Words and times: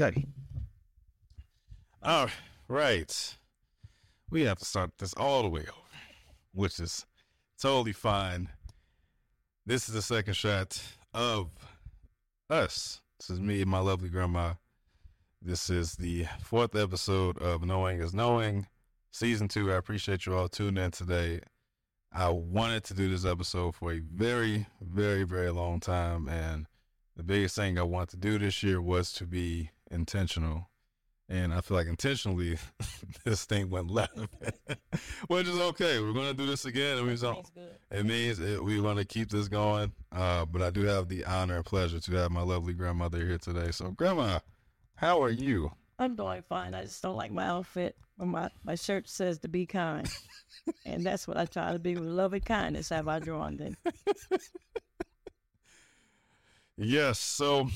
Okay. 0.00 0.24
All 2.02 2.28
right. 2.68 3.36
We 4.30 4.42
have 4.42 4.58
to 4.58 4.64
start 4.64 4.92
this 4.96 5.12
all 5.12 5.42
the 5.42 5.50
way 5.50 5.60
over, 5.60 5.98
which 6.54 6.80
is 6.80 7.04
totally 7.60 7.92
fine. 7.92 8.48
This 9.66 9.90
is 9.90 9.94
the 9.94 10.00
second 10.00 10.34
shot 10.36 10.80
of 11.12 11.50
us. 12.48 13.02
This 13.18 13.28
is 13.28 13.40
me 13.40 13.60
and 13.60 13.70
my 13.70 13.80
lovely 13.80 14.08
grandma. 14.08 14.54
This 15.42 15.68
is 15.68 15.96
the 15.96 16.24
fourth 16.42 16.74
episode 16.74 17.36
of 17.36 17.66
Knowing 17.66 18.00
is 18.00 18.14
Knowing, 18.14 18.68
season 19.10 19.48
two. 19.48 19.70
I 19.70 19.76
appreciate 19.76 20.24
you 20.24 20.34
all 20.34 20.48
tuning 20.48 20.82
in 20.82 20.92
today. 20.92 21.40
I 22.10 22.30
wanted 22.30 22.84
to 22.84 22.94
do 22.94 23.10
this 23.10 23.26
episode 23.26 23.74
for 23.74 23.92
a 23.92 23.98
very, 23.98 24.66
very, 24.80 25.24
very 25.24 25.50
long 25.50 25.78
time. 25.78 26.26
And 26.26 26.64
the 27.16 27.22
biggest 27.22 27.54
thing 27.54 27.78
I 27.78 27.82
wanted 27.82 28.08
to 28.10 28.16
do 28.16 28.38
this 28.38 28.62
year 28.62 28.80
was 28.80 29.12
to 29.12 29.26
be 29.26 29.68
intentional. 29.90 30.68
And 31.28 31.54
I 31.54 31.60
feel 31.60 31.76
like 31.76 31.86
intentionally 31.86 32.58
this 33.24 33.44
thing 33.44 33.70
went 33.70 33.88
left, 33.88 34.18
which 35.28 35.46
is 35.46 35.60
okay. 35.60 36.00
We're 36.00 36.12
going 36.12 36.26
to 36.26 36.34
do 36.34 36.44
this 36.44 36.64
again. 36.64 36.98
It 36.98 37.04
means, 37.04 37.22
it 37.22 38.04
means 38.04 38.40
it, 38.40 38.62
we 38.62 38.80
want 38.80 38.98
to 38.98 39.04
keep 39.04 39.30
this 39.30 39.46
going. 39.46 39.92
Uh, 40.10 40.44
but 40.44 40.60
I 40.60 40.70
do 40.70 40.82
have 40.82 41.08
the 41.08 41.24
honor 41.24 41.56
and 41.56 41.64
pleasure 41.64 42.00
to 42.00 42.12
have 42.16 42.32
my 42.32 42.42
lovely 42.42 42.72
grandmother 42.72 43.18
here 43.18 43.38
today. 43.38 43.70
So, 43.70 43.92
Grandma, 43.92 44.40
how 44.96 45.22
are 45.22 45.30
you? 45.30 45.70
I'm 46.00 46.16
doing 46.16 46.42
fine. 46.48 46.74
I 46.74 46.82
just 46.82 47.02
don't 47.02 47.16
like 47.16 47.30
my 47.30 47.46
outfit. 47.46 47.94
My 48.16 48.48
my 48.64 48.74
shirt 48.74 49.08
says 49.08 49.38
to 49.40 49.48
be 49.48 49.66
kind, 49.66 50.08
and 50.86 51.04
that's 51.04 51.28
what 51.28 51.36
I 51.36 51.44
try 51.44 51.72
to 51.72 51.78
be 51.78 51.94
with 51.94 52.04
love 52.04 52.32
and 52.32 52.44
kindness. 52.44 52.88
Have 52.88 53.06
I 53.06 53.18
drawn 53.18 53.56
then? 53.56 53.76
yes. 56.76 57.18
So, 57.18 57.68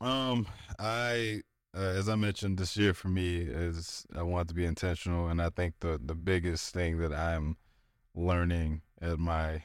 um, 0.00 0.46
I 0.78 1.42
uh, 1.76 1.80
as 1.80 2.08
I 2.08 2.16
mentioned, 2.16 2.58
this 2.58 2.76
year 2.76 2.92
for 2.94 3.08
me 3.08 3.38
is 3.38 4.04
I 4.14 4.22
want 4.22 4.48
to 4.48 4.54
be 4.54 4.64
intentional, 4.64 5.28
and 5.28 5.40
I 5.40 5.50
think 5.50 5.74
the 5.80 6.00
the 6.02 6.14
biggest 6.14 6.72
thing 6.74 6.98
that 6.98 7.12
I'm 7.12 7.56
learning 8.14 8.82
at 9.00 9.18
my 9.18 9.62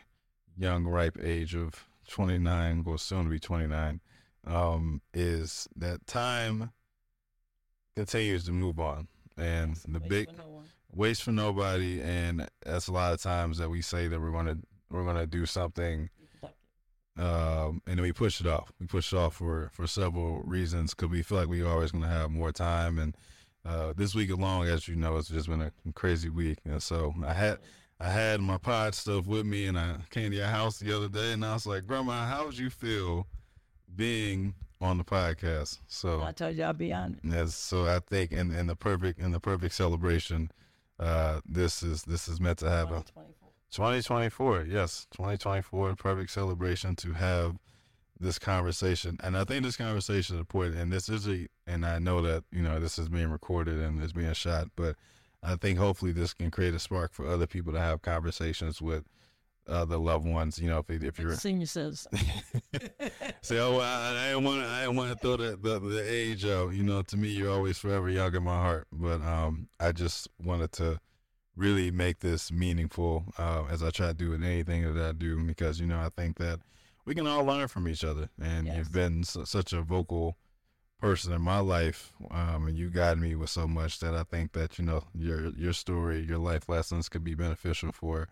young, 0.58 0.86
ripe 0.86 1.18
age 1.22 1.54
of 1.56 1.86
29, 2.08 2.84
will 2.84 2.98
soon 2.98 3.26
to 3.26 3.30
be 3.30 3.40
29, 3.40 4.00
um, 4.46 5.02
is 5.14 5.68
that 5.76 6.08
time 6.08 6.72
continues 7.96 8.46
to 8.46 8.52
move 8.52 8.80
on, 8.80 9.08
and 9.38 9.76
the 9.88 10.00
Waste 10.00 10.10
big 10.10 10.30
for 10.30 10.38
no 10.38 10.48
one. 10.48 10.66
waste 10.94 11.24
for 11.24 11.32
nobody, 11.32 12.02
and 12.02 12.48
that's 12.66 12.88
a 12.88 12.94
lot 12.94 13.14
of 13.14 13.22
times 13.22 13.58
that 13.58 13.70
we 13.70 13.82
say 13.82 14.08
that 14.08 14.20
we're 14.20 14.32
gonna 14.32 14.58
we're 14.90 15.04
gonna 15.06 15.28
do 15.28 15.46
something 15.46 16.10
um, 17.18 17.82
and 17.88 17.98
then 17.98 18.02
we 18.02 18.12
pushed 18.12 18.42
it 18.42 18.48
off. 18.48 18.72
We 18.80 18.86
pushed 18.86 19.14
it 19.14 19.18
off 19.18 19.36
for 19.36 19.70
for 19.74 19.88
several 19.88 20.42
reasons 20.44 20.94
because 20.94 21.10
we 21.10 21.24
feel 21.24 21.40
like 21.40 21.48
we 21.48 21.64
always 21.64 21.92
going 21.92 22.04
to 22.04 22.10
have 22.10 22.30
more 22.30 22.52
time. 22.52 23.00
And 23.00 23.16
uh, 23.66 23.94
this 23.96 24.14
week 24.14 24.32
alone, 24.32 24.68
as 24.68 24.88
you 24.88 24.96
know, 24.96 25.18
it's 25.18 25.30
just 25.30 25.50
been 25.50 25.62
a 25.62 25.72
crazy 25.94 26.30
week. 26.30 26.60
And 26.66 26.82
so 26.82 27.14
I 27.26 27.34
had 27.34 27.60
I 28.00 28.10
had 28.10 28.42
my 28.42 28.58
pod 28.58 28.94
stuff 28.94 29.26
with 29.26 29.46
me, 29.46 29.66
and 29.66 29.78
I 29.78 29.96
came 30.12 30.32
to 30.32 30.38
your 30.38 30.48
house 30.48 30.80
the 30.80 30.96
other 30.96 31.10
day, 31.10 31.34
and 31.34 31.44
I 31.44 31.54
was 31.54 31.66
like, 31.66 31.88
Grandma, 31.88 32.28
how 32.28 32.46
would 32.46 32.58
you 32.58 32.70
feel 32.70 33.26
being 33.96 34.54
on 34.80 35.00
the 35.00 35.04
podcast? 35.04 35.80
So 35.88 36.22
I 36.22 36.32
told 36.32 36.56
you 36.56 36.64
I'll 36.64 36.74
be 36.74 36.94
on. 36.94 37.20
Yes, 37.24 37.56
so 37.56 37.88
I 37.88 38.00
think 38.00 38.32
in, 38.32 38.54
in 38.54 38.68
the 38.68 38.76
perfect 38.76 39.20
in 39.20 39.32
the 39.32 39.40
perfect 39.40 39.74
celebration, 39.74 40.52
uh, 41.00 41.42
this 41.46 41.82
is 41.82 42.04
this 42.04 42.28
is 42.28 42.40
meant 42.40 42.60
to 42.60 42.70
have 42.70 42.92
a 42.92 43.04
2024. 43.72 44.48
2024, 44.48 44.66
yes, 44.66 45.08
2024, 45.12 45.96
perfect 45.96 46.32
celebration 46.32 46.96
to 46.96 47.14
have 47.14 47.58
this 48.20 48.40
conversation. 48.40 49.18
And 49.24 49.38
I 49.38 49.44
think 49.44 49.64
this 49.64 49.78
conversation 49.78 50.36
is 50.36 50.40
important. 50.40 50.78
And 50.78 50.92
this 50.92 51.10
is 51.10 51.28
a, 51.28 51.48
and 51.68 51.86
I 51.86 52.00
know 52.00 52.22
that, 52.22 52.44
you 52.52 52.62
know, 52.62 52.80
this 52.80 52.98
is 52.98 53.10
being 53.10 53.30
recorded 53.30 53.78
and 53.78 54.02
it's 54.02 54.14
being 54.14 54.34
shot, 54.34 54.68
but 54.76 54.96
I 55.44 55.56
think 55.56 55.78
hopefully 55.78 56.12
this 56.12 56.34
can 56.34 56.50
create 56.50 56.74
a 56.74 56.80
spark 56.80 57.14
for 57.14 57.28
other 57.28 57.48
people 57.48 57.74
to 57.74 57.80
have 57.80 58.02
conversations 58.02 58.82
with 58.82 59.04
other 59.68 59.98
loved 59.98 60.26
ones. 60.26 60.58
You 60.58 60.70
know, 60.70 60.80
if, 60.80 61.04
if 61.04 61.20
you're, 61.20 61.36
Senior 61.36 61.68
citizen. 61.68 62.12
say, 63.42 63.60
oh, 63.60 63.78
well, 63.78 64.18
I, 64.18 64.36
want 64.36 64.64
to, 64.64 64.68
I 64.68 64.88
want 64.88 65.12
to 65.12 65.18
throw 65.18 65.38
the, 65.38 65.58
the, 65.58 65.80
the 65.80 66.04
age 66.12 66.46
out. 66.46 66.74
You 66.74 66.84
know, 66.84 67.02
to 67.04 67.18
me, 67.18 67.30
you're 67.30 67.52
always 67.52 67.78
forever 67.78 68.10
young 68.10 68.34
in 68.36 68.44
my 68.44 68.56
heart. 68.56 68.88
But 68.92 69.22
um, 69.22 69.68
I 69.80 69.92
just 69.92 70.28
wanted 70.44 70.72
to 70.74 71.00
really 71.58 71.92
make 71.92 72.20
this 72.20 72.52
meaningful 72.52 73.26
uh, 73.38 73.64
as 73.70 73.82
I 73.84 73.90
try 73.90 74.08
to 74.08 74.14
do 74.14 74.30
with 74.30 74.44
anything 74.44 74.94
that 74.94 75.04
I 75.04 75.12
do 75.12 75.38
because, 75.44 75.80
you 75.80 75.88
know, 75.88 76.00
I 76.00 76.10
think 76.10 76.38
that 76.38 76.60
we 77.06 77.16
can 77.16 77.26
all 77.28 77.44
learn 77.44 77.68
from 77.68 77.88
each 77.88 78.04
other. 78.04 78.30
And 78.42 78.68
Yes. 78.68 78.78
you've 78.78 78.94
been 78.94 79.24
su- 79.24 79.46
such 79.46 79.74
a 79.74 79.82
vocal 79.82 80.38
person 81.00 81.34
in 81.34 81.42
my 81.42 81.60
life 81.60 82.14
um, 82.32 82.68
and 82.68 82.78
you 82.78 82.90
guide 82.90 83.18
me 83.20 83.36
with 83.36 83.50
so 83.50 83.68
much 83.68 84.00
that 84.00 84.14
I 84.14 84.24
think 84.24 84.54
that, 84.54 84.78
you 84.80 84.86
know, 84.86 85.04
your, 85.14 85.50
your 85.56 85.74
story, 85.74 86.20
your 86.24 86.38
life 86.38 86.70
lessons 86.70 87.10
could 87.10 87.24
be 87.24 87.34
beneficial 87.36 87.92
for 87.92 88.28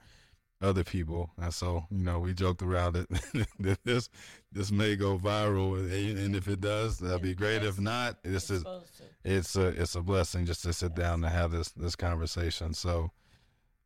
other 0.62 0.84
people. 0.84 1.32
And 1.38 1.54
so, 1.54 1.86
you 1.92 2.04
know, 2.04 2.20
we 2.20 2.34
joked 2.34 2.62
around 2.62 2.96
it 2.96 3.08
that 3.60 3.84
this 3.84 4.10
this 4.52 4.72
may 4.72 4.96
go 4.96 5.18
viral, 5.18 5.78
and 5.78 6.18
and 6.18 6.36
if 6.36 6.48
it 6.48 6.62
does, 6.62 6.98
that'd 7.00 7.22
be 7.22 7.36
great. 7.36 7.62
If 7.62 7.78
not, 7.78 8.24
this 8.24 8.50
is. 8.50 8.64
It's 9.26 9.56
a 9.56 9.68
it's 9.70 9.96
a 9.96 10.02
blessing 10.02 10.46
just 10.46 10.64
to 10.64 10.72
sit 10.72 10.96
down 10.96 11.24
and 11.24 11.34
have 11.34 11.52
this 11.52 11.70
this 11.72 11.96
conversation. 11.96 12.74
So 12.74 13.12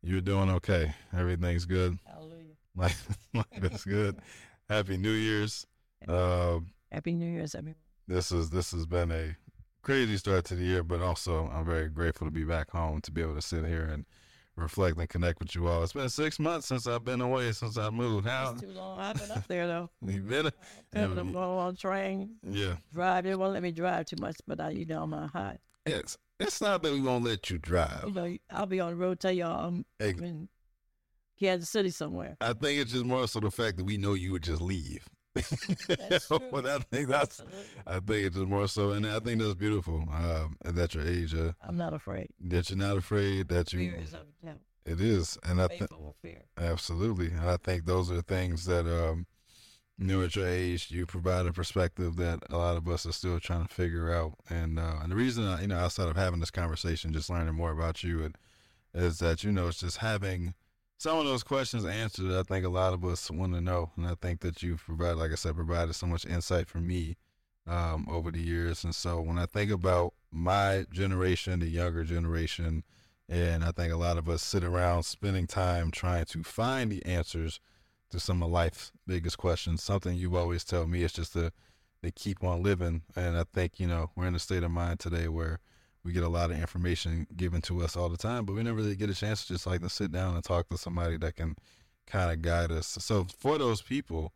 you're 0.02 0.20
doing 0.20 0.50
okay. 0.50 0.94
Everything's 1.16 1.64
good. 1.64 1.98
Hallelujah. 2.06 2.36
Life 2.76 3.08
life 3.34 3.46
is 3.72 3.84
good. 3.84 4.20
Happy 4.68 4.96
New 4.96 5.10
Year's. 5.10 5.66
Uh, 6.06 6.60
Happy 6.92 7.14
New 7.14 7.26
Year's, 7.26 7.54
everyone. 7.54 7.80
this 8.06 8.30
is 8.30 8.50
this 8.50 8.70
has 8.70 8.86
been 8.86 9.10
a 9.10 9.36
crazy 9.82 10.16
start 10.16 10.44
to 10.46 10.54
the 10.54 10.64
year, 10.64 10.84
but 10.84 11.00
also 11.00 11.50
I'm 11.52 11.64
very 11.64 11.88
grateful 11.88 12.26
to 12.26 12.30
be 12.30 12.44
back 12.44 12.70
home 12.70 13.00
to 13.00 13.10
be 13.10 13.22
able 13.22 13.34
to 13.34 13.42
sit 13.42 13.64
here 13.66 13.84
and 13.84 14.04
reflect 14.56 14.98
and 14.98 15.08
connect 15.08 15.38
with 15.40 15.54
you 15.54 15.66
all. 15.68 15.82
It's 15.82 15.92
been 15.92 16.08
six 16.08 16.38
months 16.38 16.66
since 16.68 16.86
I've 16.86 17.04
been 17.04 17.20
away 17.20 17.52
since 17.52 17.76
I 17.78 17.90
moved. 17.90 18.26
How 18.26 18.52
It's 18.52 18.60
too 18.62 18.68
long. 18.68 18.98
I've 18.98 19.18
been 19.18 19.30
up 19.30 19.46
there 19.48 19.66
though. 19.66 19.90
you 20.06 20.20
been? 20.20 20.50
Having 20.92 21.16
them 21.16 21.32
go 21.32 21.58
on 21.58 21.76
train, 21.76 22.36
Yeah. 22.42 22.76
drive. 22.92 23.24
They 23.24 23.34
won't 23.34 23.52
let 23.54 23.62
me 23.62 23.72
drive 23.72 24.06
too 24.06 24.16
much, 24.20 24.36
but 24.46 24.60
I, 24.60 24.70
you 24.70 24.84
know, 24.86 25.02
I'm 25.02 25.12
hot. 25.12 25.58
It's 25.86 26.18
it's 26.38 26.60
not 26.60 26.82
that 26.82 26.92
we 26.92 27.00
won't 27.00 27.24
let 27.24 27.50
you 27.50 27.54
You 27.54 27.60
drive. 27.60 28.14
know, 28.14 28.36
I'll 28.50 28.66
be 28.66 28.80
on 28.80 28.90
the 28.90 28.96
road. 28.96 29.20
Tell 29.20 29.32
y'all 29.32 29.66
I'm 29.66 29.84
Hey, 29.98 30.10
in 30.10 30.48
Kansas 31.38 31.70
City 31.70 31.90
somewhere. 31.90 32.36
I 32.40 32.52
think 32.52 32.80
it's 32.80 32.92
just 32.92 33.04
more 33.04 33.26
so 33.28 33.40
the 33.40 33.50
fact 33.50 33.76
that 33.78 33.84
we 33.84 33.96
know 33.96 34.14
you 34.14 34.32
would 34.32 34.42
just 34.42 34.60
leave. 34.60 35.06
That's 36.08 36.26
true. 36.26 36.40
but 36.50 36.66
I 36.66 36.78
think 36.80 37.08
that's 37.08 37.40
I 37.86 38.00
think 38.00 38.26
it's 38.26 38.36
more 38.36 38.66
so, 38.66 38.90
and 38.90 39.06
I 39.06 39.20
think 39.20 39.40
that's 39.40 39.54
beautiful. 39.54 40.04
Um, 40.12 40.56
at 40.64 40.94
your 40.94 41.06
age, 41.06 41.34
uh, 41.34 41.52
I'm 41.66 41.76
not 41.76 41.94
afraid. 41.94 42.28
that 42.40 42.68
you're 42.68 42.78
not 42.78 42.96
afraid 42.96 43.48
that 43.48 43.70
Fear 43.70 43.80
you. 43.80 43.94
is 43.94 44.14
of. 44.14 44.26
It 44.86 45.00
is, 45.00 45.38
and 45.44 45.60
I 45.60 45.68
think 45.68 45.90
fear. 46.20 46.42
absolutely, 46.58 47.28
and 47.28 47.48
I 47.48 47.58
think 47.58 47.84
those 47.84 48.10
are 48.10 48.22
things 48.22 48.64
that 48.64 48.86
um, 48.86 49.26
you 49.98 50.06
know, 50.06 50.22
at 50.22 50.34
your 50.34 50.48
age, 50.48 50.90
you 50.90 51.04
provide 51.06 51.46
a 51.46 51.52
perspective 51.52 52.16
that 52.16 52.40
a 52.48 52.56
lot 52.56 52.76
of 52.78 52.88
us 52.88 53.04
are 53.04 53.12
still 53.12 53.38
trying 53.38 53.66
to 53.66 53.72
figure 53.74 54.12
out. 54.12 54.32
And 54.48 54.78
uh, 54.78 54.96
and 55.02 55.12
the 55.12 55.16
reason, 55.16 55.44
I, 55.44 55.60
you 55.60 55.68
know, 55.68 55.76
outside 55.78 56.08
of 56.08 56.16
having 56.16 56.40
this 56.40 56.50
conversation, 56.50 57.12
just 57.12 57.28
learning 57.30 57.54
more 57.54 57.70
about 57.70 58.02
you, 58.02 58.24
and, 58.24 58.36
is 58.94 59.18
that 59.18 59.44
you 59.44 59.52
know, 59.52 59.68
it's 59.68 59.80
just 59.80 59.98
having 59.98 60.54
some 61.00 61.16
of 61.16 61.24
those 61.24 61.42
questions 61.42 61.86
answered. 61.86 62.30
I 62.30 62.42
think 62.42 62.66
a 62.66 62.68
lot 62.68 62.92
of 62.92 63.02
us 63.06 63.30
want 63.30 63.54
to 63.54 63.60
know, 63.62 63.90
and 63.96 64.06
I 64.06 64.16
think 64.20 64.40
that 64.40 64.62
you've 64.62 64.84
provided, 64.84 65.16
like 65.16 65.32
I 65.32 65.34
said, 65.34 65.54
provided 65.54 65.94
so 65.94 66.06
much 66.06 66.26
insight 66.26 66.68
for 66.68 66.76
me 66.76 67.16
um, 67.66 68.06
over 68.10 68.30
the 68.30 68.42
years. 68.42 68.84
And 68.84 68.94
so 68.94 69.18
when 69.18 69.38
I 69.38 69.46
think 69.46 69.70
about 69.70 70.12
my 70.30 70.84
generation, 70.92 71.60
the 71.60 71.68
younger 71.68 72.04
generation, 72.04 72.84
and 73.30 73.64
I 73.64 73.72
think 73.72 73.94
a 73.94 73.96
lot 73.96 74.18
of 74.18 74.28
us 74.28 74.42
sit 74.42 74.62
around 74.62 75.04
spending 75.04 75.46
time 75.46 75.90
trying 75.90 76.26
to 76.26 76.42
find 76.42 76.92
the 76.92 77.02
answers 77.06 77.60
to 78.10 78.20
some 78.20 78.42
of 78.42 78.50
life's 78.50 78.92
biggest 79.06 79.38
questions. 79.38 79.82
Something 79.82 80.18
you 80.18 80.36
always 80.36 80.64
tell 80.64 80.86
me 80.86 81.02
is 81.02 81.14
just 81.14 81.32
to, 81.32 81.50
to 82.02 82.10
keep 82.10 82.44
on 82.44 82.62
living. 82.62 83.04
And 83.16 83.38
I 83.38 83.44
think, 83.54 83.80
you 83.80 83.86
know, 83.86 84.10
we're 84.16 84.26
in 84.26 84.34
a 84.34 84.38
state 84.38 84.64
of 84.64 84.70
mind 84.70 85.00
today 85.00 85.28
where 85.28 85.60
we 86.04 86.12
get 86.12 86.22
a 86.22 86.28
lot 86.28 86.50
of 86.50 86.58
information 86.58 87.26
given 87.36 87.60
to 87.62 87.82
us 87.82 87.96
all 87.96 88.08
the 88.08 88.16
time, 88.16 88.44
but 88.44 88.54
we 88.54 88.62
never 88.62 88.76
really 88.78 88.96
get 88.96 89.10
a 89.10 89.14
chance 89.14 89.42
to 89.46 89.52
just 89.52 89.66
like 89.66 89.82
to 89.82 89.88
sit 89.90 90.10
down 90.12 90.34
and 90.34 90.42
talk 90.44 90.68
to 90.70 90.78
somebody 90.78 91.16
that 91.18 91.36
can 91.36 91.56
kind 92.06 92.30
of 92.30 92.40
guide 92.42 92.72
us. 92.72 92.86
So 93.00 93.26
for 93.38 93.58
those 93.58 93.82
people 93.82 94.32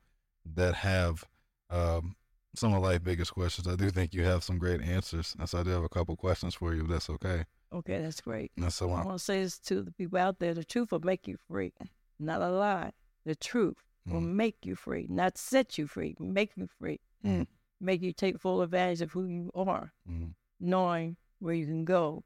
that 0.55 0.75
have 0.75 1.25
um, 1.71 2.17
some 2.55 2.75
of 2.75 2.83
life's 2.83 3.03
biggest 3.05 3.33
questions, 3.33 3.67
I 3.67 3.77
do 3.77 3.91
think 3.91 4.13
you 4.13 4.25
have 4.25 4.45
some 4.45 4.59
great 4.59 4.83
answers. 4.83 5.35
And 5.39 5.49
so 5.49 5.59
I 5.59 5.63
do 5.63 5.71
have 5.71 5.83
a 5.85 5.89
couple 5.89 6.15
questions 6.17 6.55
for 6.55 6.75
you, 6.75 6.83
if 6.83 6.89
that's 6.89 7.09
okay. 7.11 7.45
Okay, 7.73 8.01
that's 8.01 8.21
great. 8.21 8.53
And 8.57 8.73
so 8.73 8.91
I 8.93 9.01
I'm, 9.01 9.07
want 9.07 9.19
to 9.19 9.25
say 9.25 9.43
this 9.43 9.59
to 9.61 9.83
the 9.83 9.91
people 9.91 10.19
out 10.19 10.39
there: 10.39 10.55
the 10.55 10.63
truth 10.65 10.93
will 10.93 11.01
make 11.01 11.27
you 11.27 11.37
free, 11.49 11.73
not 12.21 12.41
a 12.43 12.51
lie. 12.51 12.93
The 13.25 13.35
truth 13.35 13.79
will 14.07 14.21
make 14.21 14.67
you 14.67 14.77
free, 14.77 15.07
not 15.09 15.39
set 15.39 15.79
you 15.79 15.87
free. 15.87 16.15
Make 16.21 16.53
you 16.57 16.69
free, 16.79 17.01
Mm. 17.25 17.47
make 17.81 18.03
you 18.03 18.13
take 18.13 18.39
full 18.39 18.61
advantage 18.63 19.01
of 19.01 19.11
who 19.13 19.25
you 19.25 19.51
are, 19.55 19.93
Mm. 20.09 20.35
knowing 20.61 21.17
where 21.45 21.55
you 21.55 21.67
can 21.67 21.85
go 21.85 22.25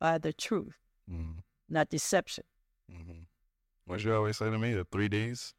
by 0.00 0.18
the 0.18 0.32
truth, 0.32 0.76
Mm. 1.08 1.36
not 1.68 1.88
deception. 1.88 2.42
Mm-hmm. 2.90 3.20
What 3.86 4.02
you 4.02 4.12
always 4.12 4.36
say 4.36 4.50
to 4.50 4.58
me, 4.58 4.74
the 4.74 4.84
three 4.84 5.08
Ds? 5.08 5.54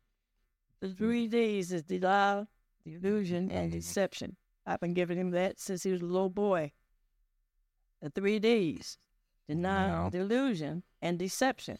The 0.81 0.93
three 0.93 1.27
D's 1.27 1.71
is 1.71 1.83
denial, 1.83 2.47
delusion, 2.85 3.49
and 3.49 3.69
Mhm. 3.71 3.75
deception. 3.75 4.35
I've 4.65 4.81
been 4.81 4.93
giving 4.93 5.17
him 5.17 5.31
that 5.31 5.57
since 5.59 5.83
he 5.83 5.91
was 5.91 6.01
a 6.01 6.05
little 6.05 6.29
boy. 6.29 6.73
the 8.01 8.09
three 8.11 8.37
D's: 8.39 8.97
denial, 9.47 10.09
delusion, 10.11 10.83
and 11.01 11.17
deception. 11.17 11.79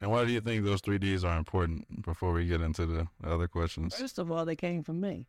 And 0.00 0.10
why 0.10 0.24
do 0.24 0.32
you 0.32 0.40
think 0.40 0.64
those 0.64 0.80
three 0.80 0.98
D's 0.98 1.22
are 1.24 1.38
important 1.38 2.02
before 2.02 2.32
we 2.32 2.46
get 2.46 2.60
into 2.60 2.86
the 2.86 3.06
other 3.22 3.46
questions? 3.46 3.94
First 3.94 4.18
of 4.18 4.32
all, 4.32 4.44
they 4.44 4.56
came 4.56 4.82
from 4.82 5.00
me. 5.00 5.28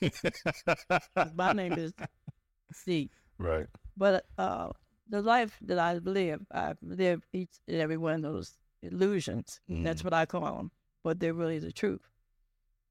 My 1.34 1.52
name 1.52 1.72
is 1.72 1.92
C. 2.72 3.10
right. 3.38 3.66
But 3.96 4.26
uh, 4.38 4.70
the 5.08 5.22
life 5.22 5.56
that 5.62 5.78
I 5.78 5.94
live, 5.94 6.40
I've 6.50 6.78
lived 6.82 7.24
each 7.32 7.50
and 7.68 7.76
every 7.80 7.96
one 7.96 8.14
of 8.14 8.22
those 8.22 8.56
illusions. 8.82 9.60
That's 9.68 10.02
Mm. 10.02 10.04
what 10.04 10.14
I 10.14 10.26
call 10.26 10.56
them, 10.56 10.70
but 11.02 11.18
they're 11.20 11.34
really 11.34 11.58
the 11.58 11.72
truth. 11.72 12.08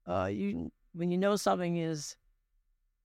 Uh, 0.06 0.26
you 0.32 0.70
when 0.92 1.10
you 1.10 1.18
know 1.18 1.36
something 1.36 1.76
is 1.76 2.16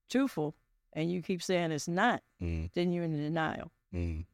truthful 0.08 0.54
and 0.94 1.10
you 1.10 1.22
keep 1.22 1.42
saying 1.42 1.72
it's 1.72 1.88
not, 1.88 2.22
Mm, 2.40 2.70
then 2.72 2.92
you're 2.92 3.04
in 3.04 3.16
denial. 3.16 3.70
mm, 3.92 4.24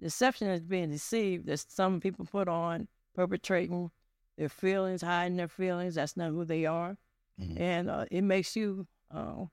Deception 0.00 0.48
is 0.48 0.62
being 0.62 0.90
deceived 0.90 1.46
that 1.46 1.58
some 1.58 2.00
people 2.00 2.24
put 2.26 2.48
on, 2.48 2.86
perpetrating 3.14 3.90
their 4.36 4.48
feelings, 4.50 5.02
hiding 5.02 5.36
their 5.36 5.48
feelings. 5.48 5.94
That's 5.94 6.16
not 6.16 6.30
who 6.30 6.44
they 6.44 6.66
are, 6.66 6.96
mm, 7.40 7.58
and 7.58 7.88
uh, 7.90 8.04
it 8.10 8.22
makes 8.22 8.54
you 8.56 8.86
uh, 9.10 9.46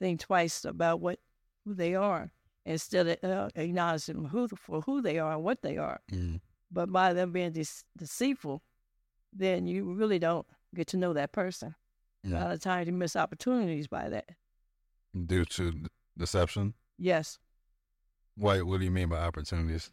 think 0.00 0.20
twice 0.20 0.64
about 0.64 1.00
what 1.00 1.18
who 1.64 1.74
they 1.74 1.94
are 1.94 2.30
instead 2.64 3.06
of 3.22 3.30
uh, 3.30 3.48
acknowledging 3.54 4.24
who 4.24 4.48
for 4.48 4.80
who 4.82 5.00
they 5.02 5.18
are 5.18 5.32
and 5.34 5.44
what 5.44 5.62
they 5.62 5.76
are. 5.76 6.00
mm. 6.10 6.40
But 6.72 6.90
by 6.92 7.12
them 7.12 7.32
being 7.32 7.52
dece- 7.52 7.84
deceitful, 7.96 8.62
then 9.32 9.66
you 9.66 9.92
really 9.92 10.18
don't 10.18 10.46
get 10.74 10.86
to 10.88 10.96
know 10.96 11.12
that 11.12 11.32
person. 11.32 11.74
A 12.24 12.28
Yeah. 12.28 12.42
lot 12.44 12.52
of 12.52 12.60
times 12.60 12.86
you 12.86 12.92
miss 12.92 13.16
opportunities 13.16 13.88
by 13.88 14.08
that. 14.08 14.28
Due 15.26 15.44
to 15.44 15.72
d- 15.72 15.86
deception? 16.16 16.74
Yes. 16.98 17.38
Why, 18.36 18.62
what 18.62 18.78
do 18.78 18.84
you 18.84 18.90
mean 18.90 19.08
by 19.08 19.18
opportunities? 19.18 19.90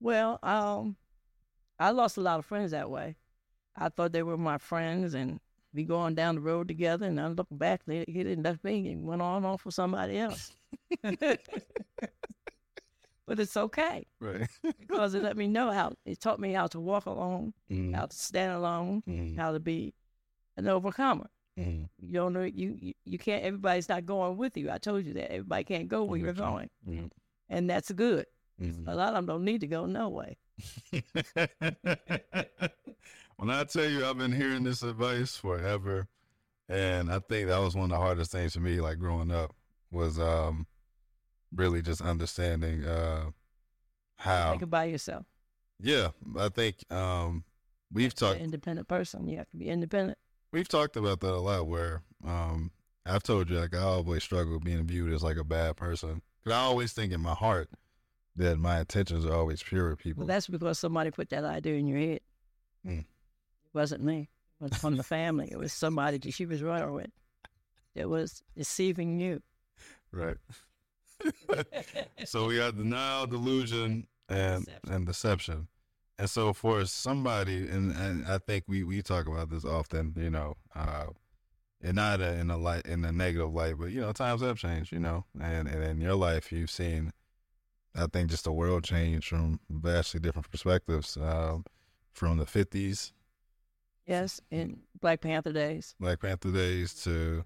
Well, 0.00 0.38
um, 0.42 0.96
I 1.78 1.90
lost 1.90 2.16
a 2.16 2.20
lot 2.22 2.38
of 2.38 2.46
friends 2.46 2.70
that 2.70 2.90
way. 2.90 3.16
I 3.76 3.88
thought 3.90 4.12
they 4.12 4.22
were 4.22 4.38
my 4.38 4.58
friends 4.58 5.14
and 5.14 5.40
we 5.74 5.84
going 5.84 6.14
down 6.14 6.34
the 6.36 6.40
road 6.40 6.68
together, 6.68 7.06
and 7.06 7.20
I 7.20 7.28
look 7.28 7.46
back, 7.50 7.82
they 7.86 8.04
he 8.08 8.22
didn't 8.24 8.42
left 8.44 8.64
me 8.64 8.90
and 8.92 9.04
went 9.06 9.22
on 9.22 9.44
off 9.44 9.64
with 9.64 9.74
somebody 9.74 10.18
else. 10.18 10.52
but 13.26 13.38
it's 13.38 13.56
okay 13.56 14.06
Right. 14.20 14.48
because 14.80 15.14
it 15.14 15.22
let 15.22 15.36
me 15.36 15.46
know 15.48 15.70
how 15.70 15.92
it 16.06 16.20
taught 16.20 16.40
me 16.40 16.52
how 16.54 16.66
to 16.68 16.80
walk 16.80 17.06
alone, 17.06 17.52
Mm, 17.70 17.94
how 17.94 18.06
to 18.06 18.16
stand 18.16 18.52
alone, 18.54 19.02
mm, 19.06 19.36
how 19.36 19.52
to 19.52 19.60
be 19.60 19.92
an 20.56 20.66
overcomer. 20.68 21.28
mm, 21.58 21.88
You 22.00 22.12
don't 22.12 22.32
know 22.32 22.44
you, 22.44 22.94
you 23.04 23.18
can't. 23.18 23.44
Everybody's 23.44 23.88
not 23.88 24.06
going 24.06 24.36
with 24.38 24.56
you. 24.56 24.70
I 24.70 24.78
told 24.78 25.04
you 25.04 25.12
that 25.14 25.30
everybody 25.30 25.64
can't 25.64 25.88
go 25.88 26.04
where 26.04 26.18
you're 26.18 26.32
going, 26.32 26.70
mm, 26.88 27.10
and 27.50 27.68
that's 27.68 27.90
good. 27.92 28.24
mm. 28.60 28.86
A 28.88 28.94
lot 28.94 29.08
of 29.10 29.14
them 29.16 29.26
don't 29.26 29.44
need 29.44 29.60
to 29.60 29.66
go 29.66 29.84
no 29.86 30.08
way. 30.08 30.38
when 33.38 33.50
I 33.50 33.64
tell 33.64 33.88
you 33.88 34.04
I've 34.04 34.18
been 34.18 34.32
hearing 34.32 34.64
this 34.64 34.82
advice 34.82 35.36
forever, 35.36 36.08
and 36.68 37.10
I 37.10 37.20
think 37.20 37.48
that 37.48 37.58
was 37.58 37.74
one 37.74 37.84
of 37.84 37.90
the 37.90 37.96
hardest 37.96 38.32
things 38.32 38.52
for 38.54 38.60
me, 38.60 38.80
like 38.80 38.98
growing 38.98 39.30
up, 39.30 39.54
was 39.90 40.18
um 40.18 40.66
really 41.54 41.80
just 41.80 42.02
understanding 42.02 42.84
uh 42.84 43.30
how 44.16 44.50
Think 44.50 44.62
about 44.62 44.88
yourself. 44.90 45.24
yeah, 45.80 46.08
I 46.38 46.48
think 46.50 46.76
um 46.92 47.44
we've 47.92 48.14
talked 48.14 48.40
independent 48.40 48.88
person. 48.88 49.28
You 49.28 49.38
have 49.38 49.48
to 49.50 49.56
be 49.56 49.68
independent. 49.68 50.18
we've 50.52 50.68
talked 50.68 50.96
about 50.96 51.20
that 51.20 51.32
a 51.32 51.38
lot 51.40 51.66
where 51.66 52.02
um 52.26 52.70
I've 53.06 53.22
told 53.22 53.48
you 53.48 53.58
like 53.58 53.74
I 53.74 53.78
always 53.82 54.22
struggle 54.24 54.58
being 54.58 54.84
viewed 54.86 55.12
as 55.12 55.22
like 55.22 55.36
a 55.38 55.44
bad 55.44 55.76
person. 55.76 56.20
Cause 56.44 56.52
I 56.52 56.58
always 56.58 56.92
think 56.92 57.12
in 57.12 57.20
my 57.20 57.34
heart 57.34 57.70
that 58.36 58.58
my 58.58 58.80
intentions 58.80 59.24
are 59.24 59.34
always 59.34 59.62
pure 59.62 59.90
with 59.90 59.98
people. 59.98 60.22
Well, 60.22 60.28
that's 60.28 60.46
because 60.48 60.78
somebody 60.78 61.10
put 61.10 61.30
that 61.30 61.44
idea 61.44 61.74
in 61.74 61.86
your 61.86 61.98
head. 61.98 62.20
Mm. 62.86 63.04
It 63.74 63.78
wasn't 63.78 64.02
me. 64.04 64.28
It 64.60 64.64
was 64.64 64.74
from 64.78 64.96
the 64.96 65.02
family. 65.02 65.48
It 65.50 65.58
was 65.58 65.72
somebody 65.72 66.18
that 66.18 66.34
she 66.34 66.46
was 66.46 66.62
running 66.62 66.92
with 66.92 67.10
It 67.94 68.08
was 68.08 68.42
deceiving 68.56 69.18
you. 69.20 69.42
right. 70.12 70.36
so 72.24 72.46
we 72.46 72.56
got 72.56 72.76
denial, 72.76 73.26
delusion, 73.26 74.06
and 74.28 74.64
Deception. 74.64 74.92
and 74.94 75.06
deception. 75.06 75.68
And 76.18 76.28
so 76.30 76.52
for 76.52 76.84
somebody, 76.84 77.68
and, 77.68 77.92
and 77.92 78.26
I 78.26 78.38
think 78.38 78.64
we, 78.66 78.82
we 78.84 79.02
talk 79.02 79.26
about 79.26 79.50
this 79.50 79.64
often, 79.64 80.14
you 80.16 80.30
know, 80.30 80.56
uh, 80.74 81.06
and 81.80 81.94
not 81.96 82.20
a, 82.20 82.34
in 82.34 82.50
a 82.50 82.56
light 82.56 82.86
in 82.86 83.04
a 83.04 83.12
negative 83.12 83.52
light, 83.52 83.78
but 83.78 83.90
you 83.92 84.00
know, 84.00 84.10
times 84.12 84.42
have 84.42 84.58
changed, 84.58 84.90
you 84.92 84.98
know, 84.98 85.24
and 85.40 85.68
and 85.68 85.82
in 85.84 86.00
your 86.00 86.16
life 86.16 86.50
you've 86.50 86.70
seen, 86.72 87.12
I 87.94 88.06
think, 88.06 88.30
just 88.30 88.44
the 88.44 88.52
world 88.52 88.82
change 88.82 89.28
from 89.28 89.60
vastly 89.70 90.18
different 90.18 90.50
perspectives, 90.50 91.16
um, 91.16 91.64
from 92.12 92.38
the 92.38 92.46
fifties, 92.46 93.12
Yes, 94.08 94.40
in 94.50 94.80
Black 95.00 95.20
Panther 95.20 95.52
days. 95.52 95.94
Black 96.00 96.20
Panther 96.20 96.50
days 96.50 96.94
to 97.04 97.44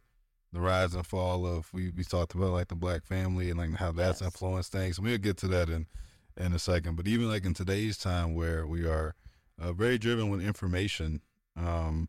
the 0.52 0.60
rise 0.60 0.94
and 0.94 1.04
fall 1.06 1.44
of 1.44 1.72
we, 1.72 1.90
we 1.90 2.04
talked 2.04 2.34
about 2.34 2.52
like 2.52 2.68
the 2.68 2.74
black 2.76 3.04
family 3.04 3.50
and 3.50 3.58
like 3.58 3.74
how 3.74 3.90
that's 3.90 4.20
Yes. 4.20 4.28
influenced 4.28 4.70
things. 4.70 5.00
We'll 5.00 5.18
get 5.18 5.36
to 5.38 5.48
that 5.48 5.68
in 5.68 5.86
in 6.36 6.52
a 6.52 6.58
second. 6.58 6.96
But 6.96 7.08
even 7.08 7.28
like 7.28 7.44
in 7.44 7.52
today's 7.54 7.98
time 7.98 8.34
where 8.34 8.66
we 8.66 8.86
are 8.86 9.14
uh, 9.60 9.72
very 9.72 9.98
driven 9.98 10.30
with 10.30 10.40
information, 10.40 11.20
um, 11.56 12.08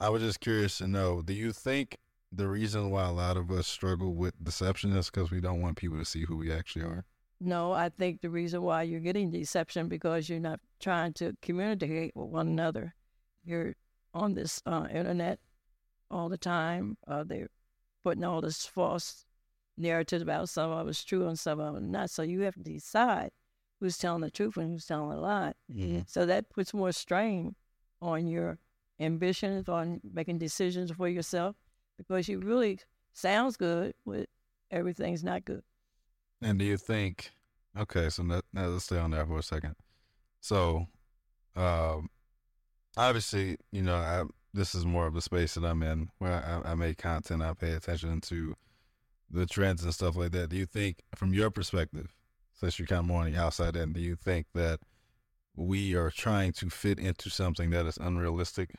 I 0.00 0.08
was 0.08 0.22
just 0.22 0.40
curious 0.40 0.78
to 0.78 0.86
know: 0.86 1.20
Do 1.22 1.32
you 1.32 1.52
think 1.52 1.98
the 2.30 2.48
reason 2.48 2.90
why 2.90 3.08
a 3.08 3.12
lot 3.12 3.36
of 3.36 3.50
us 3.50 3.66
struggle 3.66 4.14
with 4.14 4.34
deception 4.42 4.92
is 4.96 5.10
because 5.10 5.30
we 5.30 5.40
don't 5.40 5.60
want 5.60 5.76
people 5.78 5.98
to 5.98 6.04
see 6.04 6.24
who 6.24 6.36
we 6.36 6.52
actually 6.52 6.84
are? 6.84 7.04
No, 7.40 7.72
I 7.72 7.88
think 7.88 8.20
the 8.20 8.30
reason 8.30 8.62
why 8.62 8.84
you're 8.84 9.00
getting 9.00 9.30
deception 9.30 9.88
because 9.88 10.28
you're 10.28 10.38
not 10.40 10.60
trying 10.80 11.12
to 11.14 11.36
communicate 11.42 12.12
with 12.14 12.28
one 12.28 12.46
another. 12.48 12.94
You're 13.44 13.74
on 14.12 14.34
this 14.34 14.62
uh, 14.66 14.86
internet 14.92 15.38
all 16.10 16.28
the 16.28 16.38
time. 16.38 16.96
Uh, 17.06 17.24
they're 17.24 17.48
putting 18.02 18.24
all 18.24 18.40
this 18.40 18.64
false 18.66 19.24
narratives 19.76 20.22
about 20.22 20.48
some 20.48 20.70
of 20.70 20.88
it's 20.88 21.04
true 21.04 21.26
and 21.26 21.38
some 21.38 21.60
of 21.60 21.76
it 21.76 21.82
not. 21.82 22.10
So 22.10 22.22
you 22.22 22.40
have 22.42 22.54
to 22.54 22.60
decide 22.60 23.30
who's 23.80 23.98
telling 23.98 24.22
the 24.22 24.30
truth 24.30 24.56
and 24.56 24.70
who's 24.70 24.86
telling 24.86 25.16
a 25.16 25.20
lie. 25.20 25.52
Mm-hmm. 25.72 26.00
So 26.06 26.26
that 26.26 26.48
puts 26.50 26.72
more 26.72 26.92
strain 26.92 27.54
on 28.00 28.26
your 28.26 28.58
ambitions, 29.00 29.68
on 29.68 30.00
making 30.12 30.38
decisions 30.38 30.90
for 30.90 31.08
yourself, 31.08 31.56
because 31.98 32.28
you 32.28 32.38
really 32.38 32.78
sounds 33.12 33.56
good, 33.56 33.94
but 34.06 34.26
everything's 34.70 35.24
not 35.24 35.44
good. 35.44 35.62
And 36.40 36.58
do 36.58 36.64
you 36.64 36.76
think? 36.76 37.30
Okay, 37.76 38.08
so 38.10 38.22
now, 38.22 38.42
now 38.52 38.66
let's 38.66 38.84
stay 38.84 38.98
on 38.98 39.10
that 39.12 39.26
for 39.26 39.38
a 39.38 39.42
second. 39.42 39.74
So, 40.40 40.86
um, 41.56 42.08
obviously, 42.96 43.56
you 43.72 43.82
know, 43.82 43.96
I, 43.96 44.22
this 44.52 44.74
is 44.74 44.84
more 44.86 45.06
of 45.06 45.14
the 45.14 45.20
space 45.22 45.54
that 45.54 45.64
I'm 45.64 45.82
in 45.82 46.10
where 46.18 46.62
I, 46.64 46.72
I 46.72 46.74
make 46.74 46.98
content. 46.98 47.42
I 47.42 47.54
pay 47.54 47.72
attention 47.72 48.20
to 48.22 48.54
the 49.30 49.46
trends 49.46 49.82
and 49.84 49.92
stuff 49.92 50.16
like 50.16 50.32
that. 50.32 50.50
Do 50.50 50.56
you 50.56 50.66
think, 50.66 50.98
from 51.14 51.32
your 51.34 51.50
perspective, 51.50 52.14
since 52.52 52.78
you're 52.78 52.86
kind 52.86 53.00
of 53.00 53.06
more 53.06 53.22
on 53.24 53.32
the 53.32 53.38
outside 53.40 53.76
end, 53.76 53.94
do 53.94 54.00
you 54.00 54.14
think 54.16 54.46
that 54.54 54.80
we 55.56 55.94
are 55.94 56.10
trying 56.10 56.52
to 56.52 56.70
fit 56.70 56.98
into 56.98 57.30
something 57.30 57.70
that 57.70 57.86
is 57.86 57.96
unrealistic? 57.96 58.70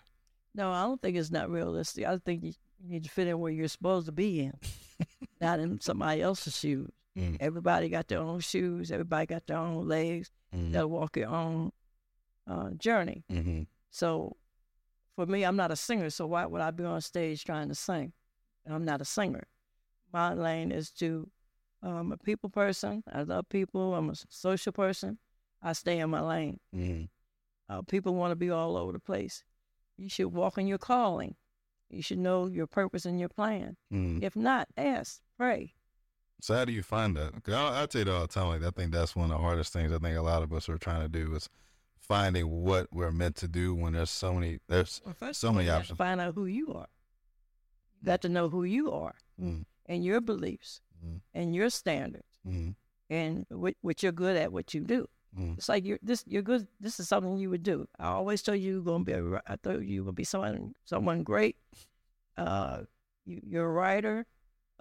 No, 0.53 0.72
I 0.72 0.84
don't 0.84 1.01
think 1.01 1.17
it's 1.17 1.31
not 1.31 1.50
realistic. 1.50 2.05
I 2.05 2.17
think 2.17 2.43
you 2.43 2.53
you 2.84 2.89
need 2.91 3.03
to 3.05 3.10
fit 3.10 3.27
in 3.27 3.39
where 3.39 3.51
you're 3.51 3.67
supposed 3.69 4.05
to 4.05 4.12
be 4.12 4.41
in, 4.41 4.53
not 5.41 5.60
in 5.60 5.79
somebody 5.79 6.22
else's 6.22 6.57
shoes. 6.57 6.91
Mm. 7.17 7.38
Everybody 7.39 7.88
got 7.89 8.07
their 8.10 8.19
own 8.19 8.41
shoes. 8.41 8.91
Everybody 8.91 9.25
got 9.27 9.48
their 9.48 9.57
own 9.57 9.88
legs. 9.88 10.29
You 10.51 10.60
Mm-hmm. 10.60 10.74
gotta 10.74 10.88
walk 10.88 11.13
their 11.13 11.29
own 11.29 11.72
uh, 12.48 12.69
journey. 12.72 13.24
Mm-hmm. 13.31 13.63
So, 13.95 14.35
for 15.15 15.25
me, 15.25 15.45
I'm 15.45 15.55
not 15.55 15.71
a 15.71 15.77
singer. 15.77 16.09
So 16.09 16.25
why 16.27 16.45
would 16.45 16.59
I 16.59 16.71
be 16.71 16.83
on 16.83 16.99
stage 16.99 17.45
trying 17.45 17.69
to 17.69 17.75
sing? 17.75 18.11
I'm 18.67 18.83
not 18.83 18.99
a 18.99 19.05
singer. 19.05 19.47
My 20.11 20.33
lane 20.33 20.73
is 20.73 20.91
to. 20.99 21.29
I'm 21.81 22.11
a 22.11 22.17
people 22.17 22.49
person. 22.49 23.03
I 23.09 23.21
love 23.21 23.47
people. 23.47 23.95
I'm 23.95 24.09
a 24.09 24.15
social 24.27 24.73
person. 24.73 25.17
I 25.61 25.71
stay 25.71 25.99
in 25.99 26.09
my 26.09 26.19
lane. 26.19 26.59
Mm-hmm. 26.75 27.73
Uh, 27.73 27.83
people 27.83 28.15
want 28.15 28.31
to 28.31 28.35
be 28.35 28.49
all 28.49 28.75
over 28.75 28.91
the 28.91 28.99
place. 28.99 29.45
You 29.95 30.09
should 30.09 30.33
walk 30.33 30.57
in 30.57 30.67
your 30.67 30.77
calling. 30.77 31.35
You 31.89 32.01
should 32.01 32.19
know 32.19 32.47
your 32.47 32.67
purpose 32.67 33.05
and 33.05 33.17
your 33.17 33.29
plan. 33.29 33.77
Mm-hmm. 33.93 34.23
If 34.23 34.35
not, 34.35 34.67
ask, 34.75 35.21
pray. 35.37 35.73
So 36.41 36.53
how 36.53 36.65
do 36.65 36.73
you 36.73 36.83
find 36.83 37.15
that? 37.15 37.31
I, 37.47 37.83
I 37.83 37.85
tell 37.85 38.05
you 38.05 38.11
all 38.11 38.21
the 38.23 38.27
time. 38.27 38.47
Like 38.49 38.63
I 38.63 38.71
think 38.71 38.91
that's 38.91 39.15
one 39.15 39.31
of 39.31 39.37
the 39.37 39.41
hardest 39.41 39.71
things. 39.71 39.93
I 39.93 39.99
think 39.99 40.17
a 40.17 40.21
lot 40.21 40.43
of 40.43 40.51
us 40.51 40.67
are 40.67 40.77
trying 40.77 41.01
to 41.01 41.07
do 41.07 41.33
is 41.35 41.47
finding 42.05 42.47
what 42.63 42.88
we're 42.93 43.12
meant 43.12 43.35
to 43.38 43.47
do 43.47 43.74
when 43.75 43.93
there's 43.93 44.09
so 44.12 44.33
many. 44.33 44.59
There's 44.67 45.01
Well, 45.05 45.33
So 45.33 45.51
many 45.51 45.69
options. 45.69 45.89
to 45.89 45.95
find 45.95 46.21
out 46.21 46.35
who 46.35 46.45
you 46.45 46.74
are. 46.74 46.88
You 48.01 48.05
got 48.05 48.21
to 48.21 48.29
know 48.29 48.50
who 48.50 48.63
you 48.63 48.91
are 48.91 49.15
mm, 49.41 49.65
and 49.88 50.03
your 50.05 50.21
beliefs 50.21 50.81
mm, 51.05 51.21
and 51.33 51.55
your 51.55 51.69
standards 51.69 52.39
mm, 52.47 52.75
and 53.09 53.45
what, 53.50 53.75
what 53.81 54.03
you're 54.03 54.12
good 54.12 54.38
at, 54.38 54.51
what 54.51 54.74
you 54.74 54.81
do. 54.81 55.07
It's 55.57 55.67
like 55.67 55.83
you're 55.83 56.00
this. 56.01 56.24
You're 56.25 56.41
good. 56.43 56.65
This 56.79 56.97
is 56.97 57.09
something 57.09 57.35
you 57.35 57.50
would 57.50 57.62
do. 57.63 57.88
I 58.00 58.07
always 58.07 58.41
told 58.41 58.59
you 58.59 58.75
you're 58.75 58.81
gonna 58.83 59.03
be. 59.03 59.12
A, 59.12 59.41
I 59.45 59.57
thought 59.62 59.81
you 59.83 60.05
would 60.05 60.15
be 60.15 60.24
someone 60.24 60.75
someone 60.85 61.24
great. 61.24 61.57
Uh, 62.38 62.83
you, 63.25 63.41
you're 63.45 63.65
a 63.65 63.69
writer. 63.69 64.25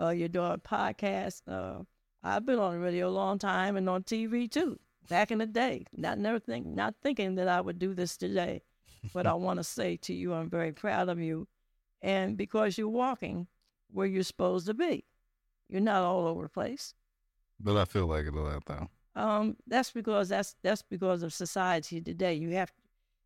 Uh, 0.00 0.11
you're 0.11 0.28
doing 0.28 0.52
a 0.52 0.59
podcast. 0.59 1.43
Uh, 1.49 1.83
I've 2.23 2.47
been 2.47 2.61
on 2.61 2.75
the 2.75 2.78
radio 2.78 3.09
a 3.09 3.11
long 3.11 3.38
time 3.40 3.76
and 3.76 3.88
on 3.88 4.04
TV 4.04 4.49
too, 4.49 4.78
back 5.08 5.30
in 5.30 5.38
the 5.38 5.46
day. 5.46 5.84
Not 5.96 6.18
never 6.18 6.38
think, 6.38 6.66
not 6.66 6.94
thinking 7.02 7.34
that 7.37 7.49
I 7.49 7.61
would 7.61 7.78
do 7.78 7.94
this 7.94 8.16
today, 8.16 8.62
but 9.12 9.26
I 9.26 9.34
want 9.34 9.58
to 9.58 9.64
say 9.64 9.96
to 9.99 10.14
you, 10.14 10.32
I'm 10.34 10.50
very 10.50 10.73
proud 10.73 11.08
of 11.08 11.18
you, 11.18 11.49
and 12.02 12.37
because 12.37 12.76
you're 12.78 12.88
walking 12.88 13.46
where 13.92 14.06
you're 14.06 14.23
supposed 14.23 14.66
to 14.66 14.75
be, 14.75 15.04
you're 15.68 15.80
not 15.80 16.02
all 16.02 16.26
over 16.26 16.44
the 16.44 16.49
place. 16.49 16.94
But 17.61 17.76
I 17.76 17.84
feel 17.84 18.06
like 18.06 18.26
it 18.26 18.34
a 18.34 18.40
lot 18.40 18.64
though. 18.66 18.88
Um, 19.16 19.56
that's 19.66 19.92
because 19.92 20.28
that's 20.28 20.56
that's 20.62 20.82
because 20.82 21.23
of 21.23 21.32
society 21.32 22.00
today. 22.00 22.34
You 22.34 22.50
have 22.50 22.73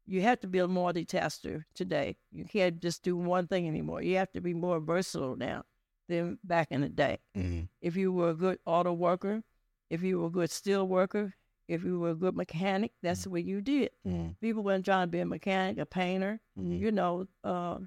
you 0.07 0.23
have 0.23 0.41
to 0.41 0.47
be 0.47 0.59
a 0.59 0.67
multitasker 0.67 1.65
today. 1.75 2.17
You 2.31 2.45
can't 2.45 2.81
just 2.81 3.03
do 3.03 3.17
one 3.17 3.47
thing 3.47 3.67
anymore. 3.67 4.03
You 4.03 4.17
have 4.17 4.33
to 4.33 4.41
be 4.41 4.55
more 4.55 4.81
versatile 4.81 5.37
now 5.37 5.65
than 6.09 6.39
back 6.45 6.69
in 6.71 6.81
the 6.81 6.89
day. 6.89 7.19
Mm-hmm. 7.37 7.65
If 7.81 7.97
you 7.97 8.13
were 8.13 8.31
a 8.31 8.35
good 8.35 8.59
auto 8.65 8.93
worker, 8.93 9.43
if 9.91 10.03
you 10.03 10.21
were 10.21 10.29
a 10.29 10.31
good 10.31 10.51
steel 10.51 10.87
worker, 10.87 11.35
if 11.69 11.85
you 11.85 12.01
were 12.01 12.11
a 12.11 12.15
good 12.15 12.35
mechanic, 12.35 12.93
that's 13.03 13.27
what 13.27 13.45
you 13.45 13.61
did. 13.61 13.91
Mm-hmm. 14.07 14.31
People 14.41 14.63
weren't 14.63 14.85
trying 14.85 15.05
to 15.05 15.11
be 15.11 15.21
a 15.21 15.27
mechanic, 15.27 15.79
a 15.79 15.87
painter. 15.87 16.41
Mm-hmm. 16.59 16.73
You 16.73 16.93
know, 16.93 17.27
uh, 17.45 17.79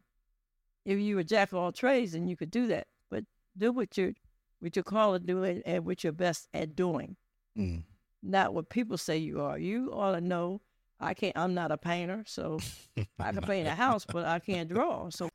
if 0.85 0.99
you 0.99 1.15
were 1.15 1.23
jack 1.23 1.51
of 1.51 1.57
all 1.57 1.71
trades, 1.71 2.13
then 2.13 2.27
you 2.27 2.37
could 2.37 2.51
do 2.51 2.67
that. 2.67 2.87
But 3.09 3.25
do 3.57 3.71
what 3.71 3.97
you're 3.97 4.13
what 4.59 4.75
you 4.75 4.83
call 4.83 5.15
it 5.15 5.25
doing 5.25 5.63
and 5.65 5.85
what 5.85 6.03
you're 6.03 6.13
best 6.13 6.47
at 6.53 6.75
doing 6.75 7.15
Mm-hmm. 7.57 7.79
not 8.23 8.53
what 8.53 8.69
people 8.69 8.97
say 8.97 9.17
you 9.17 9.41
are. 9.41 9.59
You 9.59 9.91
ought 9.93 10.13
to 10.13 10.21
know 10.21 10.61
I 11.01 11.13
can't. 11.13 11.37
I'm 11.37 11.53
not 11.53 11.71
a 11.71 11.77
painter, 11.77 12.23
so 12.25 12.59
I 13.19 13.31
can 13.33 13.41
paint 13.41 13.67
a 13.67 13.75
house, 13.75 14.05
but 14.05 14.23
I 14.25 14.39
can't 14.39 14.69
draw. 14.69 15.09
So 15.09 15.29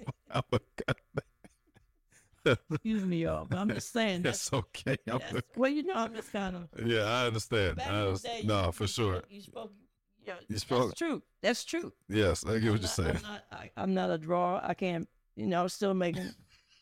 forgot 0.32 0.96
excuse 2.70 3.04
me, 3.04 3.22
y'all. 3.24 3.44
But 3.46 3.58
I'm 3.58 3.68
just 3.68 3.92
saying 3.92 4.22
that's, 4.22 4.48
That's 4.50 4.64
okay. 4.64 4.96
That's 5.06 5.32
well, 5.56 5.70
you 5.70 5.82
know, 5.84 5.94
I'm 5.94 6.14
just 6.14 6.32
kind 6.32 6.56
of 6.56 6.68
Yeah, 6.86 7.04
I 7.04 7.26
understand. 7.26 7.76
back 7.76 7.88
I 7.90 8.06
in 8.06 8.14
the 8.14 8.18
day. 8.20 8.42
No, 8.44 8.66
you- 8.66 8.72
for 8.72 8.84
you 8.84 8.88
sure. 8.88 9.22
You 9.28 9.40
spoke. 9.40 9.72
You, 10.24 10.32
know, 10.32 10.38
You 10.48 10.58
spoke- 10.58 10.88
That's 10.88 10.98
true. 10.98 11.22
That's 11.42 11.64
true. 11.64 11.92
Yes, 12.08 12.44
I 12.44 12.52
get 12.52 12.54
what 12.54 12.62
you're 12.62 12.74
not- 12.80 12.88
saying. 12.90 13.16
I'm 13.16 13.22
not, 13.22 13.44
I, 13.50 13.70
I'm 13.76 13.94
not 13.94 14.10
a 14.10 14.18
drawer. 14.18 14.60
I 14.62 14.74
can't. 14.74 15.08
You 15.34 15.46
know, 15.46 15.66
still 15.66 15.94
making 15.94 16.30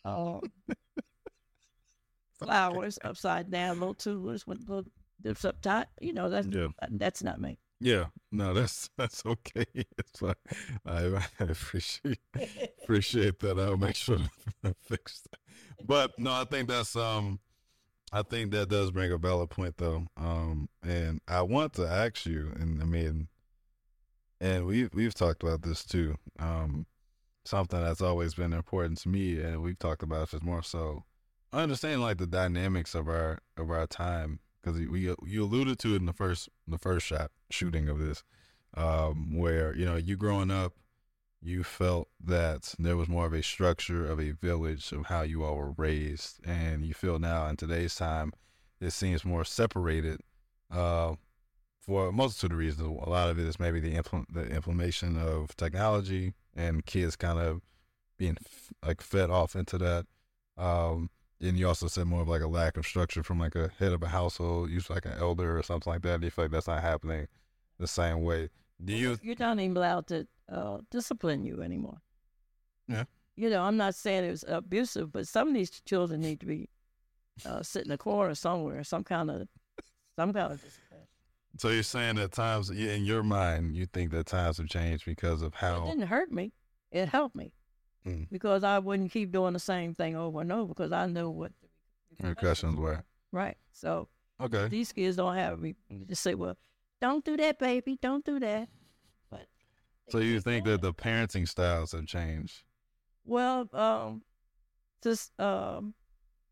uh, 0.04 0.40
flowers 2.38 2.98
upside 3.04 3.50
down, 3.50 3.78
little 3.80 3.94
tulips 3.94 4.46
with 4.46 4.58
little 4.68 4.84
dips 5.22 5.44
up 5.44 5.60
top. 5.60 5.88
You 6.00 6.12
know, 6.12 6.28
that's 6.28 6.46
Yeah. 6.48 6.68
that's 6.90 7.22
not 7.22 7.40
me. 7.40 7.58
Yeah, 7.82 8.06
no, 8.30 8.52
that's 8.52 8.90
that's 8.98 9.24
okay. 9.24 9.64
It's 9.74 10.18
fine. 10.18 10.34
I, 10.84 11.06
I 11.40 11.44
appreciate 11.44 12.18
appreciate 12.82 13.38
that. 13.40 13.58
I'll 13.58 13.76
make 13.76 13.94
sure 13.96 14.18
to 14.64 14.74
fix 14.82 15.22
that. 15.30 15.39
But 15.86 16.18
no, 16.18 16.32
I 16.32 16.44
think 16.44 16.68
that's 16.68 16.96
um, 16.96 17.40
I 18.12 18.22
think 18.22 18.52
that 18.52 18.68
does 18.68 18.90
bring 18.90 19.12
a 19.12 19.18
valid 19.18 19.50
point 19.50 19.76
though. 19.76 20.06
Um, 20.16 20.68
and 20.82 21.20
I 21.28 21.42
want 21.42 21.74
to 21.74 21.86
ask 21.86 22.26
you, 22.26 22.52
and 22.58 22.82
I 22.82 22.84
mean, 22.84 23.28
and 24.40 24.66
we 24.66 24.88
we've, 24.92 25.14
talked 25.14 25.42
about 25.42 25.62
this 25.62 25.84
too. 25.84 26.16
Um, 26.38 26.86
something 27.44 27.80
that's 27.80 28.00
always 28.00 28.34
been 28.34 28.52
important 28.52 28.98
to 28.98 29.08
me, 29.08 29.40
and 29.40 29.62
we've 29.62 29.78
talked 29.78 30.02
about 30.02 30.32
it 30.34 30.42
more 30.42 30.62
so. 30.62 31.04
Understanding 31.52 32.00
like 32.00 32.18
the 32.18 32.26
dynamics 32.26 32.94
of 32.94 33.08
our 33.08 33.40
of 33.56 33.70
our 33.70 33.86
time 33.86 34.40
because 34.62 34.78
we 34.88 35.14
you 35.24 35.44
alluded 35.44 35.78
to 35.80 35.94
it 35.94 36.00
in 36.00 36.06
the 36.06 36.12
first 36.12 36.48
the 36.66 36.78
first 36.78 37.06
shot 37.06 37.30
shooting 37.50 37.88
of 37.88 37.98
this, 37.98 38.22
um, 38.76 39.36
where 39.36 39.74
you 39.76 39.84
know 39.84 39.96
you 39.96 40.16
growing 40.16 40.50
up, 40.50 40.74
you 41.42 41.64
felt 41.64 42.08
that 42.22 42.74
there 42.78 42.96
was 42.96 43.08
more 43.08 43.26
of 43.26 43.32
a 43.32 43.42
structure 43.42 44.06
of 44.06 44.20
a 44.20 44.32
village 44.32 44.92
of 44.92 45.06
how 45.06 45.22
you 45.22 45.42
all 45.42 45.56
were 45.56 45.72
raised, 45.72 46.38
and 46.46 46.84
you 46.84 46.94
feel 46.94 47.18
now 47.18 47.46
in 47.46 47.56
today's 47.56 47.94
time, 47.94 48.32
it 48.80 48.90
seems 48.90 49.24
more 49.24 49.44
separated. 49.44 50.20
Uh, 50.70 51.14
for 51.80 52.08
a 52.08 52.12
multitude 52.12 52.52
of 52.52 52.58
reasons, 52.58 52.86
a 52.86 53.08
lot 53.08 53.30
of 53.30 53.38
it 53.38 53.46
is 53.46 53.58
maybe 53.58 53.80
the 53.80 53.94
impl- 53.94 54.26
the 54.30 54.46
implementation 54.48 55.16
of 55.16 55.56
technology 55.56 56.34
and 56.54 56.84
kids 56.84 57.16
kind 57.16 57.38
of 57.38 57.62
being 58.18 58.36
f- 58.44 58.72
like 58.86 59.00
fed 59.00 59.30
off 59.30 59.56
into 59.56 59.78
that. 59.78 60.06
Um, 60.58 61.08
and 61.40 61.58
you 61.58 61.66
also 61.66 61.88
said 61.88 62.06
more 62.06 62.20
of 62.20 62.28
like 62.28 62.42
a 62.42 62.46
lack 62.46 62.76
of 62.76 62.86
structure 62.86 63.22
from 63.22 63.40
like 63.40 63.54
a 63.54 63.70
head 63.78 63.92
of 63.92 64.02
a 64.02 64.08
household, 64.08 64.70
usually 64.70 64.96
like 64.96 65.06
an 65.06 65.18
elder 65.18 65.58
or 65.58 65.62
something 65.62 65.90
like 65.90 66.02
that. 66.02 66.20
Do 66.20 66.26
you 66.26 66.30
feel 66.30 66.44
like 66.44 66.52
that's 66.52 66.66
not 66.68 66.82
happening 66.82 67.28
the 67.78 67.86
same 67.86 68.22
way? 68.22 68.50
Do 68.82 68.92
you? 68.92 69.18
You're 69.22 69.36
not 69.38 69.58
even 69.58 69.76
allowed 69.76 70.06
to 70.08 70.26
uh, 70.50 70.78
discipline 70.90 71.44
you 71.44 71.62
anymore. 71.62 71.98
Yeah. 72.88 73.04
You 73.36 73.50
know, 73.50 73.62
I'm 73.62 73.76
not 73.76 73.94
saying 73.94 74.24
it 74.24 74.30
was 74.30 74.44
abusive, 74.46 75.12
but 75.12 75.26
some 75.28 75.48
of 75.48 75.54
these 75.54 75.70
children 75.70 76.20
need 76.20 76.40
to 76.40 76.46
be 76.46 76.68
uh, 77.46 77.62
sit 77.62 77.86
in 77.86 77.90
a 77.92 77.96
corner 77.98 78.34
somewhere, 78.34 78.82
some 78.84 79.04
kind 79.04 79.30
of, 79.30 79.48
some 80.16 80.32
kind 80.32 80.52
of 80.52 80.62
discipline. 80.62 81.06
So 81.58 81.68
you're 81.68 81.82
saying 81.82 82.16
that 82.16 82.32
times 82.32 82.70
in 82.70 83.04
your 83.04 83.22
mind, 83.22 83.76
you 83.76 83.86
think 83.86 84.10
that 84.12 84.26
times 84.26 84.58
have 84.58 84.68
changed 84.68 85.04
because 85.06 85.42
of 85.42 85.54
how 85.54 85.84
It 85.84 85.86
didn't 85.86 86.08
hurt 86.08 86.30
me. 86.30 86.52
It 86.90 87.08
helped 87.08 87.36
me 87.36 87.52
Mm. 88.06 88.28
because 88.30 88.64
I 88.64 88.78
wouldn't 88.78 89.10
keep 89.12 89.30
doing 89.30 89.52
the 89.52 89.58
same 89.58 89.94
thing 89.94 90.16
over 90.16 90.40
and 90.40 90.50
over 90.50 90.68
because 90.68 90.90
I 90.90 91.04
know 91.06 91.28
what 91.30 91.52
the 92.18 92.28
Repercussions 92.28 92.76
were. 92.76 93.04
Right. 93.30 93.58
So 93.72 94.08
Okay. 94.40 94.68
these 94.68 94.90
kids 94.92 95.16
don't 95.18 95.34
have 95.36 95.60
me 95.60 95.74
just 96.08 96.22
say, 96.22 96.34
"Well, 96.34 96.56
don't 97.02 97.22
do 97.24 97.36
that, 97.36 97.58
baby. 97.58 97.98
Don't 98.00 98.24
do 98.24 98.40
that." 98.40 98.70
So 100.10 100.18
you 100.18 100.40
think 100.40 100.64
that 100.64 100.82
the 100.82 100.92
parenting 100.92 101.46
styles 101.46 101.92
have 101.92 102.06
changed? 102.06 102.64
Well, 103.24 103.68
um, 103.72 104.22
this 105.02 105.30
um, 105.38 105.94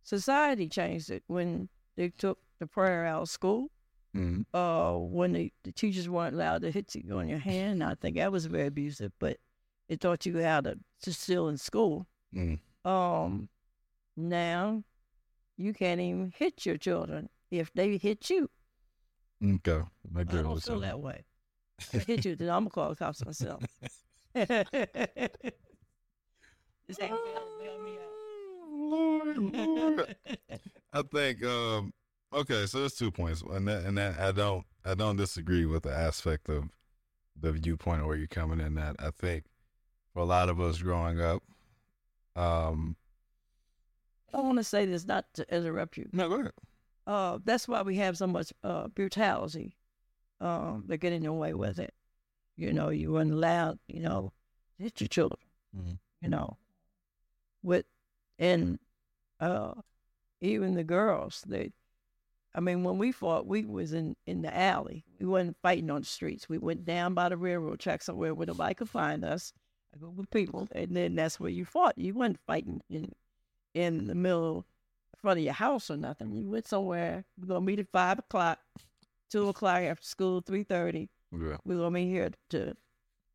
society 0.02 0.68
changed 0.68 1.10
it 1.10 1.24
when 1.26 1.68
they 1.96 2.10
took 2.10 2.38
the 2.58 2.66
prayer 2.66 3.06
out 3.06 3.22
of 3.22 3.28
school. 3.28 3.70
Mm. 4.16 4.44
Uh, 4.54 4.98
when 4.98 5.32
the, 5.32 5.52
the 5.64 5.72
teachers 5.72 6.08
weren't 6.08 6.34
allowed 6.34 6.62
to 6.62 6.70
hit 6.70 6.94
you 6.94 7.18
on 7.18 7.28
your 7.28 7.38
hand, 7.38 7.84
I 7.84 7.94
think 7.94 8.16
that 8.16 8.32
was 8.32 8.46
very 8.46 8.68
abusive. 8.68 9.12
But 9.18 9.38
it 9.88 10.00
taught 10.00 10.26
you 10.26 10.42
how 10.42 10.60
to 10.62 10.78
to 11.02 11.12
still 11.12 11.48
in 11.48 11.56
school. 11.56 12.06
Mm. 12.34 12.58
Um, 12.84 13.48
now 14.16 14.82
you 15.56 15.72
can't 15.72 16.00
even 16.00 16.32
hit 16.36 16.64
your 16.64 16.76
children 16.76 17.28
if 17.50 17.72
they 17.74 17.96
hit 17.96 18.30
you. 18.30 18.50
Okay. 19.44 19.82
I 20.16 20.20
I 20.20 20.24
don't 20.24 20.62
feel 20.62 20.80
that 20.80 21.00
way. 21.00 21.24
They 21.92 21.98
hit 22.00 22.24
you, 22.24 22.36
then 22.36 22.50
I'm 22.50 22.64
gonna 22.64 22.70
call 22.70 22.90
the 22.90 22.96
cops 22.96 23.24
myself. 23.24 23.62
this 24.34 24.50
ain't 27.00 27.10
gonna 27.10 27.40
bail 27.60 27.78
me 27.82 27.92
out. 27.92 28.70
Lord, 28.70 29.36
Lord. 29.36 30.16
I 30.92 31.02
think 31.02 31.44
um 31.44 31.92
okay, 32.32 32.66
so 32.66 32.80
there's 32.80 32.94
two 32.94 33.10
points. 33.10 33.42
And 33.42 33.68
that 33.68 33.84
and 33.84 33.98
that 33.98 34.18
I 34.18 34.32
don't 34.32 34.64
I 34.84 34.94
don't 34.94 35.16
disagree 35.16 35.66
with 35.66 35.82
the 35.84 35.92
aspect 35.94 36.48
of 36.48 36.64
the 37.40 37.52
viewpoint 37.52 38.00
of 38.00 38.06
where 38.06 38.16
you're 38.16 38.26
coming 38.26 38.60
in 38.60 38.74
that. 38.74 38.96
I 38.98 39.10
think 39.10 39.44
for 40.12 40.20
a 40.20 40.24
lot 40.24 40.48
of 40.48 40.60
us 40.60 40.80
growing 40.82 41.20
up, 41.20 41.42
um 42.36 42.96
I 44.34 44.40
want 44.40 44.58
to 44.58 44.64
say 44.64 44.84
this 44.84 45.06
not 45.06 45.24
to 45.34 45.54
interrupt 45.54 45.96
you. 45.96 46.08
no 46.12 46.28
go 46.28 46.40
ahead. 46.40 46.52
Uh, 47.06 47.38
that's 47.42 47.66
why 47.66 47.80
we 47.80 47.96
have 47.96 48.18
so 48.18 48.26
much 48.26 48.52
uh, 48.62 48.88
brutality. 48.88 49.77
Um, 50.40 50.84
they're 50.86 50.96
getting 50.96 51.26
away 51.26 51.54
with 51.54 51.78
it. 51.78 51.94
You 52.56 52.72
know, 52.72 52.88
you 52.90 53.12
weren't 53.12 53.32
allowed, 53.32 53.78
you 53.86 54.00
know, 54.00 54.32
to 54.76 54.82
hit 54.82 55.00
your 55.00 55.08
children. 55.08 55.40
Mhm. 55.76 55.98
You 56.20 56.28
know, 56.28 56.56
with 57.62 57.86
and 58.38 58.78
uh, 59.40 59.74
even 60.40 60.74
the 60.74 60.84
girls. 60.84 61.42
They, 61.46 61.72
I 62.54 62.60
mean, 62.60 62.82
when 62.82 62.98
we 62.98 63.12
fought, 63.12 63.46
we 63.46 63.64
was 63.64 63.92
in 63.92 64.16
in 64.26 64.42
the 64.42 64.56
alley. 64.56 65.04
We 65.20 65.26
wasn't 65.26 65.56
fighting 65.62 65.90
on 65.90 66.00
the 66.00 66.06
streets. 66.06 66.48
We 66.48 66.58
went 66.58 66.84
down 66.84 67.14
by 67.14 67.28
the 67.28 67.36
railroad 67.36 67.80
track 67.80 68.02
somewhere 68.02 68.34
where 68.34 68.46
nobody 68.46 68.74
could 68.74 68.88
find 68.88 69.24
us. 69.24 69.52
A 69.94 69.98
group 69.98 70.18
of 70.18 70.30
people, 70.30 70.68
and 70.72 70.94
then 70.94 71.14
that's 71.14 71.40
where 71.40 71.50
you 71.50 71.64
fought. 71.64 71.96
You 71.96 72.12
wasn't 72.14 72.40
fighting 72.46 72.82
in 72.90 73.12
in 73.74 74.06
the 74.06 74.14
middle 74.14 74.66
in 75.14 75.18
front 75.20 75.38
of 75.38 75.44
your 75.44 75.54
house 75.54 75.90
or 75.90 75.96
nothing. 75.96 76.32
You 76.32 76.50
went 76.50 76.66
somewhere. 76.66 77.24
We're 77.38 77.46
gonna 77.46 77.60
meet 77.64 77.78
at 77.78 77.88
five 77.90 78.18
o'clock, 78.18 78.58
two 79.30 79.48
o'clock 79.48 79.80
after 79.80 80.04
school, 80.04 80.40
three 80.40 80.64
thirty. 80.64 81.08
Yeah. 81.32 81.56
We're 81.64 81.76
gonna 81.76 81.90
be 81.94 82.08
here 82.08 82.30
to 82.50 82.74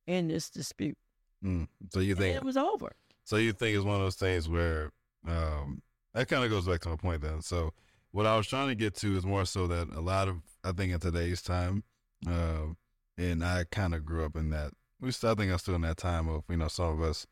end 0.07 0.29
this 0.29 0.49
dispute. 0.49 0.97
Mm. 1.43 1.67
So 1.89 1.99
you 1.99 2.11
And 2.11 2.19
think 2.19 2.35
it 2.37 2.43
was 2.43 2.57
over. 2.57 2.93
So 3.23 3.37
you 3.37 3.53
think 3.53 3.75
it's 3.75 3.85
one 3.85 3.95
of 3.95 4.01
those 4.01 4.15
things 4.15 4.49
where 4.49 4.91
um, 5.27 5.81
that 6.13 6.27
kind 6.27 6.43
of 6.43 6.49
goes 6.49 6.67
back 6.67 6.81
to 6.81 6.89
my 6.89 6.95
point 6.95 7.21
then. 7.21 7.41
So 7.41 7.73
what 8.11 8.25
I 8.25 8.37
was 8.37 8.47
trying 8.47 8.69
to 8.69 8.75
get 8.75 8.95
to 8.95 9.17
is 9.17 9.25
more 9.25 9.45
so 9.45 9.67
that 9.67 9.89
a 9.89 10.01
lot 10.01 10.27
of 10.27 10.41
I 10.63 10.71
think 10.71 10.93
in 10.93 10.99
today's 10.99 11.41
time, 11.41 11.83
uh, 12.27 12.73
and 13.17 13.43
I 13.43 13.65
kind 13.71 13.93
of 13.93 14.05
grew 14.05 14.25
up 14.25 14.35
in 14.35 14.49
that. 14.51 14.71
We 14.99 15.11
still, 15.11 15.31
I 15.31 15.35
think 15.35 15.51
I'm 15.51 15.57
still 15.57 15.75
in 15.75 15.81
that 15.81 15.97
time 15.97 16.29
of 16.29 16.43
you 16.49 16.57
know 16.57 16.67
some 16.67 16.93
of 16.93 17.01
us, 17.01 17.27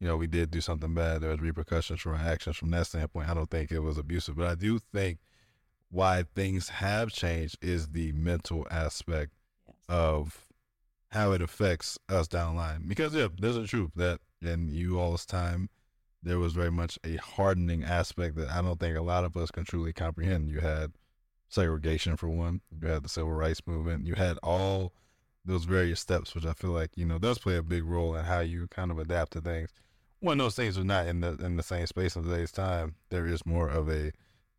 you 0.00 0.06
know, 0.06 0.16
we 0.16 0.26
did 0.26 0.50
do 0.50 0.60
something 0.60 0.94
bad. 0.94 1.22
There 1.22 1.30
was 1.30 1.40
repercussions 1.40 2.00
from 2.00 2.12
our 2.12 2.20
actions 2.20 2.56
from 2.56 2.70
that 2.70 2.86
standpoint. 2.86 3.28
I 3.28 3.34
don't 3.34 3.50
think 3.50 3.72
it 3.72 3.80
was 3.80 3.98
abusive, 3.98 4.36
but 4.36 4.46
I 4.46 4.54
do 4.54 4.78
think 4.78 5.18
why 5.90 6.24
things 6.34 6.68
have 6.68 7.10
changed 7.10 7.58
is 7.62 7.88
the 7.88 8.12
mental 8.12 8.66
aspect 8.70 9.32
Yes. 9.66 9.76
of 9.88 10.46
how 11.10 11.32
it 11.32 11.40
affects 11.42 11.98
us 12.08 12.28
down 12.28 12.54
the 12.54 12.60
line. 12.60 12.84
Because 12.88 13.14
yeah, 13.14 13.28
there's 13.38 13.56
a 13.56 13.66
truth 13.66 13.92
that 13.96 14.20
in 14.42 14.68
you 14.68 14.98
all's 14.98 15.24
time, 15.26 15.70
there 16.22 16.38
was 16.38 16.52
very 16.52 16.70
much 16.70 16.98
a 17.04 17.16
hardening 17.16 17.84
aspect 17.84 18.36
that 18.36 18.50
I 18.50 18.62
don't 18.62 18.78
think 18.80 18.96
a 18.96 19.02
lot 19.02 19.24
of 19.24 19.36
us 19.36 19.50
can 19.50 19.64
truly 19.64 19.92
comprehend. 19.92 20.48
You 20.48 20.60
had 20.60 20.92
segregation 21.48 22.16
for 22.16 22.28
one, 22.28 22.60
you 22.70 22.88
had 22.88 23.04
the 23.04 23.08
civil 23.08 23.32
rights 23.32 23.62
movement, 23.66 24.06
you 24.06 24.14
had 24.14 24.38
all 24.42 24.92
those 25.44 25.64
various 25.64 26.00
steps, 26.00 26.34
which 26.34 26.44
I 26.44 26.52
feel 26.52 26.70
like 26.70 26.90
you 26.96 27.06
know 27.06 27.18
does 27.18 27.38
play 27.38 27.56
a 27.56 27.62
big 27.62 27.84
role 27.84 28.16
in 28.16 28.24
how 28.24 28.40
you 28.40 28.66
kind 28.68 28.90
of 28.90 28.98
adapt 28.98 29.32
to 29.34 29.40
things. 29.40 29.70
When 30.20 30.38
those 30.38 30.56
things 30.56 30.76
are 30.76 30.84
not 30.84 31.06
in 31.06 31.20
the 31.20 31.34
in 31.36 31.56
the 31.56 31.62
same 31.62 31.86
space 31.86 32.16
in 32.16 32.24
today's 32.24 32.50
time, 32.50 32.96
there 33.10 33.26
is 33.26 33.46
more 33.46 33.68
of 33.68 33.88
a 33.88 34.12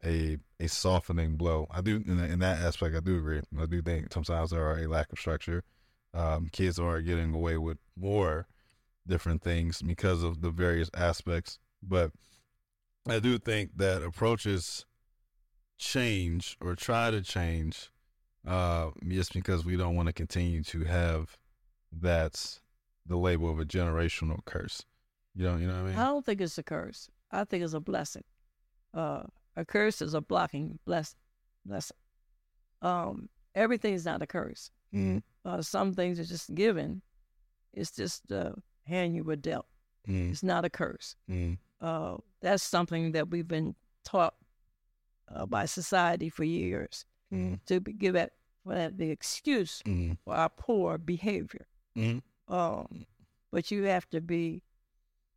a 0.03 0.37
a 0.59 0.67
softening 0.67 1.35
blow. 1.35 1.67
I 1.71 1.81
do 1.81 2.03
in, 2.05 2.19
in 2.19 2.39
that 2.39 2.59
aspect. 2.59 2.95
I 2.95 2.99
do 2.99 3.17
agree. 3.17 3.41
I 3.59 3.65
do 3.65 3.81
think 3.81 4.13
sometimes 4.13 4.51
there 4.51 4.65
are 4.65 4.79
a 4.79 4.87
lack 4.87 5.11
of 5.11 5.19
structure. 5.19 5.63
Um, 6.13 6.49
kids 6.51 6.79
are 6.79 7.01
getting 7.01 7.33
away 7.33 7.57
with 7.57 7.77
more 7.95 8.47
different 9.05 9.41
things 9.41 9.81
because 9.81 10.23
of 10.23 10.41
the 10.41 10.49
various 10.49 10.89
aspects. 10.95 11.59
But 11.81 12.11
I 13.07 13.19
do 13.19 13.37
think 13.37 13.77
that 13.77 14.03
approaches 14.03 14.85
change 15.77 16.57
or 16.59 16.75
try 16.75 17.11
to 17.11 17.21
change 17.21 17.91
uh, 18.47 18.91
just 19.07 19.33
because 19.33 19.65
we 19.65 19.77
don't 19.77 19.95
want 19.95 20.07
to 20.07 20.13
continue 20.13 20.63
to 20.63 20.83
have 20.85 21.37
that's 21.91 22.61
the 23.05 23.17
label 23.17 23.49
of 23.49 23.59
a 23.59 23.65
generational 23.65 24.43
curse. 24.45 24.85
You 25.35 25.43
know, 25.43 25.57
you 25.57 25.67
know 25.67 25.73
what 25.73 25.79
I 25.79 25.89
mean? 25.89 25.95
I 25.95 26.05
don't 26.05 26.25
think 26.25 26.41
it's 26.41 26.57
a 26.57 26.63
curse. 26.63 27.09
I 27.31 27.43
think 27.43 27.63
it's 27.63 27.73
a 27.73 27.79
blessing. 27.79 28.23
Uh, 28.93 29.23
a 29.57 29.65
curse 29.65 30.01
is 30.01 30.13
a 30.13 30.21
blocking 30.21 30.77
bless, 30.85 31.15
blessing. 31.65 31.97
Um, 32.81 33.27
everything 33.55 33.93
is 33.93 34.05
not 34.05 34.21
a 34.21 34.27
curse. 34.27 34.71
Mm, 34.93 35.21
Uh, 35.43 35.61
some 35.61 35.93
things 35.93 36.19
are 36.19 36.25
just 36.25 36.53
given. 36.53 37.01
It's 37.73 37.91
just 37.91 38.27
the 38.27 38.53
hand 38.85 39.15
you 39.15 39.23
were 39.23 39.35
dealt. 39.35 39.65
mm, 40.07 40.31
It's 40.31 40.43
not 40.43 40.63
a 40.65 40.69
curse. 40.69 41.15
mm, 41.29 41.57
Uh, 41.81 42.17
that's 42.41 42.63
something 42.63 43.11
that 43.13 43.29
we've 43.29 43.47
been 43.47 43.75
taught 44.05 44.35
uh, 45.27 45.45
by 45.45 45.65
society 45.65 46.29
for 46.29 46.43
years 46.45 47.05
to 47.65 47.79
be, 47.81 47.91
give 47.93 48.15
it 48.15 48.31
for 48.63 48.73
that 48.75 48.97
the 48.97 49.09
excuse 49.11 49.81
mm, 49.85 50.17
for 50.23 50.33
our 50.35 50.49
poor 50.49 50.97
behavior. 50.97 51.67
Um, 52.47 53.05
but 53.51 53.71
you 53.71 53.83
have 53.83 54.07
to 54.11 54.21
be, 54.21 54.63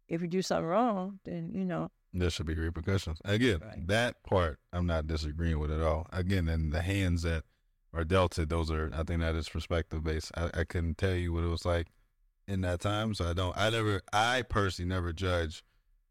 if 0.08 0.20
you 0.22 0.28
do 0.28 0.42
something 0.42 0.66
wrong, 0.66 1.18
then 1.24 1.50
you 1.54 1.64
know 1.64 1.90
There 2.12 2.30
should 2.30 2.46
be 2.46 2.54
repercussions. 2.54 3.18
Again, 3.24 3.60
Right. 3.60 3.86
that 3.86 4.22
part 4.24 4.58
I'm 4.72 4.86
not 4.86 5.06
disagreeing 5.06 5.58
with 5.60 5.70
at 5.70 5.80
all. 5.80 6.06
Again, 6.12 6.48
and 6.48 6.72
the 6.72 6.82
hands 6.82 7.22
that 7.22 7.44
are 7.92 8.04
dealt 8.04 8.32
to, 8.32 8.46
those 8.46 8.70
are 8.70 8.90
I 8.92 9.02
think 9.04 9.20
that 9.20 9.34
is 9.36 9.48
perspective 9.48 10.02
based. 10.02 10.32
I, 10.36 10.50
I 10.54 10.64
couldn't 10.64 10.98
tell 10.98 11.14
you 11.14 11.32
what 11.32 11.44
it 11.44 11.48
was 11.48 11.64
like 11.64 11.86
in 12.48 12.62
that 12.62 12.80
time, 12.80 13.14
so 13.14 13.28
I 13.30 13.32
don't. 13.32 13.56
I 13.56 13.70
never. 13.70 14.00
I 14.12 14.42
personally 14.42 14.88
never 14.88 15.12
judge 15.12 15.62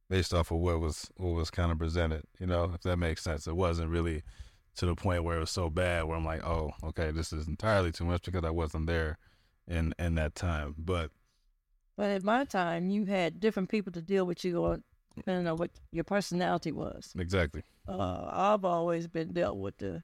based 0.09 0.33
off 0.33 0.51
of 0.51 0.57
what 0.59 0.79
was 0.79 1.09
what 1.17 1.33
was 1.33 1.49
kind 1.51 1.71
of 1.71 1.77
presented. 1.77 2.23
You 2.39 2.47
know, 2.47 2.71
if 2.73 2.81
that 2.81 2.97
makes 2.97 3.21
sense. 3.23 3.45
It 3.47 3.55
wasn't 3.57 3.89
really 3.89 4.23
to 4.75 4.85
the 4.85 4.95
point 4.95 5.25
where 5.25 5.35
it 5.37 5.41
was 5.41 5.49
so 5.51 5.69
bad 5.69 6.05
where 6.05 6.15
I'm 6.15 6.23
like, 6.23 6.45
oh, 6.45 6.71
okay, 6.83 7.11
this 7.11 7.33
is 7.33 7.47
entirely 7.47 7.91
too 7.91 8.05
much 8.05 8.23
because 8.23 8.45
I 8.45 8.51
wasn't 8.51 8.87
there 8.87 9.17
in 9.67 9.93
in 9.99 10.15
that 10.15 10.35
time. 10.35 10.75
But 10.77 11.11
But 11.97 12.09
at 12.11 12.23
my 12.23 12.45
time, 12.45 12.89
you 12.89 13.05
had 13.05 13.41
different 13.41 13.67
people 13.67 13.91
to 13.91 14.01
deal 14.01 14.25
with 14.25 14.45
you 14.45 14.63
on 14.63 14.83
depending 15.19 15.47
on 15.47 15.57
what 15.57 15.71
your 15.91 16.03
personality 16.03 16.71
was. 16.71 17.13
exactly. 17.17 17.63
Uh, 17.87 18.29
I've 18.31 18.65
always 18.65 19.07
been 19.07 19.33
dealt 19.33 19.57
with 19.57 19.77
the 19.77 20.03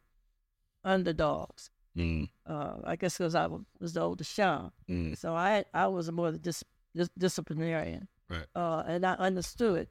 underdogs. 0.84 1.69
Mm, 1.98 2.29
Uh, 2.45 2.75
I 2.84 2.95
guess 2.95 3.17
because 3.17 3.36
I 3.36 3.48
was 3.79 3.93
the 3.93 4.01
oldest 4.01 4.36
child, 4.36 4.72
mm, 4.89 5.17
so 5.17 5.34
I 5.34 5.63
I 5.74 5.88
was 5.88 6.12
more 6.12 6.31
the 6.31 6.38
dis, 6.38 6.63
dis, 6.93 7.10
disciplinarian. 7.17 8.07
Right. 8.29 8.45
Uh, 8.53 8.84
and 8.86 9.05
I 9.05 9.13
understood. 9.13 9.88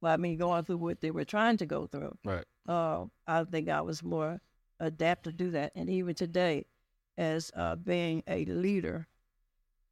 Well, 0.00 0.12
I 0.12 0.16
mean, 0.16 0.36
going 0.38 0.64
through 0.64 0.78
what 0.78 1.00
they 1.00 1.10
were 1.10 1.24
trying 1.24 1.58
to 1.58 1.66
go 1.66 1.86
through. 1.86 2.16
right. 2.24 2.44
Uh, 2.66 3.06
I 3.26 3.44
think 3.44 3.68
I 3.68 3.82
was 3.82 4.02
more 4.02 4.40
adapt 4.80 5.24
to 5.24 5.32
do 5.32 5.50
that, 5.50 5.72
and 5.74 5.88
even 5.90 6.14
today, 6.14 6.66
as 7.18 7.50
uh, 7.54 7.76
being 7.76 8.22
a 8.26 8.44
leader 8.46 9.06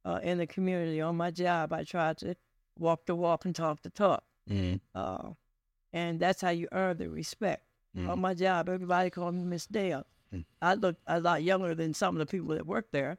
uh, 0.03 0.19
in 0.23 0.37
the 0.39 0.47
community 0.47 0.99
on 0.99 1.15
my 1.15 1.31
job, 1.31 1.71
I 1.71 1.83
try 1.83 2.13
to 2.15 2.35
walk 2.77 3.05
the 3.05 3.15
walk 3.15 3.45
and 3.45 3.55
talk 3.55 3.83
the 3.83 3.89
talk. 3.91 4.23
Mm, 4.51 4.79
Uh, 4.93 5.33
and 5.93 6.19
that's 6.19 6.41
how 6.41 6.49
you 6.49 6.67
earn 6.71 6.97
the 6.97 7.09
respect. 7.09 7.63
mm, 7.97 8.09
On 8.09 8.19
my 8.19 8.33
job, 8.33 8.69
everybody 8.69 9.09
called 9.09 9.35
me 9.35 9.43
Miss 9.43 9.65
Dale. 9.67 10.05
Mm. 10.33 10.45
I 10.61 10.75
look 10.75 10.95
a 11.07 11.19
lot 11.19 11.43
younger 11.43 11.75
than 11.75 11.93
some 11.93 12.15
of 12.15 12.19
the 12.19 12.25
people 12.25 12.55
that 12.55 12.65
work 12.65 12.87
there, 12.91 13.17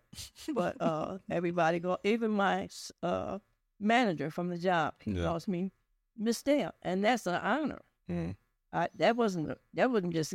but 0.55 0.77
uh, 0.81 1.19
everybody 1.31 1.79
go. 1.79 1.99
Even 2.05 2.31
my 2.31 2.69
uh, 3.03 3.39
manager 3.79 4.31
from 4.31 4.49
the 4.49 4.59
job, 4.59 4.95
he 5.01 5.13
Yeah. 5.13 5.25
calls 5.25 5.47
me 5.49 5.73
Miss 6.17 6.43
Dale, 6.43 6.73
and 6.83 7.05
that's 7.05 7.27
an 7.27 7.35
honor. 7.35 7.81
mm. 8.11 8.37
I, 8.75 8.89
that 8.97 9.17
wasn't 9.17 9.51
a- 9.51 9.59
that 9.75 9.91
wasn't 9.91 10.15
just 10.15 10.33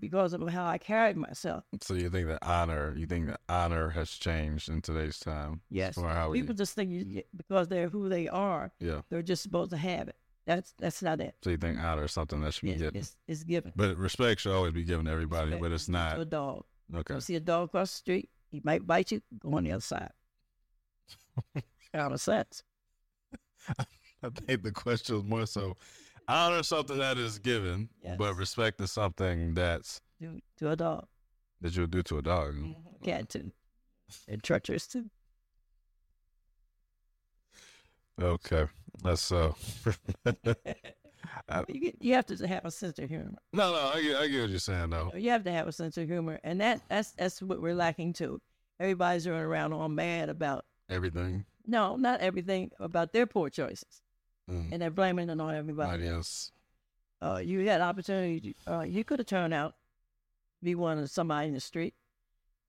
because 0.00 0.32
of 0.32 0.48
how 0.48 0.64
I 0.66 0.78
carried 0.78 1.18
myself. 1.18 1.64
So 1.82 1.92
you 1.92 2.08
think 2.08 2.26
that 2.28 2.38
honor, 2.42 2.94
you 2.96 3.06
think 3.06 3.26
that 3.26 3.40
honor 3.50 3.90
has 3.90 4.08
changed 4.12 4.70
in 4.70 4.80
today's 4.80 5.18
time? 5.18 5.60
Yes, 5.68 5.96
how 5.96 6.30
we, 6.30 6.40
people 6.40 6.54
just 6.54 6.72
think 6.74 6.90
you, 6.90 7.22
because 7.36 7.68
they're 7.68 7.90
who 7.90 8.08
they 8.08 8.28
are, 8.28 8.72
yeah. 8.80 9.02
they're 9.10 9.20
just 9.22 9.42
supposed 9.42 9.72
to 9.72 9.76
have 9.76 10.08
it. 10.08 10.16
That's 10.46 10.72
that's 10.78 11.02
not 11.02 11.20
it. 11.20 11.34
So 11.42 11.50
you 11.50 11.56
think 11.56 11.78
honor 11.78 12.04
is 12.04 12.12
something 12.12 12.40
that 12.42 12.54
should 12.54 12.62
be 12.66 12.74
given. 12.74 12.96
it's, 12.96 13.16
it's 13.26 13.42
given. 13.42 13.72
But 13.74 13.96
respect 13.96 14.40
should 14.40 14.54
always 14.54 14.72
be 14.72 14.84
given 14.84 15.06
to 15.06 15.10
everybody, 15.10 15.46
Respect 15.46 15.62
but 15.62 15.72
it's 15.72 15.86
to 15.86 15.92
not. 15.92 16.20
a 16.20 16.24
dog. 16.24 16.64
Okay. 16.94 17.14
Go 17.14 17.20
see 17.20 17.34
a 17.34 17.40
dog 17.40 17.64
across 17.70 17.90
the 17.90 17.96
street, 17.96 18.30
he 18.50 18.60
might 18.62 18.86
bite 18.86 19.10
you. 19.10 19.20
Go 19.40 19.54
on 19.56 19.64
the 19.64 19.72
other 19.72 19.80
side. 19.80 20.12
Common 21.94 22.18
sense. 22.18 22.62
I 23.78 24.28
think 24.46 24.62
the 24.62 24.70
question 24.72 25.16
is 25.16 25.24
more 25.24 25.46
so 25.46 25.76
honor 26.28 26.60
is 26.60 26.68
something 26.68 26.98
that 26.98 27.18
is 27.18 27.38
given, 27.40 27.88
but 28.16 28.36
respect 28.36 28.80
is 28.80 28.92
something 28.92 29.54
that's 29.54 30.00
To, 30.20 30.40
to 30.58 30.70
a 30.70 30.76
dog. 30.76 31.06
that 31.60 31.76
you'll 31.76 31.86
do 31.88 32.02
to 32.04 32.18
a 32.18 32.22
dog. 32.22 32.54
Mm-hmm. 32.54 33.04
Cat 33.04 33.28
too. 33.30 33.50
And 34.28 34.40
treacherous 34.44 34.86
too. 34.86 35.06
Okay. 38.20 38.66
That's 39.02 39.20
so. 39.22 39.54
I- 41.48 41.64
you, 41.68 41.80
get- 41.80 41.96
you 42.02 42.14
have 42.14 42.26
to 42.26 42.46
have 42.46 42.64
a 42.64 42.70
sense 42.70 42.98
of 42.98 43.08
humor. 43.08 43.34
no, 43.52 43.72
no, 43.72 43.90
I 43.94 44.02
get, 44.02 44.16
I 44.16 44.26
get 44.28 44.40
what 44.42 44.50
you're 44.50 44.58
saying, 44.58 44.90
though. 44.90 45.12
You 45.14 45.30
have 45.30 45.44
to 45.44 45.52
have 45.52 45.68
a 45.68 45.72
sense 45.72 45.96
of 45.96 46.08
humor, 46.08 46.38
and 46.44 46.60
that 46.60 46.80
that's 46.88 47.12
that's 47.12 47.42
what 47.42 47.60
we're 47.60 47.74
lacking 47.74 48.12
too. 48.14 48.40
Everybody's 48.80 49.26
running 49.28 49.42
around 49.44 49.72
all 49.72 49.88
mad 49.88 50.28
about 50.28 50.64
Everything. 50.88 51.44
no, 51.66 51.96
not 51.96 52.20
everything 52.20 52.70
about 52.78 53.12
their 53.12 53.26
poor 53.26 53.48
choices, 53.50 54.02
Mm. 54.50 54.70
and 54.72 54.82
they're 54.82 54.90
blaming 54.90 55.28
it 55.28 55.40
on 55.40 55.54
everybody. 55.54 56.04
Yes. 56.04 56.52
Uh, 57.20 57.40
you 57.42 57.66
had 57.66 57.80
opportunity. 57.80 58.54
Uh, 58.68 58.80
you 58.86 59.02
could 59.02 59.18
have 59.18 59.26
turned 59.26 59.52
out, 59.54 59.74
be 60.62 60.74
one 60.74 60.98
of 60.98 61.10
somebody 61.10 61.48
in 61.48 61.54
the 61.54 61.60
street. 61.60 61.94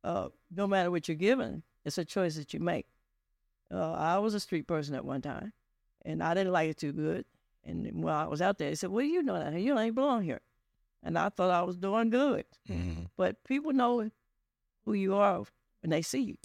Uh, 0.03 0.29
no 0.55 0.65
matter 0.65 0.89
what 0.89 1.07
you're 1.07 1.15
given, 1.17 1.61
it's 1.85 1.97
a 1.99 2.05
choice 2.05 2.35
that 2.35 2.53
you 2.53 2.59
make. 2.59 2.87
Uh, 3.71 3.91
I 3.93 4.17
was 4.19 4.33
a 4.33 4.39
street 4.39 4.65
person 4.67 4.95
at 4.95 5.03
one 5.05 5.21
time, 5.21 5.51
and 6.07 6.23
I 6.23 6.33
didn't 6.33 6.53
like 6.53 6.69
it 6.69 6.77
too 6.77 6.93
good. 6.93 7.25
And 7.63 8.03
while 8.03 8.15
I 8.15 8.27
was 8.27 8.41
out 8.41 8.57
there, 8.57 8.69
they 8.69 8.75
said, 8.75 8.89
"Well, 8.89 9.05
you 9.05 9.21
know 9.21 9.37
that 9.37 9.59
you 9.59 9.77
ain't 9.77 9.93
belong 9.93 10.23
here," 10.23 10.41
and 11.03 11.19
I 11.19 11.29
thought 11.29 11.51
I 11.51 11.61
was 11.63 11.77
doing 11.77 12.09
good. 12.09 12.45
Mm. 12.69 13.07
But 13.17 13.43
people 13.43 13.73
know 13.73 14.09
who 14.85 14.93
you 14.93 15.15
are 15.15 15.43
when 15.81 15.89
they 15.89 16.01
see 16.01 16.21
you. 16.21 16.37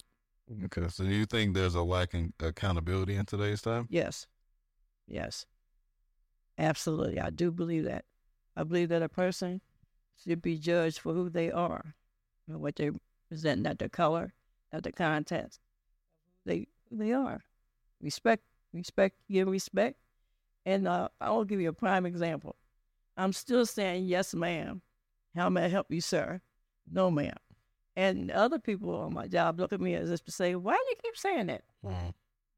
Okay. 0.65 0.87
So 0.89 1.03
you 1.03 1.25
think 1.25 1.55
there's 1.55 1.75
a 1.75 1.81
lack 1.81 2.13
in 2.13 2.33
accountability 2.41 3.15
in 3.15 3.25
today's 3.25 3.61
time? 3.61 3.87
Yes. 3.89 4.27
Yes. 5.07 5.45
Absolutely. 6.57 7.19
I 7.19 7.29
do 7.29 7.49
believe 7.51 7.85
that. 7.85 8.05
I 8.55 8.63
believe 8.63 8.89
that 8.89 9.01
a 9.01 9.09
person 9.09 9.61
should 10.21 10.41
be 10.41 10.57
judged 10.57 10.99
for 10.99 11.13
who 11.13 11.29
they 11.29 11.49
are 11.49 11.95
and 12.47 12.59
what 12.59 12.75
they 12.75 12.91
present, 13.29 13.61
not 13.61 13.79
their 13.79 13.89
color, 13.89 14.33
not 14.71 14.83
their 14.83 14.91
content. 14.91 15.59
They 16.45 16.67
they 16.91 17.13
are. 17.13 17.41
Respect, 18.01 18.43
respect, 18.73 19.17
give 19.29 19.47
respect. 19.47 19.97
And 20.65 20.87
uh, 20.87 21.09
I'll 21.19 21.43
give 21.43 21.59
you 21.61 21.69
a 21.69 21.73
prime 21.73 22.05
example. 22.05 22.55
I'm 23.17 23.33
still 23.33 23.65
saying 23.65 24.05
yes, 24.05 24.33
ma'am. 24.33 24.81
How 25.35 25.49
may 25.49 25.65
I 25.65 25.67
help 25.67 25.87
you, 25.89 26.01
sir? 26.01 26.41
No, 26.89 27.11
ma'am. 27.11 27.35
And 27.95 28.31
other 28.31 28.59
people 28.59 28.95
on 28.95 29.13
my 29.13 29.27
job 29.27 29.59
look 29.59 29.73
at 29.73 29.81
me 29.81 29.93
as 29.95 30.09
if 30.09 30.23
to 30.25 30.31
say, 30.31 30.55
Why 30.55 30.73
do 30.73 30.83
you 30.89 30.95
keep 31.03 31.17
saying 31.17 31.47
that? 31.47 31.63
Mm. 31.85 32.13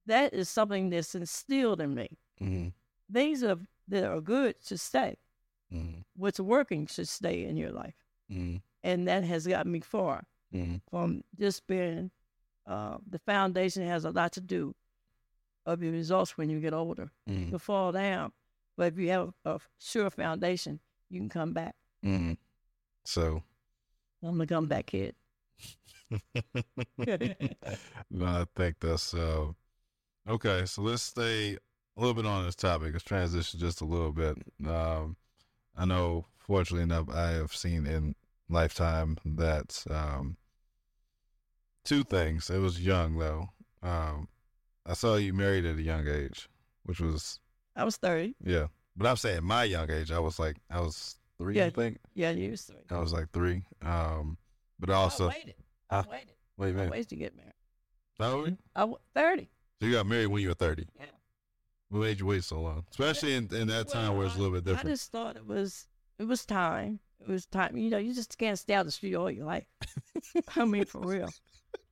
That 0.05 0.33
is 0.33 0.49
something 0.49 0.89
that's 0.89 1.15
instilled 1.15 1.81
in 1.81 1.93
me 1.95 2.17
Mm. 2.41 2.73
things 3.11 3.39
that 3.41 3.51
are, 3.57 3.61
that 3.87 4.03
are 4.03 4.19
good 4.21 4.55
should 4.65 4.79
stay. 4.79 5.15
Mm. 5.73 6.03
What's 6.17 6.39
working 6.39 6.85
should 6.87 7.07
stay 7.07 7.45
in 7.45 7.55
your 7.57 7.71
life. 7.71 7.95
Mm. 8.31 8.61
And 8.83 9.07
that 9.07 9.23
has 9.23 9.47
gotten 9.47 9.71
me 9.71 9.79
far 9.79 10.25
Mm. 10.53 10.81
from 10.89 11.23
just 11.39 11.65
being, 11.67 12.11
uh, 12.67 12.97
the 13.09 13.19
foundation 13.19 13.85
has 13.87 14.05
a 14.05 14.11
lot 14.11 14.31
to 14.33 14.41
do 14.41 14.75
of 15.65 15.81
your 15.81 15.91
results 15.91 16.37
when 16.37 16.49
you 16.49 16.59
get 16.59 16.73
older. 16.73 17.11
You 17.25 17.35
Mm. 17.35 17.49
can 17.49 17.59
fall 17.59 17.91
down, 17.91 18.31
but 18.77 18.93
if 18.93 18.99
you 18.99 19.09
have 19.09 19.33
a 19.45 19.59
sure 19.79 20.09
foundation, 20.09 20.79
you 21.09 21.19
can 21.19 21.29
come 21.29 21.53
back. 21.53 21.75
Mm. 22.03 22.37
So. 23.03 23.43
I'm 24.23 24.37
the 24.37 24.47
comeback 24.47 24.87
kid. 24.87 25.15
no, 28.09 28.25
I 28.25 28.45
think 28.55 28.79
that's 28.79 29.13
uh, 29.13 29.51
okay. 30.27 30.65
So 30.65 30.81
let's 30.81 31.03
stay 31.03 31.57
a 31.97 31.99
little 31.99 32.13
bit 32.13 32.25
on 32.25 32.45
this 32.45 32.55
topic. 32.55 32.93
Let's 32.93 33.03
transition 33.05 33.59
just 33.59 33.81
a 33.81 33.85
little 33.85 34.11
bit. 34.11 34.37
Um, 34.65 35.17
I 35.75 35.85
know, 35.85 36.25
fortunately 36.37 36.83
enough, 36.83 37.09
I 37.09 37.31
have 37.31 37.55
seen 37.55 37.85
in 37.85 38.15
lifetime 38.49 39.17
that 39.25 39.83
um, 39.89 40.37
two 41.83 42.03
things. 42.03 42.49
It 42.49 42.59
was 42.59 42.81
young 42.81 43.17
though. 43.17 43.49
Um, 43.81 44.27
I 44.85 44.93
saw 44.93 45.15
you 45.15 45.33
married 45.33 45.65
at 45.65 45.77
a 45.77 45.81
young 45.81 46.07
age, 46.07 46.47
which 46.83 46.99
was 46.99 47.39
I 47.75 47.83
was 47.83 47.97
thirty. 47.97 48.35
yeah. 48.43 48.67
But 48.97 49.07
I'm 49.07 49.17
saying 49.17 49.43
my 49.43 49.65
young 49.65 49.91
age, 49.91 50.11
I 50.11 50.19
was 50.19 50.39
like 50.39 50.57
I 50.69 50.79
was 50.79 51.17
three, 51.37 51.55
Yeah, 51.57 51.65
I 51.65 51.69
think. 51.69 51.97
Yeah, 52.13 52.31
you 52.31 52.51
was 52.51 52.61
three. 52.63 52.77
I 52.89 52.99
was 52.99 53.11
like 53.11 53.29
three. 53.31 53.63
Um, 53.81 54.37
but 54.79 54.89
also, 54.89 55.25
I 55.25 55.29
waited. 55.29 55.55
I 55.89 55.97
waited. 56.09 56.29
wait 56.57 56.69
a 56.69 56.73
minute. 56.73 56.91
waited 56.91 57.09
to 57.09 57.15
get 57.15 57.35
married. 57.35 57.51
How 58.19 58.31
old? 58.31 58.57
I 58.75 58.79
w- 58.81 58.97
thirty. 59.13 59.49
So 59.81 59.87
you 59.87 59.93
got 59.93 60.05
married 60.05 60.27
when 60.27 60.41
you 60.41 60.47
were 60.47 60.53
30. 60.53 60.87
Yeah. 60.97 61.05
What 61.89 61.99
made 61.99 62.19
you 62.21 62.25
wait 62.27 62.45
so 62.45 62.61
long? 62.61 62.85
Especially 62.89 63.33
in, 63.35 63.53
in 63.53 63.67
that 63.67 63.89
time 63.89 64.15
where 64.15 64.25
it's 64.25 64.35
a 64.35 64.37
little 64.39 64.53
bit 64.53 64.63
different. 64.63 64.87
I 64.87 64.91
just 64.93 65.11
thought 65.11 65.35
it 65.35 65.45
was 65.45 65.87
it 66.17 66.23
was 66.23 66.45
time. 66.45 66.99
It 67.19 67.27
was 67.27 67.45
time. 67.45 67.75
You 67.75 67.89
know, 67.89 67.97
you 67.97 68.13
just 68.13 68.37
can't 68.37 68.57
stay 68.57 68.73
out 68.73 68.85
the 68.85 68.91
street 68.91 69.15
all 69.15 69.29
your 69.29 69.45
life. 69.45 69.65
I 70.55 70.63
mean, 70.63 70.85
for 70.85 70.99
real. 71.01 71.29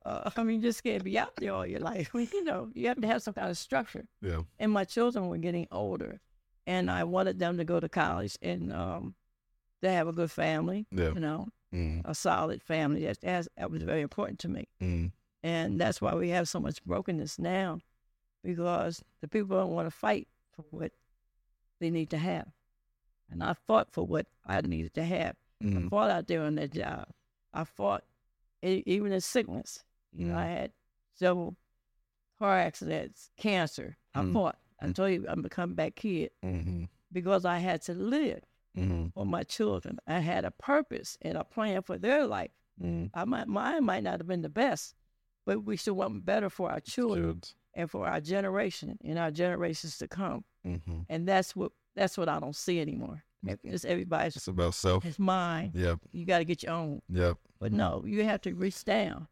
Uh, 0.04 0.30
I 0.36 0.42
mean, 0.42 0.56
you 0.60 0.62
just 0.68 0.82
can't 0.82 1.02
be 1.04 1.18
out 1.18 1.34
there 1.36 1.52
all 1.52 1.66
your 1.66 1.80
life. 1.80 2.10
I 2.14 2.18
mean, 2.18 2.28
you 2.32 2.44
know, 2.44 2.70
you 2.74 2.88
have 2.88 3.00
to 3.00 3.06
have 3.06 3.22
some 3.22 3.34
kind 3.34 3.50
of 3.50 3.58
structure. 3.58 4.04
yeah. 4.20 4.42
And 4.58 4.72
my 4.72 4.84
children 4.84 5.28
were 5.28 5.38
getting 5.38 5.66
older, 5.70 6.20
and 6.66 6.90
I 6.90 7.04
wanted 7.04 7.38
them 7.38 7.56
to 7.58 7.64
go 7.64 7.80
to 7.80 7.88
college 7.88 8.36
and 8.42 8.72
um, 8.72 9.14
to 9.82 9.90
have 9.90 10.08
a 10.08 10.12
good 10.12 10.30
family. 10.30 10.86
Yeah. 10.90 11.12
You 11.14 11.20
know, 11.20 11.48
Mm, 11.74 12.02
a 12.04 12.14
solid 12.14 12.62
family. 12.62 13.04
That 13.04 13.20
that, 13.22 13.48
that 13.56 13.68
was 13.70 13.82
very 13.82 14.00
important 14.02 14.38
to 14.40 14.48
me. 14.48 14.68
mm, 14.80 15.10
And 15.42 15.80
that's 15.80 16.00
why 16.00 16.14
we 16.14 16.28
have 16.28 16.48
so 16.48 16.60
much 16.60 16.84
brokenness 16.84 17.36
now, 17.40 17.80
because 18.44 19.02
the 19.20 19.26
people 19.26 19.56
don't 19.58 19.72
want 19.72 19.86
to 19.88 19.90
fight 19.90 20.28
for 20.54 20.64
what 20.70 20.92
they 21.80 21.90
need 21.90 22.10
to 22.10 22.18
have. 22.18 22.46
And 23.28 23.42
I 23.42 23.54
fought 23.66 23.88
for 23.92 24.06
what 24.06 24.26
I 24.46 24.60
needed 24.60 24.94
to 24.94 25.02
have. 25.04 25.34
I 25.60 25.64
mm, 25.64 25.90
fought 25.90 26.10
out 26.10 26.28
there 26.28 26.42
on 26.42 26.54
that 26.56 26.72
job. 26.72 27.06
I 27.52 27.64
fought 27.64 28.04
even 28.62 29.12
in 29.12 29.20
sickness. 29.20 29.82
You 30.14 30.26
know, 30.28 30.36
I 30.36 30.46
had 30.46 30.72
several 31.14 31.56
car 32.38 32.58
accidents, 32.58 33.30
cancer. 33.36 33.96
I 34.14 34.22
Mm. 34.22 34.32
fought. 34.32 34.58
I 34.80 34.92
told 34.92 35.12
you 35.12 35.24
I'm 35.28 35.44
a 35.44 35.48
comeback 35.48 35.94
kid 35.96 36.30
mm, 36.44 36.88
because 37.12 37.44
I 37.44 37.58
had 37.58 37.80
to 37.82 37.94
live 37.94 38.42
mm, 38.76 39.12
for 39.14 39.24
my 39.24 39.42
children. 39.44 39.98
I 40.06 40.18
had 40.20 40.44
a 40.44 40.50
purpose 40.50 41.16
and 41.22 41.38
a 41.38 41.44
plan 41.44 41.82
for 41.82 41.96
their 41.98 42.26
life. 42.26 42.50
mm. 42.80 43.10
I 43.14 43.24
might, 43.24 43.46
mine 43.48 43.84
might 43.84 44.02
not 44.02 44.18
have 44.20 44.26
been 44.26 44.42
the 44.42 44.48
best, 44.48 44.94
but 45.46 45.64
we 45.64 45.76
still 45.76 45.94
want 45.94 46.24
better 46.24 46.50
for 46.50 46.70
our 46.70 46.80
children 46.80 47.34
Kids. 47.34 47.54
and 47.74 47.90
for 47.90 48.06
our 48.06 48.20
generation 48.20 48.98
and 49.04 49.18
our 49.18 49.30
generations 49.30 49.96
to 49.98 50.08
come. 50.08 50.44
Mhm. 50.66 51.06
And 51.08 51.26
that's 51.28 51.54
what 51.56 51.72
that's 51.94 52.18
what 52.18 52.28
I 52.28 52.40
don't 52.40 52.56
see 52.56 52.80
anymore. 52.80 53.22
It's 53.62 53.84
everybody's 53.84 54.36
It's 54.36 54.48
about 54.48 54.74
self. 54.74 55.04
it's 55.04 55.18
mine. 55.18 55.70
Yep. 55.74 56.00
You 56.12 56.24
got 56.26 56.38
to 56.38 56.44
get 56.44 56.62
your 56.64 56.72
own. 56.72 57.02
Yep. 57.08 57.38
But 57.60 57.72
no, 57.72 58.02
you 58.04 58.24
have 58.24 58.40
to 58.42 58.54
reach 58.54 58.84
down 58.84 59.28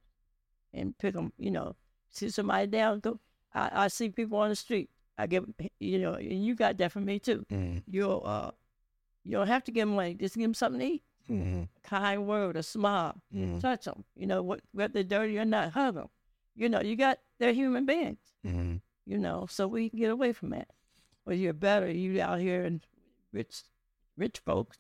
and 0.75 0.97
pick 0.99 1.15
them. 1.15 1.33
You 1.39 1.51
know, 1.51 1.77
see 2.11 2.29
somebody 2.31 2.67
down. 2.67 3.01
Go. 3.01 3.19
I, 3.55 3.85
I 3.85 3.89
see 3.89 4.09
people 4.11 4.39
on 4.39 4.49
the 4.51 4.57
street. 4.57 4.91
I 5.19 5.27
give 5.27 5.45
you 5.79 5.99
know, 5.99 6.15
and 6.15 6.45
you 6.45 6.55
got 6.55 6.79
that 6.79 6.93
from 6.93 7.05
me 7.05 7.19
too. 7.19 7.45
Mm, 7.53 7.83
You'll 7.87 8.23
uh, 8.25 8.51
you 9.25 9.33
don't 9.33 9.47
have 9.49 9.65
to 9.65 9.71
give 9.71 9.87
them 9.87 9.97
money. 9.97 10.15
Just 10.15 10.35
give 10.37 10.45
them 10.45 10.55
something 10.55 10.81
to 10.81 10.87
eat. 10.87 11.03
mm, 11.31 11.69
A 11.85 11.89
kind 11.89 12.27
word, 12.27 12.57
a 12.57 12.63
smile. 12.63 13.15
mm, 13.35 13.61
Touch 13.61 13.85
them. 13.85 14.05
You 14.17 14.27
know, 14.27 14.43
what 14.43 14.61
whether 14.73 14.93
they're 14.95 15.03
dirty 15.05 15.39
or 15.39 15.45
not, 15.45 15.73
hug 15.73 15.95
them. 15.97 16.09
You 16.57 16.69
know, 16.69 16.81
you 16.81 16.97
got 16.97 17.19
they're 17.39 17.53
human 17.53 17.85
beings. 17.87 18.19
mm. 18.47 18.81
you 19.07 19.19
know, 19.19 19.47
so 19.51 19.67
we 19.69 19.91
can 19.91 19.99
get 19.99 20.11
away 20.11 20.33
from 20.33 20.51
that. 20.51 20.69
Well, 21.25 21.37
you're 21.37 21.53
better. 21.53 21.91
You 21.91 22.21
out 22.21 22.41
here 22.41 22.65
and 22.65 22.85
rich, 23.33 23.63
rich 24.17 24.41
folks 24.45 24.79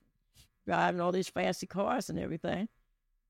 driving 0.67 1.01
all 1.01 1.13
these 1.13 1.29
fancy 1.29 1.67
cars 1.67 2.09
and 2.09 2.19
everything. 2.19 2.69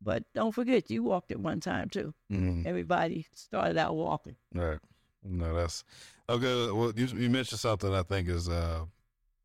But 0.02 0.24
don't 0.34 0.52
forget, 0.52 0.90
you 0.90 1.02
walked 1.02 1.30
at 1.30 1.38
one 1.38 1.60
time 1.60 1.88
too. 1.88 2.12
Mm. 2.30 2.66
Everybody 2.66 3.26
started 3.34 3.76
out 3.76 3.94
walking. 3.94 4.36
Right. 4.54 4.78
No, 5.24 5.54
that's 5.54 5.84
okay. 6.28 6.70
Well, 6.72 6.92
you, 6.96 7.06
you 7.06 7.30
mentioned 7.30 7.60
something 7.60 7.94
I 7.94 8.02
think 8.02 8.28
is 8.28 8.48
uh, 8.48 8.86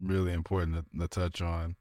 really 0.01 0.33
important 0.33 0.85
to, 0.93 0.99
to 0.99 1.07
touch 1.07 1.41
on. 1.41 1.75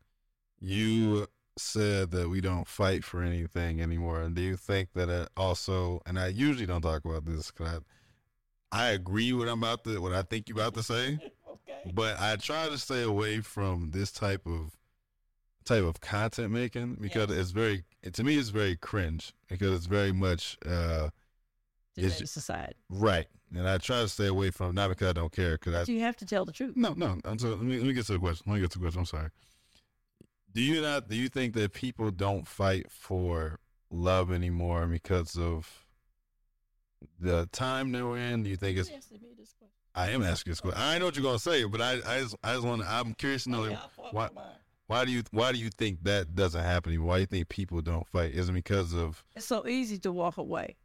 You 0.60 1.26
said 1.56 2.10
that 2.10 2.28
we 2.28 2.42
don't 2.42 2.66
fight 2.68 3.04
for 3.04 3.22
anything 3.22 3.80
anymore, 3.80 4.20
and 4.20 4.34
do 4.34 4.42
you 4.42 4.56
think 4.56 4.90
that 4.94 5.08
it 5.08 5.28
also? 5.36 6.02
And 6.04 6.18
I 6.18 6.28
usually 6.28 6.66
don't 6.66 6.82
talk 6.82 7.04
about 7.04 7.24
this 7.24 7.50
because 7.50 7.80
I, 8.72 8.84
I 8.84 8.88
agree 8.90 9.32
with 9.32 9.48
I'm 9.48 9.62
about 9.62 9.84
to 9.84 9.98
what 10.00 10.12
I 10.12 10.22
think 10.22 10.48
you're 10.48 10.58
about 10.58 10.74
to 10.74 10.82
say, 10.82 11.18
Okay. 11.50 11.92
but 11.94 12.20
I 12.20 12.36
try 12.36 12.68
to 12.68 12.76
stay 12.76 13.02
away 13.02 13.40
from 13.40 13.90
this 13.92 14.12
type 14.12 14.46
of 14.46 14.76
type 15.66 15.82
of 15.84 16.00
content 16.00 16.50
making 16.52 16.96
because 17.00 17.30
it's 17.30 17.50
very 17.50 17.84
to 18.12 18.24
me 18.24 18.38
it's 18.38 18.48
very 18.48 18.76
cringe 18.76 19.34
because 19.48 19.74
it's 19.76 19.86
very 19.86 20.12
much. 20.12 20.56
uh 20.64 21.10
It's- 21.96 22.30
society. 22.30 22.76
Right. 22.88 23.26
And 23.54 23.68
I 23.68 23.78
try 23.78 24.00
to 24.02 24.08
stay 24.08 24.26
away 24.26 24.50
from 24.50 24.74
not 24.74 24.88
because 24.88 25.08
I 25.08 25.12
don't 25.12 25.32
care, 25.32 25.52
because 25.52 25.74
I 25.74 25.80
But 25.82 25.88
you 25.88 26.00
have 26.00 26.16
to 26.16 26.26
tell 26.26 26.44
the 26.44 26.52
truth. 26.52 26.76
no 26.76 26.94
no. 26.94 27.18
So, 27.38 27.50
let 27.50 27.60
me 27.60 27.76
let 27.78 27.86
me 27.86 27.92
get 27.92 28.06
to 28.06 28.12
the 28.14 28.18
question. 28.18 28.44
Let 28.46 28.54
me 28.56 28.60
get 28.62 28.70
to 28.72 28.78
the 28.78 28.82
question. 28.84 29.00
I'm 29.00 29.06
sorry. 29.06 29.30
Do 30.52 30.62
you 30.62 30.80
not? 30.80 31.08
Do 31.08 31.16
you 31.16 31.28
think 31.28 31.54
that 31.54 31.72
people 31.72 32.10
don't 32.10 32.46
fight 32.48 32.90
for 32.90 33.58
love 33.90 34.32
anymore 34.32 34.86
because 34.86 35.36
of 35.38 35.86
the 37.20 37.46
time 37.52 37.92
they 37.92 38.02
were 38.02 38.18
in? 38.18 38.42
Do 38.42 38.50
you 38.50 38.56
think 38.56 38.78
it's? 38.78 38.90
I 39.94 40.10
am 40.10 40.22
asking 40.22 40.50
this 40.52 40.60
question. 40.60 40.80
I 40.82 40.98
know 40.98 41.06
what 41.06 41.16
you're 41.16 41.22
gonna 41.22 41.38
say, 41.38 41.64
but 41.64 41.80
I 41.80 41.92
I 42.06 42.20
just 42.20 42.36
I 42.42 42.54
just 42.54 42.66
want 42.66 42.82
to. 42.82 42.88
I'm 42.88 43.14
curious 43.14 43.44
to 43.44 43.50
know 43.50 43.78
why 44.10 44.28
why 44.86 45.04
do 45.04 45.10
you 45.10 45.22
why 45.30 45.52
do 45.52 45.58
you 45.58 45.70
think 45.70 46.04
that 46.04 46.34
doesn't 46.34 46.62
happen 46.62 46.90
anymore? 46.92 47.08
Why 47.08 47.16
do 47.16 47.20
you 47.22 47.26
think 47.26 47.48
people 47.48 47.80
don't 47.82 48.06
fight? 48.06 48.34
Is 48.34 48.48
it 48.48 48.52
because 48.52 48.92
of? 48.92 49.24
It's 49.34 49.46
so 49.46 49.66
easy 49.66 49.98
to 50.00 50.12
walk 50.12 50.36
away. 50.38 50.76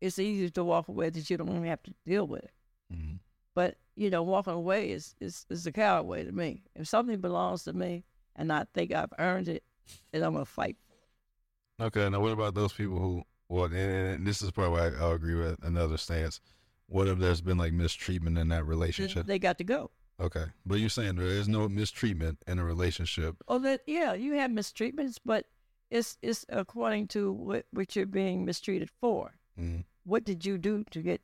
It's 0.00 0.18
easy 0.18 0.50
to 0.50 0.64
walk 0.64 0.88
away 0.88 1.10
that 1.10 1.30
you 1.30 1.36
don't 1.36 1.48
even 1.48 1.64
have 1.64 1.82
to 1.84 1.94
deal 2.06 2.26
with 2.26 2.42
it. 2.44 2.50
Mm, 2.92 3.18
But 3.54 3.76
you 3.96 4.10
know, 4.10 4.22
walking 4.22 4.52
away 4.52 4.90
is 4.90 5.14
is 5.20 5.46
is 5.50 5.64
the 5.64 5.72
coward 5.72 6.04
way 6.06 6.24
to 6.24 6.32
me. 6.32 6.62
If 6.74 6.88
something 6.88 7.20
belongs 7.20 7.64
to 7.64 7.72
me 7.72 8.04
and 8.36 8.52
I 8.52 8.66
think 8.74 8.92
I've 8.92 9.12
earned 9.18 9.48
it, 9.48 9.62
then 10.12 10.22
I'm 10.22 10.32
gonna 10.32 10.44
fight. 10.44 10.76
Okay, 11.80 12.08
now 12.08 12.20
what 12.20 12.32
about 12.32 12.54
those 12.54 12.72
people 12.72 12.98
who? 12.98 13.22
Well, 13.48 13.64
and, 13.66 13.74
and 13.76 14.26
this 14.26 14.40
is 14.42 14.50
probably 14.50 14.78
why 14.80 14.96
I'll 14.98 15.12
agree 15.12 15.34
with 15.34 15.62
another 15.62 15.98
stance. 15.98 16.40
What 16.86 17.08
if 17.08 17.18
there's 17.18 17.40
been 17.40 17.58
like 17.58 17.72
mistreatment 17.72 18.38
in 18.38 18.48
that 18.48 18.64
relationship? 18.66 19.26
They 19.26 19.38
got 19.38 19.58
to 19.58 19.64
go. 19.64 19.90
Okay, 20.20 20.44
but 20.64 20.78
you're 20.78 20.88
saying 20.88 21.16
there 21.16 21.26
is 21.26 21.48
no 21.48 21.68
mistreatment 21.68 22.38
in 22.46 22.58
a 22.58 22.64
relationship. 22.64 23.36
Oh, 23.48 23.58
that 23.60 23.80
yeah, 23.86 24.12
you 24.14 24.34
have 24.34 24.50
mistreatments, 24.50 25.16
but 25.24 25.46
it's 25.90 26.16
it's 26.22 26.44
according 26.48 27.08
to 27.08 27.32
what 27.32 27.66
what 27.72 27.96
you're 27.96 28.06
being 28.06 28.44
mistreated 28.44 28.90
for. 29.00 29.32
Mm, 29.58 29.84
What 30.04 30.24
did 30.24 30.44
you 30.46 30.58
do 30.58 30.84
to 30.90 31.02
get 31.02 31.20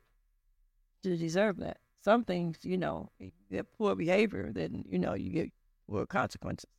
to 1.03 1.15
deserve 1.17 1.57
that? 1.57 1.77
Some 2.03 2.23
things, 2.23 2.57
you 2.63 2.77
know, 2.77 3.09
get 3.51 3.71
poor 3.77 3.95
behavior, 3.95 4.51
then 4.53 4.83
you 4.89 4.99
know 4.99 5.13
you 5.13 5.29
get 5.31 5.51
poor 5.89 6.05
consequences. 6.05 6.69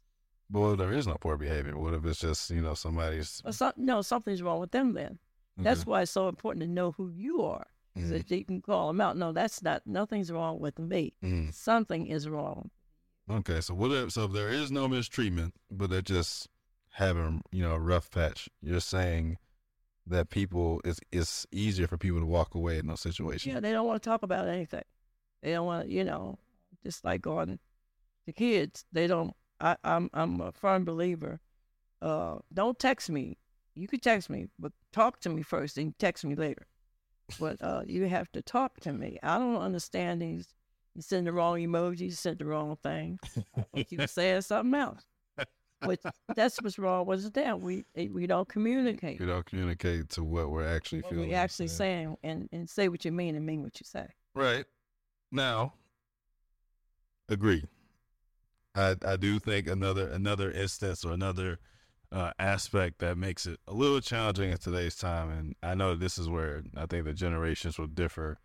but 0.51 0.61
what 0.61 0.79
there 0.79 0.93
is 0.93 1.07
no 1.07 1.15
poor 1.21 1.37
behavior? 1.37 1.77
What 1.79 1.95
if 1.95 2.05
it's 2.05 2.21
just 2.21 2.51
you 2.51 2.61
know 2.63 2.75
somebody's? 2.75 3.43
Some, 3.51 3.73
no, 3.77 4.03
something's 4.03 4.43
wrong 4.43 4.61
with 4.61 4.73
them. 4.73 4.93
Then 4.95 5.19
that's 5.59 5.85
why 5.87 6.03
it's 6.03 6.11
so 6.11 6.29
important 6.29 6.63
to 6.65 6.69
know 6.71 6.93
who 6.93 7.09
you 7.11 7.43
are, 7.43 7.67
so 7.97 8.03
Mm, 8.03 8.09
that 8.11 8.31
you 8.31 8.45
can 8.45 8.61
call 8.63 8.89
them 8.89 9.01
out. 9.01 9.17
No, 9.17 9.33
that's 9.33 9.63
not. 9.63 9.83
Nothing's 9.87 10.31
wrong 10.31 10.61
with 10.61 10.79
me. 10.79 11.13
mm. 11.23 11.53
Something 11.53 12.07
is 12.07 12.29
wrong. 12.29 12.71
Okay, 13.31 13.61
so 13.61 13.75
what 13.75 13.93
if 13.93 14.13
so 14.13 14.25
if 14.25 14.33
there 14.33 14.49
is 14.49 14.71
no 14.71 14.89
mistreatment, 14.89 15.55
but 15.71 15.91
they're 15.91 16.03
just 16.03 16.49
having 16.95 17.43
you 17.53 17.63
know 17.63 17.73
a 17.73 17.79
rough 17.79 18.11
patch? 18.11 18.49
You're 18.61 18.81
saying 18.81 19.39
that 20.07 20.31
people 20.31 20.81
it's 20.85 21.01
it's 21.13 21.47
easier 21.53 21.87
for 21.87 21.97
people 21.97 22.21
to 22.21 22.27
walk 22.27 22.55
away 22.55 22.79
in 22.79 22.87
those 22.87 23.01
situations. 23.01 23.53
Yeah, 23.53 23.61
they 23.61 23.73
don't 23.73 23.87
want 23.87 24.03
to 24.03 24.09
talk 24.09 24.23
about 24.23 24.49
anything. 24.49 24.83
They 25.43 25.53
don't 25.53 25.67
want, 25.67 25.87
to, 25.89 25.93
you 25.93 26.05
know, 26.05 26.39
just 26.83 27.05
like 27.05 27.27
on 27.27 27.59
the 28.27 28.33
kids. 28.33 28.85
They 28.93 29.07
don't. 29.07 29.35
I, 29.61 29.77
I'm 29.85 30.11
I'm 30.13 30.41
a 30.41 30.53
firm 30.53 30.85
believer. 30.85 31.41
Uh, 32.03 32.39
don't 32.53 32.79
text 32.79 33.11
me. 33.11 33.37
You 33.75 33.87
could 33.87 34.03
text 34.03 34.29
me, 34.29 34.49
but 34.59 34.73
talk 34.93 35.21
to 35.21 35.29
me 35.29 35.43
first, 35.43 35.79
and 35.79 35.97
text 35.99 36.25
me 36.25 36.35
later. 36.35 36.67
But 37.39 37.63
uh, 37.63 37.83
you 37.87 38.07
have 38.09 38.31
to 38.33 38.43
talk 38.43 38.81
to 38.81 38.93
me. 38.93 39.19
I 39.23 39.39
don't 39.39 39.57
understand 39.57 40.23
these. 40.23 40.49
You 40.95 41.03
send 41.03 41.27
the 41.27 41.33
wrong 41.33 41.59
emoji, 41.59 42.01
you 42.01 42.11
send 42.11 42.39
the 42.39 42.47
wrong 42.47 42.77
thing. 42.83 43.19
you 43.75 44.07
saying 44.07 44.43
something 44.43 44.75
else. 44.75 45.05
But 45.83 46.01
that's 46.37 46.61
what's 46.61 46.79
wrong 46.79 47.07
with 47.07 47.33
them. 47.33 47.61
We 47.61 47.85
we 47.95 48.27
don't 48.27 48.49
communicate. 48.49 49.19
We 49.21 49.27
don't 49.27 49.47
communicate 49.47 50.11
to 50.11 50.25
what 50.25 50.51
we're 50.51 50.67
actually 50.67 51.01
What 51.03 51.11
feeling. 51.13 51.29
we 51.29 51.35
actually 51.35 51.69
saying 51.69 52.17
and, 52.23 52.49
and 52.53 52.69
say 52.69 52.89
what 52.89 53.05
you 53.05 53.13
mean 53.13 53.35
and 53.35 53.47
mean 53.47 53.63
what 53.63 53.81
you 53.81 53.85
say. 53.85 54.07
Right. 54.35 54.67
Now, 55.33 55.73
agree. 57.29 57.65
I 58.75 58.97
I 59.07 59.17
do 59.17 59.39
think 59.39 59.69
another 59.69 60.09
another 60.09 60.51
instance 60.51 61.05
or 61.05 61.13
another 61.13 61.59
uh, 62.13 62.33
aspect 62.39 62.99
that 62.99 63.17
makes 63.17 63.47
it 63.47 63.59
a 63.67 63.73
little 63.73 64.01
challenging 64.01 64.51
in 64.51 64.59
today's 64.59 64.97
time, 64.97 65.31
and 65.31 65.55
I 65.63 65.75
know 65.75 65.95
this 65.95 66.19
is 66.19 66.29
where 66.29 66.63
I 66.77 66.87
think 66.87 67.05
the 67.05 67.13
generations 67.13 67.79
will 67.79 67.87
differ, 67.87 68.39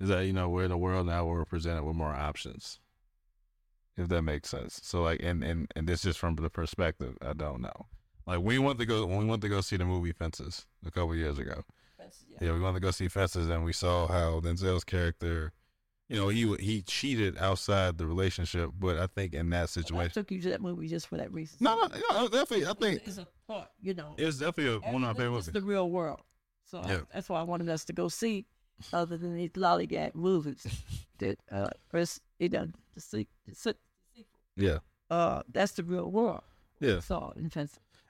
is 0.00 0.08
that 0.08 0.26
you 0.26 0.32
know 0.32 0.48
we're 0.48 0.64
in 0.64 0.72
a 0.72 0.78
world 0.78 1.06
now 1.06 1.24
where 1.24 1.36
we're 1.36 1.44
presented 1.44 1.84
with 1.84 1.96
more 1.96 2.14
options. 2.14 2.80
If 3.96 4.08
that 4.08 4.22
makes 4.22 4.48
sense. 4.48 4.80
So 4.82 5.02
like, 5.02 5.20
and 5.22 5.44
and 5.44 5.70
and 5.76 5.86
this 5.86 6.04
is 6.04 6.16
from 6.16 6.34
the 6.34 6.50
perspective. 6.50 7.16
I 7.22 7.32
don't 7.32 7.60
know. 7.60 7.86
Like 8.26 8.40
we 8.40 8.58
went 8.58 8.78
to 8.80 8.86
go 8.86 9.06
when 9.06 9.18
we 9.18 9.24
went 9.26 9.42
to 9.42 9.48
go 9.48 9.60
see 9.60 9.76
the 9.76 9.84
movie 9.84 10.12
Fences 10.12 10.66
a 10.84 10.90
couple 10.90 11.14
years 11.14 11.38
ago. 11.38 11.62
Yeah, 12.40 12.52
we 12.52 12.60
went 12.60 12.74
to 12.74 12.80
go 12.80 12.90
see 12.90 13.08
Fences, 13.08 13.48
and 13.48 13.64
we 13.64 13.72
saw 13.72 14.08
how 14.08 14.40
Denzel's 14.40 14.84
character, 14.84 15.52
you 16.08 16.16
know, 16.16 16.28
he 16.28 16.54
he 16.56 16.82
cheated 16.82 17.38
outside 17.38 17.96
the 17.98 18.06
relationship. 18.06 18.70
But 18.78 18.98
I 18.98 19.06
think 19.06 19.34
in 19.34 19.48
that 19.50 19.62
I 19.62 19.66
situation, 19.66 20.12
took 20.12 20.30
you 20.30 20.40
to 20.42 20.50
that 20.50 20.60
movie 20.60 20.86
just 20.88 21.06
for 21.08 21.16
that 21.16 21.32
reason. 21.32 21.58
no, 21.60 21.76
no, 21.76 21.88
no, 22.12 22.28
definitely, 22.28 22.66
I 22.66 22.74
think 22.74 23.02
it's 23.06 23.18
a 23.18 23.26
part, 23.46 23.68
you 23.80 23.94
know. 23.94 24.14
it's 24.18 24.38
definitely 24.38 24.74
a, 24.74 24.78
one 24.92 24.96
of 24.96 25.00
my 25.02 25.14
favorite 25.14 25.38
It's 25.38 25.46
movies. 25.48 25.62
the 25.62 25.66
real 25.68 25.90
world. 25.90 26.20
So 26.64 26.78
I- 26.80 27.00
that's 27.12 27.28
why 27.28 27.40
I 27.40 27.42
wanted 27.44 27.68
us 27.68 27.84
to 27.86 27.92
go 27.92 28.08
see, 28.08 28.46
other 28.92 29.16
than 29.16 29.34
these 29.34 29.50
lollygag 29.50 30.14
movies 30.14 30.66
that 31.18 31.38
uh, 31.50 31.68
Chris 31.90 32.20
he 32.38 32.48
done 32.48 32.74
the 32.94 33.00
se- 33.00 33.28
the 33.46 33.54
se- 33.54 33.74
Yeah, 34.56 34.78
uh 35.10 35.42
that's 35.52 35.72
the 35.72 35.84
real 35.84 36.10
world. 36.10 36.42
yeah. 36.80 37.00
So 37.00 37.32
in 37.36 37.50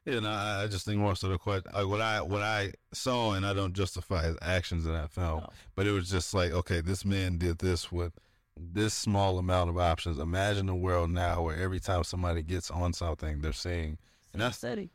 Yeah, 0.05 0.21
no, 0.21 0.29
I 0.31 0.67
just 0.67 0.85
think 0.85 0.99
more 0.99 1.17
so 1.17 1.29
the 1.29 1.39
question, 1.39 1.71
like 1.73 1.87
what 1.87 2.01
I 2.03 2.21
what 2.21 2.43
I 2.43 2.73
saw, 2.93 3.33
and 3.33 3.47
I 3.47 3.55
don't 3.55 3.73
justify 3.73 4.25
his 4.27 4.37
actions 4.43 4.85
in 4.87 4.93
that 4.93 5.11
film, 5.11 5.41
No. 5.41 5.49
but 5.75 5.87
it 5.87 5.93
was 5.93 6.11
just 6.11 6.35
like, 6.35 6.53
okay, 6.53 6.81
this 6.83 7.05
man 7.07 7.39
did 7.39 7.59
this 7.59 7.91
with 7.91 8.13
this 8.57 8.93
small 8.93 9.39
amount 9.39 9.71
of 9.71 9.79
options. 9.79 10.19
Imagine 10.19 10.69
a 10.69 10.77
world 10.77 11.11
now 11.11 11.43
where 11.43 11.57
every 11.57 11.81
time 11.81 12.05
somebody 12.05 12.43
gets 12.43 12.71
on 12.71 12.93
something, 12.93 13.41
they're 13.41 13.53
seeing, 13.55 13.97
and 14.35 14.43
that's 14.43 14.59
city. 14.59 14.91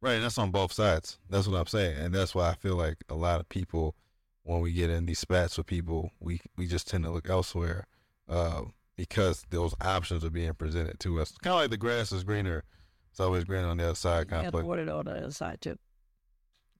right, 0.00 0.14
and 0.14 0.24
that's 0.24 0.38
on 0.38 0.50
both 0.50 0.72
sides. 0.72 1.18
That's 1.28 1.46
what 1.46 1.58
I'm 1.60 1.66
saying, 1.66 1.98
and 1.98 2.14
that's 2.14 2.34
why 2.34 2.48
I 2.48 2.54
feel 2.54 2.76
like 2.76 2.96
a 3.10 3.14
lot 3.14 3.40
of 3.40 3.48
people, 3.50 3.94
when 4.44 4.60
we 4.62 4.72
get 4.72 4.88
in 4.88 5.04
these 5.04 5.18
spats 5.18 5.58
with 5.58 5.66
people, 5.66 6.10
we 6.20 6.40
we 6.56 6.66
just 6.66 6.88
tend 6.88 7.04
to 7.04 7.10
look 7.10 7.28
elsewhere, 7.28 7.86
uh, 8.30 8.62
because 8.96 9.44
those 9.50 9.74
options 9.82 10.24
are 10.24 10.30
being 10.30 10.54
presented 10.54 11.00
to 11.00 11.20
us. 11.20 11.32
Kind 11.42 11.52
of 11.54 11.60
like 11.60 11.70
the 11.70 11.76
grass 11.76 12.12
is 12.12 12.24
greener. 12.24 12.64
It's 13.14 13.20
always 13.20 13.44
greener 13.44 13.68
on 13.68 13.76
the 13.76 13.84
other 13.84 13.94
side. 13.94 14.28
Kind 14.28 14.48
the 14.48 14.50
play. 14.50 14.62
water 14.64 14.90
on 14.92 15.04
the 15.04 15.12
other 15.12 15.30
side 15.30 15.60
too. 15.60 15.78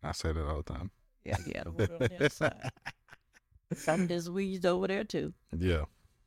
I 0.03 0.11
say 0.11 0.33
that 0.33 0.45
all 0.45 0.63
the 0.67 0.75
time. 0.75 0.91
Yeah, 1.25 1.37
yeah, 1.47 1.63
the 1.63 1.71
water 1.71 1.93
on 1.93 1.99
the 2.01 2.17
other 2.17 2.29
side. 2.29 2.71
Some 3.77 4.09
weeds 4.35 4.65
over 4.65 4.89
there 4.89 5.05
too. 5.05 5.33
yeah, 5.57 5.85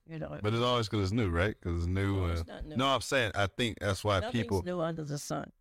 You 0.09 0.19
know, 0.19 0.39
but 0.41 0.53
it's 0.53 0.63
always 0.63 0.87
because 0.87 1.07
it's 1.07 1.11
new, 1.11 1.27
right? 1.29 1.55
Because 1.61 1.79
it's 1.79 1.87
new. 1.87 2.21
No, 2.21 2.25
it's 2.27 2.47
not 2.47 2.65
new. 2.65 2.77
no, 2.77 2.87
I'm 2.87 3.01
saying 3.01 3.33
I 3.35 3.47
think 3.47 3.79
that's 3.81 4.01
why 4.01 4.21
Nothing's 4.21 4.43
people. 4.43 4.63
new 4.63 4.79
under 4.79 5.03
the 5.03 5.17
sun. 5.17 5.51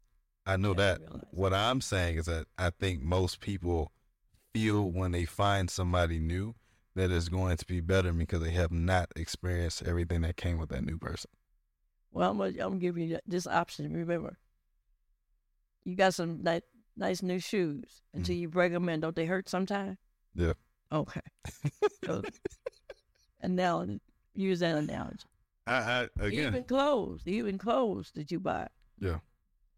I 0.47 0.57
know 0.57 0.69
You 0.69 0.75
that. 0.77 1.01
What 1.33 1.53
I'm 1.53 1.81
saying 1.81 2.19
is 2.19 2.27
that 2.27 2.47
I 2.57 2.71
think 2.71 3.03
most 3.03 3.41
people 3.41 3.91
feel 4.55 4.89
when 4.93 5.11
they 5.11 5.25
find 5.25 5.69
somebody 5.69 6.21
new 6.21 6.55
that 6.95 7.11
is 7.11 7.29
going 7.29 7.57
to 7.57 7.67
be 7.67 7.81
better 7.81 8.13
because 8.13 8.43
they 8.43 8.53
have 8.53 8.71
not 8.71 9.11
experienced 9.17 9.83
everything 9.83 10.21
that 10.21 10.37
came 10.37 10.57
with 10.59 10.69
that 10.69 10.85
new 10.85 10.99
person. 10.99 11.33
Well, 12.17 12.31
I'm 12.31 12.39
gonna, 12.39 12.49
I'm 12.49 12.57
gonna 12.57 12.77
give 12.77 12.97
you 12.97 13.19
this 13.27 13.47
option. 13.47 13.93
Remember, 13.93 14.39
you 15.85 15.95
got 15.97 16.15
some 16.15 16.43
nice, 16.43 16.63
nice 16.97 17.23
new 17.23 17.39
shoes. 17.39 18.01
Until 18.15 18.33
mm-hmm. 18.33 18.41
you 18.41 18.49
break 18.49 18.73
them 18.73 18.89
in, 18.89 19.01
don't 19.01 19.15
they 19.15 19.27
hurt 19.27 19.51
sometimes? 19.51 19.99
Yeah. 20.35 20.55
Okay. 20.91 21.21
So, 22.05 22.23
and 23.41 23.57
now 23.57 23.85
use 24.35 24.61
that 24.61 24.77
analogy. 24.77 25.27
I, 25.67 25.73
I 25.75 26.09
again, 26.25 26.47
Even 26.47 26.65
clothes, 26.65 27.23
even 27.27 27.59
clothes 27.59 28.13
that 28.15 28.31
you 28.31 28.39
buy. 28.39 28.69
Yeah. 29.01 29.19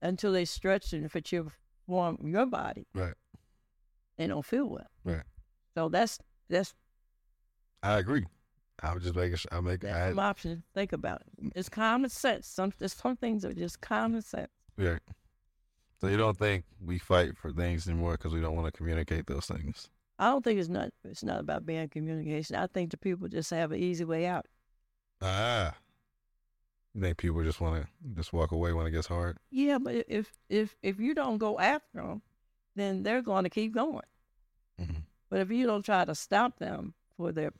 Until 0.03 0.33
they 0.33 0.45
stretch 0.45 0.93
and 0.93 1.11
fit 1.11 1.33
your 1.33 1.47
form, 1.87 2.19
your 2.23 2.45
body, 2.45 2.87
right, 2.95 3.15
they 4.17 4.27
don't 4.27 4.45
feel 4.45 4.67
well. 4.67 4.91
right. 5.05 5.23
So 5.75 5.89
that's 5.89 6.19
that's 6.51 6.75
I 7.83 7.99
agree. 7.99 8.27
I 8.83 8.95
was 8.95 9.03
just 9.03 9.17
making. 9.17 9.37
sure 9.37 9.49
I 9.53 9.61
make. 9.61 9.81
that's 9.81 9.97
I, 9.97 10.09
some 10.11 10.19
options. 10.19 10.63
to 10.63 10.63
Think 10.75 10.93
about 10.93 11.23
it. 11.23 11.53
It's 11.57 11.69
common 11.69 12.11
sense. 12.11 12.47
Some 12.47 12.73
there's 12.79 12.93
some 12.95 13.17
things 13.17 13.45
are 13.45 13.53
just 13.53 13.81
common 13.81 14.23
sense. 14.23 14.49
yeah. 14.77 14.99
So 16.01 16.07
you 16.07 16.17
don't 16.17 16.39
think 16.39 16.65
we 16.81 16.99
fight 16.99 17.37
for 17.37 17.51
things 17.51 17.89
anymore 17.89 18.13
because 18.13 18.33
we 18.33 18.41
don't 18.41 18.55
want 18.55 18.67
to 18.67 18.73
communicate 18.73 19.27
those 19.27 19.47
things? 19.47 19.89
I 20.21 20.27
don't 20.31 20.45
think 20.45 20.61
it's 20.61 20.69
not 20.69 20.91
it's 21.05 21.25
not 21.25 21.41
about 21.41 21.67
bad 21.67 21.91
communication. 21.91 22.55
I 22.57 22.69
think 22.69 22.91
the 22.93 22.97
people 22.97 23.27
just 23.29 23.51
have 23.51 23.73
an 23.73 23.81
easy 23.81 24.05
way 24.05 24.27
out. 24.27 24.47
Ah. 25.21 25.75
You 26.95 27.01
think 27.03 27.17
people 27.19 27.43
just 27.43 27.61
want 27.61 27.83
to 27.83 27.89
just 28.17 28.33
walk 28.33 28.53
away 28.53 28.73
when 28.73 28.87
it 28.87 28.93
gets 28.93 29.07
hard? 29.09 29.39
Yeah, 29.51 29.79
but 29.79 30.05
if 30.09 30.33
if 30.49 30.77
if 30.83 31.01
you 31.01 31.15
don't 31.15 31.39
go 31.39 31.59
after 31.59 32.01
them, 32.01 32.23
then 32.77 33.03
they're 33.03 33.23
going 33.23 33.45
to 33.45 33.51
keep 33.51 33.75
going. 33.75 34.05
Mhm. 34.81 35.03
But 35.31 35.41
if 35.41 35.51
you 35.51 35.67
don't 35.67 35.85
try 35.85 36.05
to 36.05 36.15
stop 36.15 36.59
them 36.59 36.95
for 37.17 37.33
their 37.33 37.53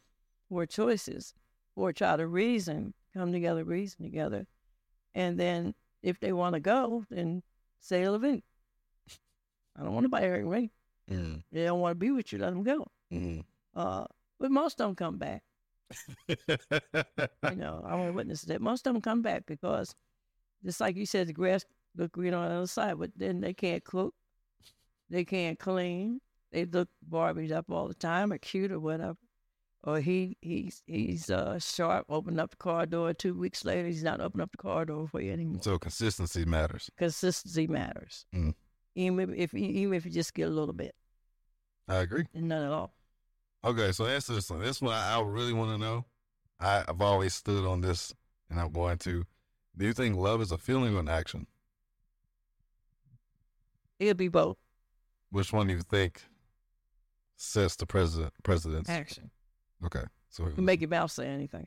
poor 0.49 0.67
choices, 0.67 1.35
or 1.77 1.93
try 1.93 2.17
to 2.17 2.27
reason, 2.27 2.95
come 3.15 3.33
together, 3.33 3.65
reason 3.65 4.05
together, 4.05 4.47
and 5.15 5.39
then 5.39 5.75
if 6.03 6.21
they 6.21 6.33
want 6.33 6.55
to 6.55 6.61
go, 6.61 7.05
then 7.11 7.43
say 7.81 8.09
Levine. 8.09 8.43
I 9.77 9.83
don't 9.83 9.95
want 9.95 10.05
to 10.05 10.11
buy 10.11 10.23
hurting 10.23 10.51
me. 10.51 10.71
Mm. 11.11 11.43
They 11.53 11.65
don't 11.65 11.81
want 11.81 11.93
to 11.93 11.99
be 11.99 12.11
with 12.11 12.33
you. 12.33 12.39
Let 12.39 12.51
them 12.51 12.63
go. 12.63 12.87
Mm. 13.13 13.45
Uh, 13.75 14.05
but 14.39 14.51
most 14.51 14.79
don't 14.79 14.97
come 14.97 15.19
back. 15.19 15.43
you 16.29 16.37
know, 17.57 17.83
I 17.87 17.95
want 17.95 18.09
to 18.09 18.13
witness 18.13 18.43
that. 18.43 18.61
Most 18.61 18.87
of 18.87 18.93
them 18.93 19.03
come 19.03 19.23
back 19.23 19.45
because, 19.47 19.95
just 20.65 20.81
like 20.81 20.97
you 20.97 21.07
said, 21.07 21.29
the 21.29 21.33
grass 21.33 21.65
look 21.97 22.13
green 22.13 22.35
on 22.35 22.49
the 22.49 22.55
other 22.57 22.67
side, 22.67 22.99
but 22.99 23.11
then 23.17 23.41
they 23.41 23.55
can't 23.55 23.83
cook, 23.85 24.15
they 25.09 25.25
can't 25.25 25.59
clean, 25.59 26.21
they 26.53 26.65
look 26.65 26.89
Barbies 27.09 27.53
up 27.53 27.71
all 27.71 27.89
the 27.89 27.95
time 27.95 28.33
or 28.33 28.39
cute 28.39 28.73
or 28.73 28.81
whatever. 28.81 29.17
Or 29.85 30.01
he 30.01 30.37
he's 30.43 30.83
he's 30.87 31.31
uh, 31.31 31.59
sharp, 31.59 32.07
open 32.09 32.39
up 32.41 32.51
the 32.51 32.57
car 32.57 32.85
door. 32.85 33.13
Two 33.15 33.35
weeks 33.35 33.65
later, 33.65 33.87
he's 33.87 34.03
not 34.03 34.21
opening 34.21 34.43
up 34.43 34.51
the 34.51 34.59
car 34.59 34.85
door 34.85 35.07
for 35.07 35.21
you 35.21 35.33
anymore. 35.33 35.63
so 35.63 35.79
consistency 35.79 36.45
matters. 36.45 36.91
Consistency 36.99 37.67
matters. 37.69 38.27
Mm. 38.35 38.55
Even 38.97 39.35
if 39.35 39.55
even 39.55 39.95
if 39.95 40.05
you 40.05 40.11
just 40.11 40.35
get 40.35 40.49
a 40.49 40.51
little 40.51 40.75
bit, 40.75 40.95
I 41.87 41.97
agree. 41.97 42.25
none 42.35 42.65
at 42.65 42.73
all. 42.73 42.93
Okay, 43.65 43.93
so 43.93 44.07
answer 44.07 44.35
this 44.35 44.51
one. 44.51 44.61
This 44.61 44.83
one 44.83 44.95
I, 44.95 45.15
I 45.17 45.23
really 45.23 45.53
want 45.53 45.71
to 45.71 45.79
know. 45.79 46.05
I, 46.61 46.85
I've 46.89 47.01
always 47.01 47.35
stood 47.35 47.65
on 47.65 47.81
this, 47.81 48.13
and 48.51 48.61
I'm 48.61 48.73
going 48.73 48.99
to. 48.99 49.25
Do 49.77 49.87
you 49.87 49.93
think 49.93 50.17
love 50.17 50.43
is 50.43 50.51
a 50.51 50.59
feeling 50.59 50.97
or 50.97 51.01
an 51.01 51.09
action? 51.09 51.47
It'll 54.01 54.15
be 54.15 54.29
both 54.29 54.57
Which 55.31 55.53
one 55.53 55.69
do 55.69 55.75
you 55.75 55.83
think 55.83 56.23
sets 57.37 57.77
the 57.77 57.87
president 57.87 58.33
president's? 58.43 58.91
action. 58.91 59.31
Okay, 59.85 60.03
so 60.31 60.49
You 60.57 60.63
make 60.63 60.81
your 60.81 60.91
mouth 60.91 61.11
say 61.11 61.27
anything. 61.27 61.67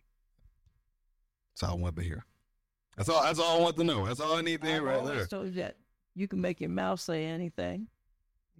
that's 1.53 1.63
all 1.69 1.77
I 1.77 1.81
want 1.81 1.95
to 1.95 2.01
hear. 2.03 2.25
That's 2.97 3.07
all. 3.09 3.23
That's 3.23 3.39
all 3.39 3.57
I 3.59 3.61
want 3.61 3.77
to 3.77 3.83
know. 3.83 4.05
That's 4.05 4.19
all 4.19 4.35
I 4.35 4.41
need 4.41 4.61
to 4.61 4.67
hear 4.67 4.83
right 4.83 5.03
there. 5.05 5.25
told 5.25 5.47
you 5.47 5.51
that 5.61 5.77
you 6.13 6.27
can 6.27 6.41
make 6.41 6.59
your 6.59 6.69
mouth 6.69 6.99
say 6.99 7.25
anything, 7.25 7.87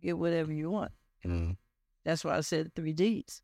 get 0.01 0.17
whatever 0.17 0.53
you 0.53 0.69
want. 0.71 0.91
Mm, 1.25 1.57
That's 2.05 2.23
why 2.23 2.37
I 2.37 2.41
said 2.41 2.73
three 2.73 2.93
D's. 2.93 3.41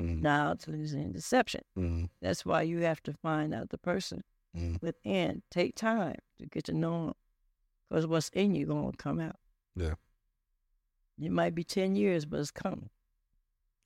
mm, 0.00 0.22
Knowledge, 0.22 0.66
and 0.66 1.12
deception. 1.12 1.60
mm, 1.78 2.08
That's 2.22 2.44
why 2.46 2.62
you 2.62 2.78
have 2.80 3.02
to 3.04 3.12
find 3.12 3.54
out 3.54 3.68
the 3.68 3.78
person 3.78 4.24
mm. 4.56 4.80
within. 4.82 5.42
Take 5.50 5.76
time 5.76 6.16
to 6.38 6.46
get 6.46 6.64
to 6.64 6.72
know 6.72 7.04
them, 7.06 7.14
because 7.90 8.06
what's 8.06 8.30
in 8.30 8.54
you 8.54 8.64
gonna 8.66 8.92
come 8.96 9.20
out. 9.20 9.36
Yeah. 9.76 9.94
It 11.20 11.30
might 11.30 11.54
be 11.54 11.62
ten 11.64 11.94
years, 11.96 12.24
but 12.24 12.40
it's 12.40 12.50
coming. 12.50 12.88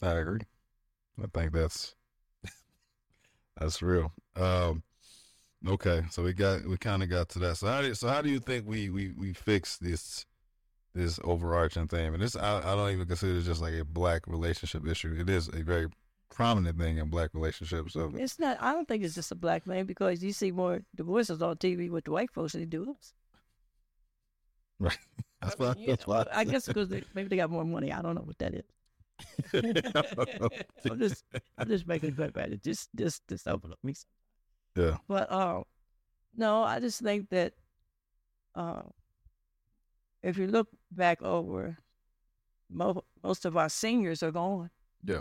I 0.01 0.12
agree. 0.12 0.40
I 1.23 1.27
think 1.39 1.53
that's 1.53 1.95
that's 3.59 3.83
real. 3.83 4.13
Um, 4.37 4.83
okay, 5.67 6.03
so 6.11 6.23
we 6.23 6.33
got 6.33 6.65
we 6.67 6.77
kind 6.77 7.03
of 7.03 7.11
got 7.11 7.29
to 7.31 7.39
that. 7.41 7.57
So 7.57 7.67
how 7.67 7.83
do 7.83 7.95
so 7.95 8.09
how 8.09 8.23
do 8.23 8.31
you 8.31 8.41
think 8.41 8.67
we 8.67 8.91
we 8.91 9.13
we 9.13 9.33
fix 9.33 9.77
this 9.79 10.27
this 10.95 11.19
overarching 11.25 11.89
thing? 11.89 12.15
And 12.15 12.23
this 12.23 12.37
I, 12.37 12.59
I 12.59 12.75
don't 12.77 12.91
even 12.91 13.07
consider 13.07 13.39
it 13.39 13.43
just 13.43 13.61
like 13.61 13.75
a 13.75 13.85
black 13.85 14.27
relationship 14.27 14.87
issue. 14.87 15.17
It 15.19 15.29
is 15.29 15.49
a 15.49 15.63
very 15.63 15.89
prominent 16.31 16.79
thing 16.79 16.99
in 16.99 17.09
black 17.11 17.31
relationships. 17.35 17.95
So 17.95 18.13
It's 18.15 18.39
not. 18.39 18.59
I 18.61 18.73
don't 18.73 18.87
think 18.87 19.03
it's 19.05 19.15
just 19.15 19.33
a 19.33 19.37
black 19.37 19.67
man 19.67 19.87
because 19.87 20.23
you 20.23 20.33
see 20.33 20.53
more 20.53 20.83
divorces 20.95 21.43
on 21.43 21.57
TV 21.57 21.91
with 21.91 22.05
the 22.05 22.13
white 22.13 22.31
folks 22.31 22.53
than 22.53 22.63
you 22.63 22.67
do 22.67 22.91
us. 22.93 23.13
that's 25.41 25.57
I 25.59 25.65
mean, 25.65 25.75
why. 25.75 25.75
you 25.77 25.87
That's 25.87 26.07
know, 26.07 26.15
why. 26.15 26.27
I 26.33 26.45
guess 26.45 26.67
because 26.67 26.89
they, 26.89 27.03
maybe 27.15 27.29
they 27.29 27.37
got 27.37 27.51
more 27.51 27.65
money. 27.65 27.93
I 27.93 28.03
don't 28.03 28.15
know 28.15 28.23
what 28.23 28.39
that 28.39 28.55
is. 28.55 28.65
I'm 29.55 30.99
just, 30.99 31.25
I'm 31.57 31.69
just 31.69 31.87
making 31.87 32.11
a 32.11 32.13
joke 32.13 32.31
about 32.31 32.51
it. 32.51 32.63
Just, 32.63 32.89
just, 32.97 33.23
just 33.29 33.47
open 33.49 33.73
up 33.73 33.79
me. 33.83 33.95
Yeah. 34.77 34.99
But 35.09 35.31
uh, 35.31 35.63
no, 36.37 36.63
I 36.63 36.81
just 36.81 37.01
think 37.01 37.29
that 37.31 37.55
uh, 38.55 38.83
if 40.23 40.37
you 40.39 40.47
look 40.47 40.69
back 40.91 41.23
over, 41.23 41.77
mo- 42.71 43.05
most 43.23 43.45
of 43.45 43.57
our 43.57 43.69
seniors 43.69 44.23
are 44.23 44.31
gone. 44.33 44.71
Yeah. 45.05 45.21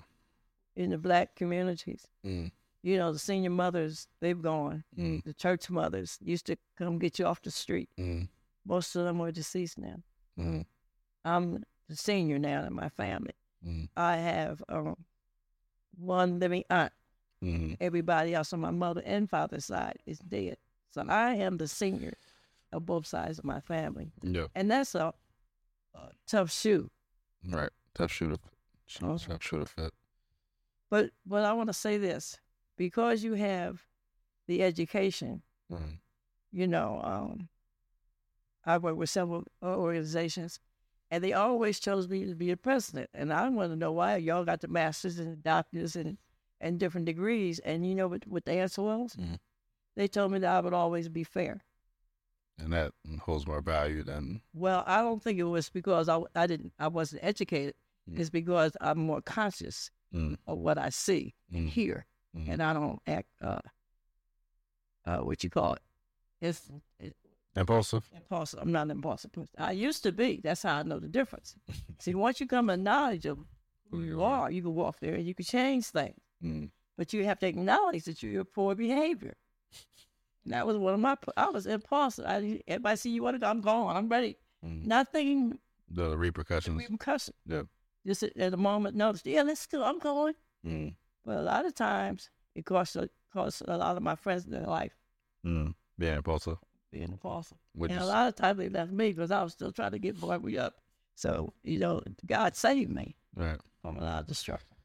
In 0.76 0.92
the 0.92 0.98
black 0.98 1.36
communities, 1.36 2.06
Mm, 2.26 2.52
you 2.84 2.98
know, 2.98 3.12
the 3.12 3.18
senior 3.20 3.50
mothers 3.50 4.08
they've 4.22 4.42
gone. 4.42 4.84
mm, 4.98 5.24
The 5.24 5.34
church 5.34 5.70
mothers 5.70 6.18
used 6.22 6.46
to 6.48 6.58
come 6.78 7.00
get 7.00 7.18
you 7.20 7.26
off 7.26 7.42
the 7.42 7.50
street. 7.52 7.90
mm, 8.00 8.28
Most 8.66 8.96
of 8.96 9.06
them 9.06 9.20
are 9.22 9.32
deceased 9.32 9.80
now. 9.80 9.96
mm, 10.38 10.66
I'm 11.26 11.64
the 11.90 11.96
senior 11.96 12.38
now 12.38 12.64
in 12.66 12.74
my 12.74 12.90
family. 12.90 13.34
Mm, 13.66 13.88
I 13.96 14.18
have 14.18 14.64
um, 14.70 14.96
one 15.98 16.40
living 16.40 16.64
aunt. 16.70 16.92
Mm-hmm. 17.44 17.74
Everybody 17.80 18.34
else 18.34 18.52
on 18.54 18.60
my 18.60 18.72
mother 18.72 19.02
and 19.06 19.30
father's 19.30 19.66
side 19.66 20.00
is 20.06 20.20
dead. 20.20 20.58
So 20.92 21.04
I 21.08 21.36
am 21.36 21.58
the 21.58 21.68
senior 21.68 22.14
of 22.74 22.86
both 22.86 23.06
sides 23.06 23.38
of 23.40 23.46
my 23.46 23.60
family. 23.60 24.12
Yeah. 24.24 24.48
And 24.56 24.72
that's 24.72 24.96
a, 24.96 25.14
a 25.94 26.00
tough 26.28 26.52
shoe. 26.52 26.90
Right. 27.48 27.70
Tough 27.94 28.12
shooter. 28.12 28.38
Oh. 29.04 29.18
Tough 29.18 29.44
shooter 29.44 29.66
fit. 29.66 29.94
But 30.90 31.12
but 31.26 31.44
I 31.44 31.54
want 31.54 31.70
to 31.70 31.74
say 31.74 31.98
this 31.98 32.40
because 32.78 33.24
you 33.24 33.34
have 33.34 33.84
the 34.48 34.64
education, 34.64 35.42
Mm-hmm. 35.72 35.96
you 36.54 36.66
know, 36.68 37.02
um, 37.04 37.50
I 38.66 38.78
work 38.78 38.96
with 38.96 39.10
several 39.10 39.44
organizations, 39.62 40.60
and 41.12 41.24
they 41.24 41.34
always 41.34 41.80
chose 41.80 42.08
me 42.08 42.26
to 42.26 42.36
be 42.36 42.50
the 42.50 42.58
president. 42.58 43.10
And 43.14 43.32
I 43.34 43.48
want 43.50 43.72
to 43.72 43.76
know 43.76 43.92
why 43.92 44.18
y'all 44.18 44.46
got 44.46 44.62
the 44.62 44.68
masters 44.68 45.20
and 45.20 45.42
doctors 45.44 45.96
and 45.96 46.18
and 46.60 46.80
different 46.80 47.06
degrees. 47.06 47.60
And 47.60 47.88
you 47.88 47.94
know 47.94 48.08
what, 48.08 48.26
what 48.28 48.46
the 48.46 48.54
answer 48.54 48.82
was? 48.82 49.16
Mhm. 49.16 49.40
They 49.96 50.08
told 50.08 50.32
me 50.32 50.40
that 50.40 50.56
I 50.56 50.60
would 50.60 50.74
always 50.74 51.08
be 51.10 51.24
fair. 51.24 51.64
And 52.60 52.74
that 52.74 52.94
holds 53.22 53.46
more 53.46 53.62
value 53.62 54.04
than. 54.04 54.42
Well, 54.54 54.84
I 54.88 55.02
don't 55.04 55.22
think 55.22 55.38
it 55.38 55.44
was 55.44 55.70
because 55.70 56.10
I, 56.10 56.20
I 56.36 56.48
didn't 56.48 56.74
I 56.80 56.88
wasn't 56.88 57.24
educated. 57.24 57.76
Mm. 58.10 58.20
It's 58.20 58.30
because 58.32 58.76
I'm 58.82 59.00
more 59.00 59.22
conscious 59.22 59.92
Mm. 60.14 60.38
of 60.48 60.58
what 60.60 60.78
I 60.78 60.90
see, 60.90 61.36
Mm. 61.54 61.68
hear, 61.68 62.06
Mhm. 62.36 62.48
and 62.50 62.64
I 62.64 62.74
don't 62.74 63.02
act 63.06 63.28
uh 63.42 63.60
uh 65.06 65.18
what 65.20 65.44
you 65.44 65.50
call 65.50 65.74
it. 65.74 65.82
It's, 66.42 66.72
it's 67.00 67.16
Impulsive. 67.58 68.10
impulsive. 68.16 68.60
I'm 68.62 68.72
not 68.72 68.84
an 68.84 68.92
impulsive 68.92 69.32
person. 69.32 69.56
I 69.58 69.72
used 69.72 70.04
to 70.04 70.12
be. 70.12 70.42
That's 70.44 70.64
how 70.64 70.78
I 70.78 70.84
know 70.84 71.00
the 71.00 71.08
difference. 71.08 71.56
See, 72.00 72.14
once 72.14 72.40
you 72.40 72.48
come 72.48 72.68
to 72.68 72.78
knowledge 72.78 73.26
of 73.26 73.40
who 73.90 74.02
you 74.02 74.22
are, 74.24 74.52
you 74.52 74.62
can 74.62 74.76
walk 74.76 75.00
there 75.00 75.16
and 75.16 75.26
you 75.26 75.34
can 75.34 75.46
change 75.46 75.86
things. 75.88 76.20
Mm. 76.44 76.70
But 76.98 77.14
you 77.14 77.26
have 77.26 77.40
to 77.40 77.48
acknowledge 77.48 78.06
that 78.06 78.22
you're 78.22 78.44
poor 78.44 78.76
behavior. 78.76 79.36
And 80.46 80.54
that 80.54 80.68
was 80.68 80.78
one 80.78 80.94
of 80.94 81.00
my. 81.00 81.18
I 81.36 81.50
was 81.50 81.66
impulsive. 81.68 82.26
I, 82.26 82.62
everybody 82.68 82.96
see 82.98 83.10
you 83.10 83.24
want 83.24 83.36
to 83.36 83.40
go, 83.40 83.48
I'm 83.48 83.62
going. 83.62 83.96
I'm 83.96 84.08
ready. 84.08 84.38
Mm. 84.66 84.86
Not 84.86 85.12
thinking 85.12 85.60
The 85.90 86.10
the 86.10 86.18
repercussions. 86.18 86.82
Yeah. 87.46 87.64
Just 88.06 88.24
at, 88.24 88.38
at 88.38 88.52
the 88.52 88.58
moment, 88.58 88.96
notice. 88.96 89.22
Yeah, 89.26 89.44
let's 89.44 89.66
go. 89.66 89.84
I'm 89.84 90.00
going. 90.00 90.36
Mm. 90.66 90.96
But 91.26 91.38
a 91.38 91.42
lot 91.42 91.66
of 91.66 91.76
times, 91.76 92.30
it 92.56 92.66
costs 92.66 92.96
a, 92.96 93.10
costs 93.34 93.62
a 93.68 93.78
lot 93.78 93.98
of 93.98 94.04
my 94.04 94.16
friends 94.16 94.46
their 94.46 94.62
life 94.62 94.94
Mm. 95.46 95.74
Being 95.98 96.16
impulsive. 96.16 96.58
Being 96.92 97.12
impulsive. 97.12 97.58
Which 97.74 97.92
and 97.92 98.00
a 98.00 98.06
lot 98.06 98.28
of 98.28 98.36
times 98.36 98.58
they 98.58 98.70
left 98.70 98.92
me 98.92 99.10
because 99.12 99.32
I 99.32 99.44
was 99.44 99.54
still 99.54 99.72
trying 99.72 99.92
to 99.92 100.00
get 100.00 100.20
Barbie 100.20 100.60
up. 100.60 100.76
So, 101.16 101.54
you 101.64 101.80
know, 101.80 102.02
God 102.26 102.56
saved 102.56 102.92
me 102.92 103.16
right. 103.36 103.58
from 103.82 103.98
a 103.98 104.02
lot 104.02 104.22
of 104.22 104.28
destruction. 104.28 104.76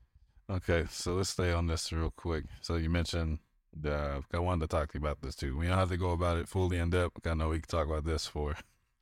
Okay, 0.50 0.86
so 0.90 1.14
let's 1.14 1.30
stay 1.30 1.52
on 1.52 1.66
this 1.66 1.92
real 1.92 2.10
quick. 2.10 2.44
So 2.60 2.76
you 2.76 2.90
mentioned 2.90 3.38
the. 3.78 4.22
I 4.32 4.38
wanted 4.38 4.62
to 4.62 4.66
talk 4.66 4.92
to 4.92 4.98
you 4.98 5.04
about 5.04 5.22
this 5.22 5.34
too. 5.34 5.56
We 5.56 5.66
don't 5.66 5.78
have 5.78 5.90
to 5.90 5.96
go 5.96 6.10
about 6.10 6.38
it 6.38 6.48
fully 6.48 6.78
in 6.78 6.90
depth. 6.90 7.26
I 7.26 7.34
know 7.34 7.50
we 7.50 7.60
can 7.60 7.68
talk 7.68 7.86
about 7.86 8.04
this 8.04 8.26
for 8.26 8.56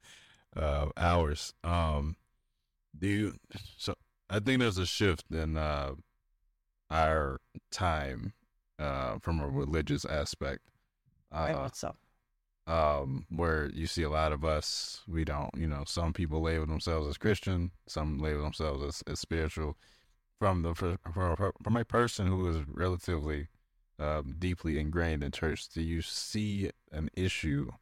uh, 0.57 0.89
hours. 0.97 1.55
Um, 1.65 2.17
do 2.97 3.09
you? 3.09 3.35
So 3.77 3.95
I 4.29 4.39
think 4.39 4.61
there's 4.61 4.79
a 4.79 4.87
shift 4.87 5.25
in 5.31 5.57
uh, 5.57 5.95
our 6.91 7.41
time 7.71 8.35
uh, 8.79 9.19
from 9.21 9.41
a 9.41 9.49
religious 9.49 10.05
aspect. 10.05 10.63
Uh, 11.33 11.53
much 11.53 11.75
so. 11.75 11.95
Um, 12.71 13.27
where 13.31 13.69
you 13.75 13.89
see 13.89 14.05
a 14.05 14.09
lot 14.11 14.33
of 14.33 14.45
us, 14.45 15.01
we 15.09 15.25
don't, 15.25 15.51
you 15.57 15.67
know, 15.67 15.83
some 15.87 16.13
people 16.13 16.41
label 16.41 16.67
themselves 16.67 17.09
as 17.09 17.19
Christian, 17.19 17.73
some 17.89 18.19
label 18.19 18.43
themselves 18.43 18.85
as, 18.85 19.13
as 19.13 19.19
spiritual. 19.19 19.77
From 20.39 20.63
the 20.63 20.75
from, 20.75 20.97
from 21.63 21.77
a 21.77 21.85
person 21.85 22.27
who 22.29 22.49
is 22.49 22.65
relatively 22.69 23.49
um, 23.99 24.37
deeply 24.39 24.79
ingrained 24.79 25.23
in 25.23 25.33
church, 25.33 25.69
do 25.69 25.83
you 25.83 26.01
see 26.01 26.71
an 26.93 27.11
issue 27.15 27.73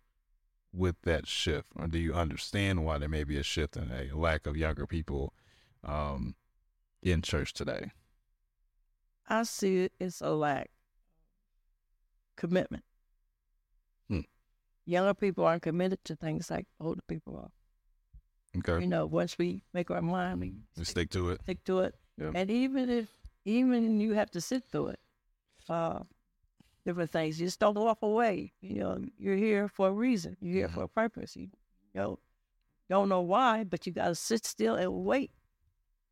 with 0.72 0.96
that 1.02 1.26
shift, 1.26 1.68
or 1.76 1.86
do 1.86 1.98
you 1.98 2.14
understand 2.14 2.84
why 2.84 2.98
there 2.98 3.08
may 3.08 3.24
be 3.24 3.36
a 3.36 3.42
shift 3.42 3.76
and 3.76 3.92
a 3.92 4.16
lack 4.16 4.46
of 4.46 4.56
younger 4.56 4.86
people 4.86 5.34
um, 5.84 6.34
in 7.02 7.22
church 7.22 7.52
today? 7.52 7.92
I 9.28 9.42
see 9.42 9.82
it 9.84 9.92
as 10.00 10.20
a 10.20 10.30
lack 10.30 10.70
commitment. 12.36 12.84
Younger 14.88 15.12
people 15.12 15.44
aren't 15.44 15.60
committed 15.62 16.02
to 16.04 16.16
things 16.16 16.50
like 16.50 16.66
older 16.80 17.02
people 17.06 17.36
are. 17.36 17.50
Okay, 18.56 18.82
You 18.82 18.88
know, 18.88 19.04
once 19.04 19.36
we 19.36 19.62
make 19.74 19.90
our 19.90 20.00
mind, 20.00 20.40
we 20.40 20.54
we 20.78 20.84
stick 20.84 21.10
to 21.10 21.28
it. 21.28 21.42
stick 21.42 21.62
to 21.64 21.80
it. 21.80 21.94
Yeah. 22.16 22.30
And 22.34 22.50
even 22.50 22.88
if, 22.88 23.10
even 23.44 24.00
you 24.00 24.14
have 24.14 24.30
to 24.30 24.40
sit 24.40 24.64
through 24.64 24.88
it, 24.96 25.00
uh, 25.68 26.00
different 26.86 27.10
things, 27.10 27.38
you 27.38 27.46
just 27.46 27.60
don't 27.60 27.74
walk 27.76 27.98
away. 28.00 28.54
You 28.62 28.80
know, 28.80 29.04
you're 29.18 29.36
here 29.36 29.68
for 29.68 29.88
a 29.88 29.92
reason. 29.92 30.38
You're 30.40 30.54
here 30.54 30.68
Mhm. 30.68 30.74
for 30.74 30.82
a 30.84 30.88
purpose. 30.88 31.36
You, 31.36 31.50
you 31.92 32.00
know, 32.00 32.18
don't 32.88 33.10
know 33.10 33.20
why, 33.20 33.64
but 33.64 33.86
you 33.86 33.92
got 33.92 34.08
to 34.08 34.14
sit 34.14 34.46
still 34.46 34.74
and 34.74 35.04
wait 35.04 35.32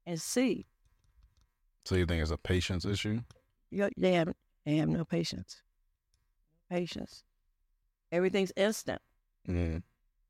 and 0.04 0.20
see. 0.20 0.66
So 1.86 1.94
you 1.94 2.04
think 2.04 2.20
it's 2.20 2.30
a 2.30 2.36
patience 2.36 2.84
issue? 2.84 3.22
Yeah, 3.70 3.88
they 3.96 4.12
have, 4.12 4.34
they 4.66 4.76
have 4.76 4.90
no 4.90 5.06
patience. 5.06 5.62
Patience. 6.68 7.24
Everything's 8.12 8.52
instant. 8.56 9.00
Mm, 9.48 9.82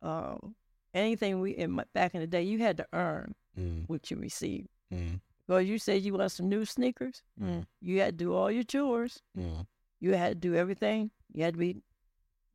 Um, 0.02 0.54
anything 0.94 1.40
we 1.40 1.52
in 1.52 1.70
my, 1.72 1.84
back 1.94 2.14
in 2.14 2.20
the 2.20 2.26
day, 2.26 2.42
you 2.42 2.58
had 2.58 2.76
to 2.78 2.86
earn 2.92 3.34
mm, 3.58 3.84
what 3.88 4.10
you 4.10 4.16
received. 4.16 4.68
mm, 4.92 5.20
Because 5.46 5.66
you 5.66 5.78
said 5.78 6.02
you 6.02 6.14
want 6.14 6.32
some 6.32 6.48
new 6.48 6.64
sneakers, 6.64 7.22
mm, 7.40 7.66
you 7.80 8.00
had 8.00 8.18
to 8.18 8.24
do 8.24 8.34
all 8.34 8.50
your 8.50 8.64
chores. 8.64 9.22
mm. 9.36 9.66
You 10.00 10.12
had 10.14 10.28
to 10.40 10.48
do 10.48 10.54
everything. 10.54 11.10
You 11.32 11.44
had 11.44 11.54
to 11.54 11.58
be 11.58 11.82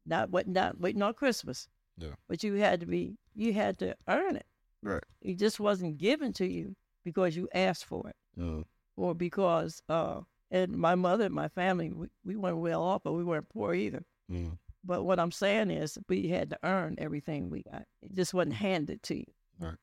not 0.06 0.30
what 0.30 0.48
not 0.48 0.80
waiting 0.80 1.02
on 1.02 1.14
Christmas. 1.16 1.68
Yeah. 1.98 2.14
But 2.28 2.44
you 2.44 2.54
had 2.56 2.80
to 2.82 2.86
be 2.86 3.18
you 3.36 3.54
had 3.54 3.78
to 3.80 3.96
earn 4.08 4.36
it. 4.36 4.46
Right. 4.84 5.04
It 5.22 5.38
just 5.38 5.60
wasn't 5.60 5.98
given 5.98 6.34
to 6.34 6.46
you 6.48 6.76
because 7.04 7.36
you 7.36 7.48
asked 7.54 7.86
for 7.86 8.08
it 8.10 8.16
Mm, 8.40 8.64
or 8.96 9.14
because 9.16 9.82
uh 9.90 10.22
and 10.52 10.72
my 10.78 10.96
mother 10.96 11.26
and 11.26 11.34
my 11.34 11.48
family 11.50 11.92
we, 11.92 12.08
we 12.24 12.36
weren't 12.36 12.58
well 12.58 12.82
off 12.84 13.02
but 13.04 13.14
we 13.14 13.24
weren't 13.24 13.50
poor 13.50 13.74
either. 13.74 14.04
mm. 14.32 14.58
But 14.84 15.04
what 15.04 15.20
I'm 15.20 15.32
saying 15.32 15.70
is 15.72 15.98
we 16.10 16.28
had 16.30 16.50
to 16.52 16.58
earn 16.64 16.96
everything 16.98 17.50
we 17.50 17.64
got. 17.64 17.84
It 18.02 18.14
just 18.16 18.34
wasn't 18.34 18.56
handed 18.56 19.04
to 19.04 19.16
you. 19.18 19.26
Right. 19.60 19.76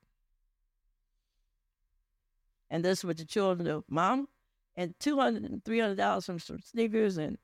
And 2.70 2.84
this 2.84 2.98
is 2.98 3.04
what 3.04 3.16
the 3.16 3.24
children 3.24 3.64
do. 3.66 3.84
Mom, 3.88 4.28
and 4.76 4.94
two 5.00 5.18
hundred 5.18 5.44
and 5.44 5.64
three 5.64 5.78
hundred 5.80 5.96
dollars 5.98 6.26
from 6.26 6.38
some 6.38 6.60
sneakers 6.60 7.16
and 7.16 7.38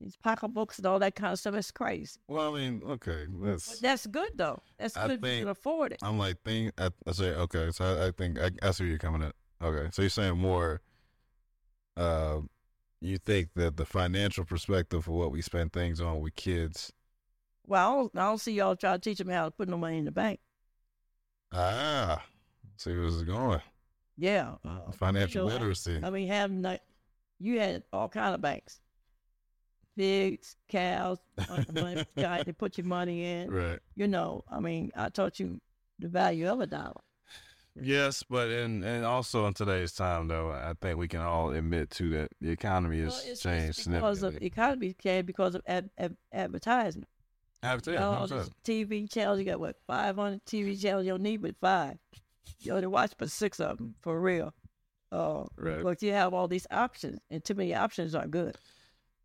these 0.00 0.16
pocketbooks 0.16 0.78
and 0.78 0.86
all 0.86 0.98
that 0.98 1.14
kind 1.14 1.32
of 1.32 1.38
stuff. 1.38 1.54
It's 1.54 1.70
crazy. 1.70 2.18
Well, 2.26 2.54
I 2.54 2.58
mean, 2.58 2.82
okay, 2.88 3.26
But 3.28 3.46
that's. 3.50 3.78
that's 3.80 4.06
good 4.06 4.30
though. 4.34 4.60
That's 4.78 4.96
I 4.96 5.06
good 5.06 5.12
if 5.12 5.24
you 5.24 5.28
think- 5.28 5.42
can 5.42 5.48
afford 5.50 5.92
it. 5.92 5.98
I'm 6.02 6.18
like, 6.18 6.42
think. 6.44 6.72
I, 6.78 6.90
I 7.06 7.12
say, 7.12 7.34
okay, 7.34 7.70
so 7.70 7.84
I, 7.84 8.06
I 8.08 8.10
think 8.10 8.38
I, 8.40 8.50
I 8.62 8.70
see 8.72 8.84
where 8.84 8.90
you're 8.90 8.98
coming 8.98 9.22
at. 9.22 9.34
Okay, 9.62 9.88
so 9.92 10.02
you're 10.02 10.08
saying 10.08 10.36
more. 10.38 10.80
Uh, 11.96 12.40
you 13.04 13.18
think 13.18 13.50
that 13.54 13.76
the 13.76 13.84
financial 13.84 14.44
perspective 14.44 15.04
for 15.04 15.12
what 15.12 15.30
we 15.30 15.42
spend 15.42 15.72
things 15.72 16.00
on 16.00 16.20
with 16.20 16.34
kids. 16.34 16.92
Well, 17.66 18.10
I 18.14 18.20
don't, 18.20 18.38
see 18.38 18.52
y'all 18.52 18.76
try 18.76 18.92
to 18.92 18.98
teach 18.98 19.18
them 19.18 19.28
how 19.28 19.46
to 19.46 19.50
put 19.50 19.68
no 19.68 19.76
money 19.76 19.98
in 19.98 20.04
the 20.04 20.10
bank. 20.10 20.40
Ah, 21.52 22.22
see 22.76 22.92
where 22.92 23.04
this 23.06 23.14
is 23.14 23.22
going. 23.22 23.60
Yeah. 24.16 24.54
uh, 24.64 24.90
Financial 24.92 25.46
literacy. 25.46 26.00
I 26.02 26.10
mean, 26.10 26.28
having 26.28 26.62
like, 26.62 26.82
you 27.38 27.58
had 27.60 27.82
all 27.92 28.08
kind 28.08 28.34
of 28.34 28.40
banks, 28.40 28.80
pigs, 29.96 30.56
cows, 30.68 31.18
uh, 31.38 32.04
guy 32.16 32.42
to 32.42 32.52
put 32.52 32.78
your 32.78 32.86
money 32.86 33.24
in. 33.24 33.50
Right. 33.54 33.78
You 33.94 34.08
know, 34.08 34.44
I 34.50 34.60
mean, 34.60 34.92
I 34.96 35.08
taught 35.08 35.40
you 35.40 35.60
the 35.98 36.08
value 36.08 36.48
of 36.48 36.60
a 36.60 36.66
dollar. 36.66 37.00
Yes, 37.80 38.22
but 38.22 38.50
in 38.50 38.84
and 38.84 39.04
also 39.04 39.46
in 39.46 39.54
today's 39.54 39.92
time, 39.92 40.28
though, 40.28 40.50
I 40.50 40.74
think 40.80 40.96
we 40.98 41.08
can 41.08 41.20
all 41.20 41.50
admit 41.50 41.90
to 41.92 42.08
that 42.10 42.30
the 42.40 42.50
economy 42.50 43.00
has 43.00 43.24
Well, 43.26 43.36
changed 43.36 43.90
because 43.90 44.22
of 44.22 44.40
economy 44.40 44.92
came 44.92 45.26
because 45.26 45.54
of 45.54 45.62
ad, 45.66 45.90
ad, 45.98 46.16
have 47.64 47.82
to 47.82 47.92
You 47.92 47.98
know, 47.98 48.12
you, 48.12 48.18
all 48.18 48.26
these 48.26 48.50
TV 48.64 49.10
channels, 49.10 49.38
you 49.38 49.44
got 49.44 49.58
what 49.58 49.76
five 49.86 50.16
hundred 50.16 50.44
TV 50.44 50.80
channels. 50.80 51.04
You 51.06 51.12
don't 51.12 51.22
need 51.22 51.42
but 51.42 51.56
five. 51.60 51.98
You 52.60 52.74
only 52.74 52.86
watch 52.86 53.12
but 53.18 53.30
six 53.30 53.60
of 53.60 53.78
them 53.78 53.94
for 54.00 54.20
real. 54.20 54.54
Uh, 55.10 55.44
Right. 55.56 55.82
But 55.82 56.02
you 56.02 56.12
have 56.12 56.34
all 56.34 56.48
these 56.48 56.66
options, 56.70 57.20
and 57.30 57.44
too 57.44 57.54
many 57.54 57.74
options 57.74 58.14
aren't 58.14 58.30
good. 58.30 58.56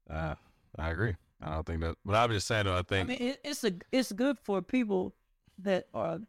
Uh, 0.09 0.35
I 0.77 0.89
agree. 0.89 1.15
I 1.41 1.53
don't 1.53 1.65
think 1.65 1.81
that, 1.81 1.95
but 2.05 2.15
I'm 2.15 2.31
just 2.31 2.47
saying 2.47 2.65
though. 2.65 2.75
I 2.75 2.95
I 2.95 3.03
mean, 3.03 3.17
it, 3.19 3.39
it's 3.43 3.63
a 3.63 3.73
it's 3.91 4.11
good 4.11 4.37
for 4.39 4.61
people 4.61 5.15
that 5.59 5.87
are, 5.93 6.19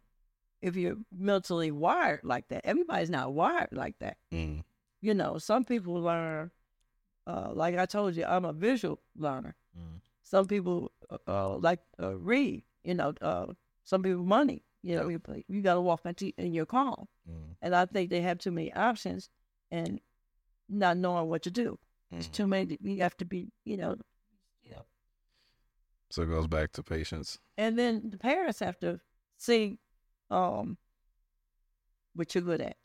if 0.61 0.75
you're 0.75 0.97
mentally 1.11 1.71
wired 1.71 2.21
like 2.23 2.47
that. 2.49 2.65
Everybody's 2.65 3.09
not 3.09 3.33
wired 3.33 3.69
like 3.71 3.97
that. 3.99 4.17
Mm, 4.31 4.63
You 5.01 5.13
know, 5.13 5.37
some 5.37 5.63
people 5.65 5.93
learn. 5.95 6.51
Uh, 7.27 7.51
like 7.53 7.77
I 7.77 7.85
told 7.85 8.15
you, 8.15 8.25
I'm 8.25 8.45
a 8.45 8.53
visual 8.53 8.99
learner. 9.15 9.55
mm, 9.77 9.99
Some 10.23 10.47
people 10.47 10.91
uh, 11.09 11.17
uh, 11.27 11.57
like 11.57 11.79
uh, 11.99 12.17
read. 12.17 12.63
You 12.83 12.95
know, 12.95 13.13
uh, 13.21 13.47
some 13.83 14.01
people 14.03 14.23
money. 14.23 14.63
You 14.83 14.95
know, 14.95 15.07
you, 15.09 15.21
you 15.47 15.61
got 15.61 15.75
to 15.75 15.81
walk 15.81 16.01
into 16.05 16.31
in 16.37 16.53
your 16.53 16.65
calm. 16.65 17.07
mm, 17.29 17.55
And 17.61 17.75
I 17.75 17.85
think 17.85 18.09
they 18.09 18.21
have 18.21 18.39
too 18.39 18.51
many 18.51 18.73
options 18.73 19.29
and 19.69 19.99
not 20.67 20.97
knowing 20.97 21.27
what 21.29 21.43
to 21.43 21.51
do. 21.51 21.77
It's 22.11 22.27
Mhm. 22.27 22.31
too 22.33 22.47
many. 22.47 22.77
You 22.81 23.01
have 23.03 23.15
to 23.17 23.25
be, 23.25 23.51
you 23.65 23.77
know, 23.77 23.95
So 26.09 26.23
it 26.23 26.27
goes 26.29 26.47
back 26.47 26.71
to 26.73 26.83
patience. 26.83 27.39
and 27.57 27.77
then 27.79 28.09
the 28.09 28.17
parents 28.17 28.59
have 28.59 28.77
to 28.79 28.99
see 29.37 29.79
um 30.31 30.77
what 32.15 32.33
you're 32.33 32.43
good 32.43 32.61
at. 32.61 32.77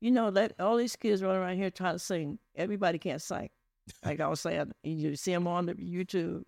You 0.00 0.10
know, 0.10 0.30
let 0.30 0.58
all 0.58 0.76
these 0.76 0.96
kids 0.96 1.22
run 1.22 1.36
around 1.36 1.56
here 1.56 1.70
trying 1.70 1.94
to 1.94 1.98
sing. 1.98 2.38
Everybody 2.56 2.98
can't 2.98 3.20
sing. 3.20 3.50
Like 4.04 4.20
I 4.20 4.28
was 4.28 4.40
saying, 4.40 4.72
you 4.82 5.16
see 5.16 5.32
them 5.32 5.46
on 5.46 5.66
the 5.66 5.74
YouTube. 5.74 6.44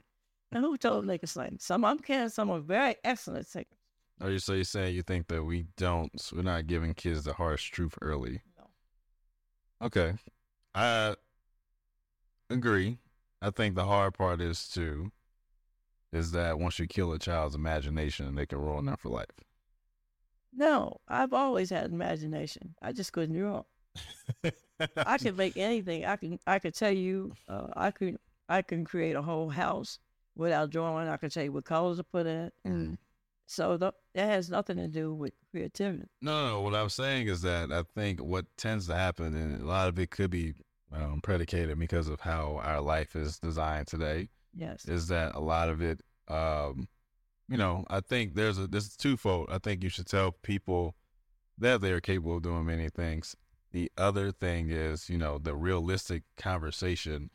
And 0.53 0.65
who 0.65 0.77
told 0.77 0.99
them 0.99 1.07
they 1.07 1.19
can 1.19 1.29
sing? 1.29 1.59
Some 1.61 1.85
of 1.85 1.97
them 1.97 1.99
can. 2.05 2.31
Some 2.31 2.51
are 2.51 2.61
very 2.61 2.95
excellent 3.05 3.47
singers. 3.47 3.79
Are 4.21 4.31
you 4.31 4.39
so 4.39 4.53
you're 4.53 4.65
saying 4.65 4.95
you 4.95 5.03
think 5.03 5.27
that 5.29 5.43
we 5.43 5.67
don't 5.77 6.13
we're 6.33 6.43
not 6.43 6.67
giving 6.67 6.95
kids 6.95 7.25
the 7.25 7.33
harsh 7.33 7.71
truth 7.71 7.99
early? 8.01 8.43
No. 8.57 9.87
Okay. 9.87 10.15
I 10.75 11.17
agree. 12.49 12.99
I 13.41 13.51
think 13.51 13.75
the 13.75 13.85
hard 13.85 14.15
part 14.15 14.41
is 14.41 14.69
too 14.69 15.11
is 16.13 16.31
that 16.33 16.59
once 16.59 16.79
you 16.79 16.87
kill 16.87 17.13
a 17.13 17.19
child's 17.19 17.55
imagination, 17.55 18.35
they 18.35 18.47
can 18.47 18.59
ruin 18.59 18.85
them 18.85 18.97
for 18.97 19.09
life. 19.09 19.27
No, 20.53 20.99
I've 21.09 21.33
always 21.33 21.71
had 21.71 21.91
imagination. 21.91 22.75
I 22.83 22.93
just 22.93 23.13
couldn't 23.13 23.37
draw. 23.39 23.63
I 24.97 25.19
can 25.19 25.37
make 25.37 25.57
anything. 25.57 26.05
I 26.05 26.17
can. 26.17 26.39
I 26.47 26.59
could 26.59 26.75
tell 26.75 26.93
you. 26.93 27.33
Uh, 27.49 27.69
I 27.75 27.91
could. 27.91 28.17
I 28.49 28.63
can 28.63 28.85
create 28.85 29.17
a 29.17 29.23
whole 29.23 29.49
house 29.49 29.99
without 30.37 30.71
drawing. 30.71 31.09
I 31.09 31.17
can 31.17 31.31
tell 31.31 31.45
you 31.45 31.53
what 31.53 31.65
colors 31.65 31.99
to 31.99 32.05
put 32.05 32.27
in 32.27 32.37
it. 32.47 32.53
Mm. 32.67 32.99
So 33.47 33.77
th- 33.77 33.93
that 34.15 34.27
has 34.31 34.51
nothing 34.51 34.77
to 34.77 34.89
do 34.89 35.13
with 35.15 35.33
creativity. 35.51 36.05
No, 36.21 36.49
no, 36.49 36.61
what 36.63 36.75
I'm 36.75 36.89
saying 36.89 37.29
is 37.29 37.43
that 37.43 37.71
I 37.73 37.83
think 37.95 38.21
what 38.21 38.47
tends 38.57 38.87
to 38.89 38.95
happen, 38.95 39.35
and 39.35 39.63
a 39.63 39.67
lot 39.67 39.89
of 39.89 39.99
it 39.99 40.11
could 40.11 40.31
be 40.31 40.55
um, 40.93 41.21
predicated 41.23 41.79
because 41.79 42.09
of 42.09 42.21
how 42.21 42.61
our 42.63 42.81
life 42.81 43.15
is 43.17 43.39
designed 43.39 43.87
today, 43.89 44.29
Yes. 44.55 44.87
is 44.87 45.09
that 45.09 45.35
a 45.35 45.41
lot 45.41 45.69
of 45.69 45.83
it, 45.83 46.01
um, 46.29 46.89
you 47.49 47.57
know, 47.57 47.85
I 47.89 48.01
think 48.01 48.35
there's 48.35 48.59
a 48.59 48.67
this 48.67 48.87
is 48.87 48.97
twofold. 48.97 49.49
I 49.51 49.59
think 49.59 49.83
you 49.83 49.89
should 49.89 50.07
tell 50.07 50.33
people 50.33 50.95
that 51.59 51.81
they 51.81 51.93
are 51.93 52.01
capable 52.01 52.37
of 52.37 52.43
doing 52.43 52.67
many 52.67 52.89
things. 52.89 53.37
The 53.73 53.91
other 53.97 54.33
thing 54.33 54.71
is, 54.71 55.09
you 55.09 55.19
know, 55.19 55.39
the 55.39 55.55
realistic 55.55 56.23
conversation. 56.37 57.31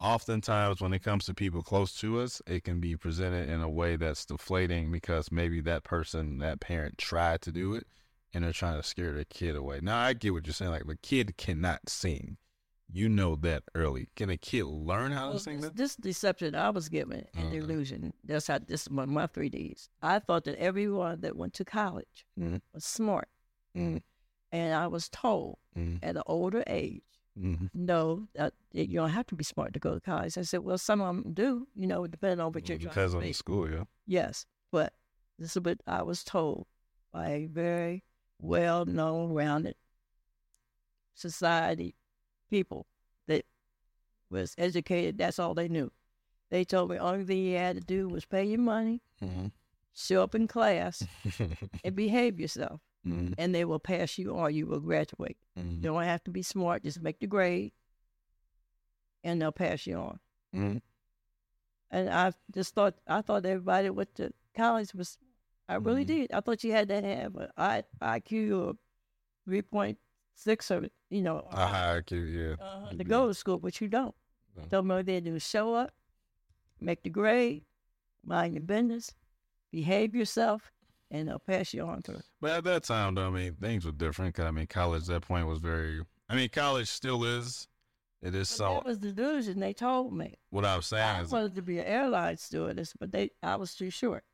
Oftentimes, 0.00 0.80
when 0.80 0.92
it 0.92 1.02
comes 1.02 1.24
to 1.24 1.34
people 1.34 1.62
close 1.62 1.92
to 2.00 2.20
us, 2.20 2.40
it 2.46 2.62
can 2.62 2.78
be 2.78 2.96
presented 2.96 3.48
in 3.48 3.60
a 3.60 3.68
way 3.68 3.96
that's 3.96 4.24
deflating 4.24 4.92
because 4.92 5.32
maybe 5.32 5.60
that 5.62 5.82
person, 5.82 6.38
that 6.38 6.60
parent, 6.60 6.98
tried 6.98 7.42
to 7.42 7.50
do 7.50 7.74
it, 7.74 7.84
and 8.32 8.44
they're 8.44 8.52
trying 8.52 8.80
to 8.80 8.86
scare 8.86 9.12
their 9.12 9.24
kid 9.24 9.56
away. 9.56 9.80
Now, 9.82 9.98
I 9.98 10.12
get 10.12 10.32
what 10.32 10.46
you're 10.46 10.54
saying. 10.54 10.70
Like 10.70 10.86
the 10.86 10.96
kid 10.96 11.36
cannot 11.36 11.88
sing. 11.88 12.36
You 12.90 13.08
know 13.08 13.36
that 13.36 13.64
early. 13.74 14.08
Can 14.16 14.30
a 14.30 14.36
kid 14.38 14.64
learn 14.64 15.12
how 15.12 15.26
to 15.26 15.30
Well, 15.32 15.38
sing 15.40 15.56
this, 15.60 15.64
that? 15.66 15.76
this 15.76 15.96
deception 15.96 16.54
I 16.54 16.70
was 16.70 16.88
given 16.88 17.26
and 17.34 17.48
Okay. 17.48 17.60
delusion. 17.60 18.14
That's 18.24 18.46
how 18.46 18.58
this 18.58 18.82
is 18.82 18.90
my, 18.90 19.04
my 19.04 19.26
three 19.26 19.50
Ds. 19.50 19.90
I 20.00 20.18
thought 20.20 20.44
that 20.44 20.56
everyone 20.58 21.20
that 21.20 21.36
went 21.36 21.52
to 21.54 21.64
college 21.66 22.26
Mhm. 22.38 22.62
was 22.72 22.84
smart, 22.86 23.28
Mhm. 23.76 24.02
and 24.52 24.74
I 24.74 24.86
was 24.86 25.08
told 25.10 25.58
Mhm. 25.76 25.98
at 26.02 26.16
an 26.16 26.22
older 26.26 26.64
age, 26.66 27.02
hmm 27.36 27.66
no, 27.74 28.26
that 28.34 28.54
you 28.72 28.94
don't 28.94 29.10
have 29.10 29.26
to 29.26 29.36
be 29.36 29.44
smart 29.44 29.74
to 29.74 29.78
go 29.78 29.94
to 29.94 30.00
college. 30.00 30.38
I 30.38 30.42
said, 30.42 30.60
well, 30.60 30.78
some 30.78 31.00
of 31.02 31.14
them 31.14 31.32
do, 31.34 31.68
you 31.74 31.86
know, 31.86 32.06
depending 32.06 32.40
on 32.40 32.52
what 32.52 32.68
you're 32.68 32.78
trying 32.78 32.88
Because 32.94 33.12
to 33.12 33.18
of 33.18 33.22
be. 33.22 33.28
the 33.28 33.34
school, 33.34 33.70
yeah. 33.70 33.84
Yes, 34.06 34.46
but 34.72 34.94
this 35.38 35.54
is 35.56 35.62
what 35.62 35.80
I 35.86 36.02
was 36.02 36.24
told 36.24 36.66
by 37.12 37.28
a 37.28 37.46
very 37.46 38.02
well-known, 38.40 39.32
rounded 39.34 39.76
society 41.14 41.94
people 42.48 42.86
that 43.26 43.44
was 44.30 44.54
educated. 44.58 45.18
That's 45.18 45.38
all 45.38 45.54
they 45.54 45.68
knew. 45.68 45.90
They 46.50 46.64
told 46.64 46.90
me 46.90 46.98
only 46.98 47.24
thing 47.24 47.38
you 47.44 47.56
had 47.56 47.76
to 47.76 47.82
do 47.82 48.08
was 48.08 48.24
pay 48.24 48.44
your 48.44 48.60
money, 48.60 49.02
hmm 49.20 49.46
show 49.94 50.22
up 50.22 50.34
in 50.34 50.46
class, 50.46 51.04
and 51.84 51.94
behave 51.96 52.38
yourself, 52.40 52.80
hmm 53.04 53.32
and 53.36 53.54
they 53.54 53.64
will 53.64 53.78
pass 53.80 54.16
you 54.18 54.30
or 54.30 54.48
you 54.50 54.66
will 54.66 54.80
graduate. 54.80 55.36
You 55.56 55.80
don't 55.82 56.02
have 56.04 56.22
to 56.24 56.30
be 56.30 56.42
smart; 56.42 56.84
just 56.84 57.00
make 57.02 57.18
the 57.20 57.26
grade, 57.26 57.72
and 59.24 59.40
they'll 59.42 59.52
pass 59.52 59.86
you 59.86 59.96
on. 59.96 60.20
Mhm. 60.54 60.82
And 61.90 62.08
I 62.10 62.32
just 62.52 62.74
thought 62.74 62.94
I 63.06 63.22
thought 63.22 63.44
everybody 63.46 63.90
went 63.90 64.14
to 64.16 64.32
college 64.54 64.94
was 64.94 65.18
I 65.68 65.74
really 65.76 66.04
Mhm. 66.04 66.06
did. 66.06 66.32
I 66.32 66.40
thought 66.40 66.64
you 66.64 66.72
had 66.72 66.88
to 66.88 67.00
have 67.02 67.36
an 67.36 67.50
I, 67.56 67.84
IQ 68.00 68.68
of 68.70 68.78
three 69.44 69.62
point 69.62 69.98
six 70.38 70.70
or 70.70 70.86
you 71.10 71.22
know 71.22 71.46
A 71.50 71.66
high 71.66 72.00
IQ, 72.00 72.56
yeah. 72.58 72.64
uh, 72.64 72.90
to 72.92 73.04
go 73.04 73.26
to 73.28 73.34
school, 73.34 73.58
but 73.58 73.80
you 73.80 73.88
don't. 73.88 74.14
No. 74.72 74.82
Me 74.82 74.94
what 74.96 75.06
they 75.06 75.20
do: 75.20 75.38
show 75.38 75.74
up, 75.74 75.92
make 76.80 77.02
the 77.02 77.10
grade, 77.10 77.64
mind 78.24 78.54
your 78.54 78.62
business, 78.62 79.14
behave 79.70 80.14
yourself, 80.14 80.72
and 81.10 81.28
they'll 81.28 81.38
pass 81.38 81.72
you 81.74 81.82
on 81.82 82.02
to. 82.02 82.20
But 82.40 82.50
at 82.52 82.64
that 82.64 82.84
time, 82.84 83.14
though, 83.14 83.28
I 83.28 83.30
mean, 83.30 83.54
things 83.54 83.84
were 83.84 83.92
different. 83.92 84.34
'cause, 84.34 84.46
I 84.46 84.50
mean, 84.50 84.66
college 84.66 85.02
at 85.02 85.08
that 85.08 85.22
point 85.22 85.46
was 85.46 85.58
very. 85.60 86.02
I 86.28 86.34
mean, 86.36 86.48
college 86.50 86.88
still 86.88 87.24
is. 87.24 87.68
It 88.20 88.34
is 88.34 88.48
But 88.50 88.56
so. 88.56 88.74
that 88.74 88.84
was 88.84 88.98
the 88.98 89.12
delusion 89.12 89.60
they 89.60 89.72
told 89.72 90.12
me. 90.12 90.34
What 90.50 90.64
I 90.64 90.74
was 90.76 90.86
saying 90.86 91.04
I 91.18 91.22
is, 91.22 91.30
wanted 91.30 91.54
to 91.54 91.62
be 91.62 91.78
an 91.78 91.86
airline 91.86 92.36
stewardess, 92.36 92.92
but 92.98 93.12
they 93.12 93.30
I 93.44 93.54
was 93.56 93.74
too 93.76 93.90
short. 93.90 94.24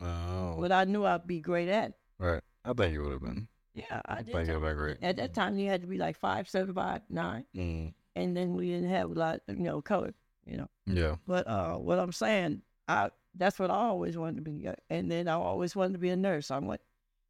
oh, 0.00 0.56
But 0.58 0.72
I 0.72 0.84
knew 0.84 1.04
I'd 1.04 1.26
be 1.26 1.40
great 1.40 1.68
at 1.68 1.90
it. 1.90 1.94
right. 2.18 2.42
I 2.64 2.72
think 2.72 2.92
you 2.94 3.02
would 3.02 3.12
have 3.12 3.20
been. 3.22 3.48
Yeah, 3.74 4.00
I 4.06 4.14
I 4.14 4.22
did. 4.22 4.32
think 4.34 4.48
it 4.48 4.58
would 4.58 4.68
have 4.68 4.76
been 4.76 4.76
great. 4.76 4.98
At 5.02 5.16
that 5.16 5.32
time, 5.34 5.58
you 5.58 5.68
had 5.68 5.80
to 5.82 5.86
be 5.86 5.96
like 5.98 6.16
five, 6.18 6.48
seven, 6.48 6.74
five, 6.74 7.02
nine, 7.08 7.44
Mm. 7.54 7.94
and 8.16 8.36
then 8.36 8.54
we 8.54 8.68
didn't 8.70 8.90
have 8.90 9.10
a 9.10 9.14
lot, 9.14 9.40
you 9.48 9.56
know, 9.56 9.80
color, 9.80 10.12
you 10.46 10.56
know. 10.58 10.68
Yeah. 10.86 11.16
But 11.26 11.46
uh, 11.46 11.76
what 11.76 11.98
I'm 11.98 12.12
saying, 12.12 12.62
I 12.88 13.10
that's 13.34 13.58
what 13.58 13.70
I 13.70 13.74
always 13.76 14.18
wanted 14.18 14.36
to 14.36 14.42
be, 14.50 14.68
uh, 14.68 14.74
and 14.90 15.10
then 15.10 15.26
I 15.26 15.32
always 15.34 15.74
wanted 15.74 15.94
to 15.94 15.98
be 15.98 16.10
a 16.10 16.16
nurse. 16.16 16.50
I 16.50 16.58
went 16.58 16.82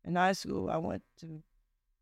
in 0.05 0.17
high 0.17 0.33
school. 0.33 0.69
I 0.69 0.79
went 0.79 1.03
to 1.21 1.43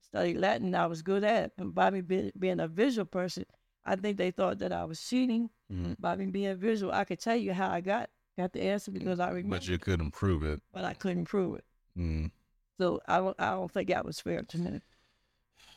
study 0.01 0.34
Latin. 0.34 0.74
I 0.74 0.86
was 0.86 1.03
good 1.03 1.22
at 1.22 1.45
it. 1.45 1.53
And 1.59 1.74
by 1.74 1.91
me 1.91 2.01
being, 2.01 2.32
being 2.38 2.61
a 2.61 2.66
visual 2.68 3.05
person, 3.05 3.45
I 3.84 3.97
think 3.97 4.16
they 4.16 4.30
thought 4.30 4.59
that 4.61 4.72
I 4.72 4.84
was 4.84 5.01
cheating. 5.07 5.51
Mhm. 5.70 5.97
By 6.01 6.16
me 6.16 6.26
being 6.26 6.57
visual, 6.57 6.93
I 6.93 7.05
could 7.05 7.20
tell 7.20 7.36
you 7.36 7.53
how 7.53 7.70
I 7.70 7.80
got 7.82 8.09
got 8.38 8.53
the 8.55 8.62
answer 8.62 8.91
because 8.91 9.20
I 9.20 9.28
remember, 9.28 9.57
But 9.57 9.68
you 9.68 9.76
couldn't 9.78 10.12
prove 10.12 10.43
it. 10.45 10.62
but 10.72 10.84
I 10.84 10.95
couldn't 10.95 11.26
prove 11.26 11.57
it. 11.59 11.64
Mm. 11.99 12.30
So 12.81 12.99
I 13.07 13.18
don't, 13.18 13.37
I 13.39 13.51
don't 13.51 13.70
think 13.70 13.91
that 13.91 14.07
was 14.07 14.20
fair 14.20 14.41
to 14.41 14.59
me. 14.59 14.81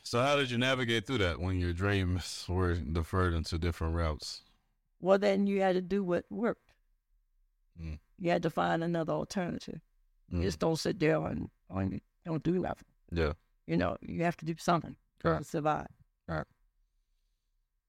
So 0.04 0.22
how 0.22 0.36
did 0.36 0.50
you 0.50 0.56
navigate 0.56 1.06
through 1.06 1.18
that 1.18 1.38
when 1.38 1.60
your 1.60 1.74
dreams 1.74 2.46
were 2.48 2.76
deferred 2.76 3.34
into 3.34 3.58
different 3.58 3.94
routes? 3.94 4.40
Well, 5.02 5.18
then 5.18 5.46
you 5.46 5.60
had 5.60 5.74
to 5.74 5.82
do 5.82 6.02
what 6.02 6.24
worked. 6.30 6.72
Mm. 7.78 7.98
You 8.18 8.30
had 8.30 8.42
to 8.44 8.48
find 8.48 8.82
another 8.82 9.12
alternative. 9.12 9.82
Mm. 10.32 10.40
just 10.40 10.58
don't 10.60 10.78
sit 10.78 10.98
there 10.98 11.20
and, 11.26 11.50
and 11.68 12.00
don't 12.24 12.42
do 12.42 12.52
nothing. 12.58 12.88
Yeah. 13.12 13.34
You 13.66 13.76
know, 13.76 13.98
you 14.00 14.24
have 14.24 14.38
to 14.38 14.46
do 14.46 14.54
something 14.58 14.96
Right. 15.22 15.38
to 15.40 15.44
survive. 15.44 15.88
Right. 16.26 16.46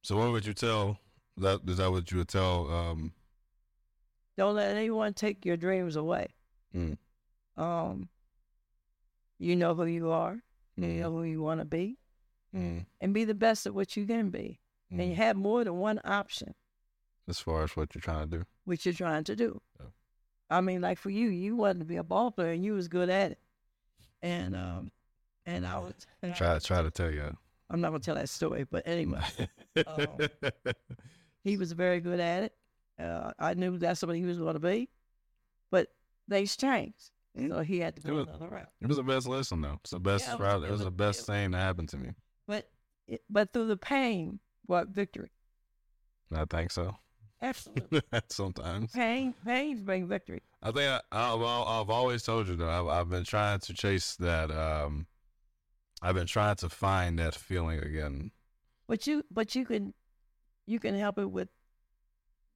So 0.02 0.18
what 0.18 0.34
would 0.34 0.46
you 0.46 0.54
tell? 0.54 1.00
That 1.38 1.62
is 1.66 1.78
that 1.78 1.90
what 1.90 2.12
you 2.12 2.18
would 2.18 2.28
tell? 2.28 2.70
Um. 2.70 3.14
Don't 4.38 4.56
let 4.56 4.76
anyone 4.76 5.14
take 5.14 5.46
your 5.46 5.56
dreams 5.56 5.96
away. 5.96 6.28
Mm. 6.76 6.98
Um, 7.56 8.10
you 9.38 9.56
know 9.56 9.74
who 9.76 9.86
you 9.86 10.12
are. 10.12 10.42
You 10.78 10.88
Mm. 10.88 11.00
know 11.00 11.12
who 11.12 11.24
you 11.24 11.42
want 11.42 11.60
to 11.62 11.66
be, 11.66 11.98
Mm. 12.54 12.86
and 13.02 13.14
be 13.14 13.24
the 13.26 13.34
best 13.34 13.66
at 13.66 13.74
what 13.74 13.96
you 13.96 14.06
can 14.06 14.30
be. 14.30 14.60
And 14.92 15.00
you 15.02 15.14
Mm. 15.14 15.18
have 15.18 15.36
more 15.38 15.64
than 15.64 15.76
one 15.78 16.00
option, 16.04 16.54
As 17.28 17.40
far 17.40 17.64
as 17.64 17.76
what 17.76 17.96
you're 17.96 18.02
trying 18.02 18.30
to 18.30 18.38
do. 18.40 18.46
What 18.66 18.86
you're 18.86 18.94
trying 18.94 19.24
to 19.26 19.36
do. 19.36 19.62
Yeah. 19.80 19.88
I 20.50 20.62
mean, 20.62 20.82
like 20.82 21.00
for 21.00 21.10
you, 21.10 21.30
you 21.30 21.56
wanted 21.56 21.80
to 21.80 21.86
be 21.86 21.96
a 21.96 22.04
ball 22.04 22.30
player, 22.32 22.52
and 22.52 22.64
you 22.64 22.74
was 22.74 22.88
good 22.88 23.10
at 23.10 23.32
it. 23.32 23.40
And 24.22 24.56
um, 24.56 24.92
and 25.46 25.66
I 25.66 25.80
was. 25.80 25.94
Try 26.36 26.60
try 26.60 26.82
to 26.82 26.92
tell 26.92 27.12
you. 27.12 27.36
I'm 27.70 27.82
not 27.82 27.90
gonna 27.90 28.00
tell 28.00 28.16
that 28.16 28.30
story, 28.30 28.64
but 28.64 28.84
anyway, 28.88 29.24
Oh. 29.88 30.18
he 31.44 31.58
was 31.58 31.72
very 31.72 32.00
good 32.00 32.20
at 32.20 32.44
it. 32.44 32.56
Uh, 33.00 33.32
I 33.40 33.54
knew 33.56 33.78
that's 33.78 34.04
what 34.04 34.16
he 34.16 34.24
was 34.24 34.38
going 34.38 34.54
to 34.54 34.60
be, 34.60 34.88
but 35.72 35.90
things 36.30 36.56
changed, 36.56 37.10
Mm. 37.10 37.15
So 37.38 37.60
he 37.62 37.80
had 37.80 37.96
to 37.96 38.02
It 38.02 38.06
go 38.08 38.14
was- 38.16 38.28
another 38.28 38.48
route. 38.50 38.70
It 38.82 38.88
was 38.88 38.98
the 38.98 39.04
best 39.04 39.28
lesson 39.28 39.62
though. 39.62 39.78
It's 39.82 39.92
the 39.92 40.00
best 40.00 40.26
Yeah, 40.26 40.34
it 40.34 40.40
was- 40.40 40.48
route. 40.48 40.64
it 40.64 40.68
It 40.68 40.72
was 40.72 40.80
was- 40.80 40.86
the 40.86 40.92
best 40.92 41.20
it- 41.22 41.26
thing 41.26 41.52
that 41.52 41.58
happened 41.60 41.90
to 41.90 41.98
me. 41.98 42.12
But 42.48 42.70
it, 43.08 43.24
but 43.30 43.52
through 43.54 43.68
the 43.68 43.78
pain 43.78 44.40
what 44.66 44.90
victory. 44.90 45.32
I 46.34 46.46
think 46.46 46.72
so. 46.72 46.96
Absolutely, 47.42 48.02
Sometimes 48.30 48.92
pain 48.92 49.34
pains 49.46 49.82
bring 49.82 50.08
victory. 50.08 50.42
I 50.64 50.72
think 50.72 50.90
I, 50.90 51.02
I've 51.12 51.42
I've 51.42 51.90
always 51.90 52.24
told 52.24 52.48
you 52.48 52.56
though. 52.56 52.70
I've, 52.70 52.88
I've 52.88 53.10
been 53.10 53.26
trying 53.26 53.60
to 53.60 53.74
chase 53.74 54.16
that. 54.18 54.50
Um, 54.52 55.06
I've 56.02 56.16
been 56.16 56.28
trying 56.28 56.56
to 56.58 56.70
find 56.70 57.20
that 57.20 57.36
feeling 57.36 57.80
again. 57.80 58.32
But 58.88 59.06
you 59.06 59.24
but 59.30 59.54
you 59.54 59.66
can 59.66 59.94
you 60.66 60.80
can 60.80 60.96
help 60.96 61.20
it 61.20 61.30
with 61.30 61.50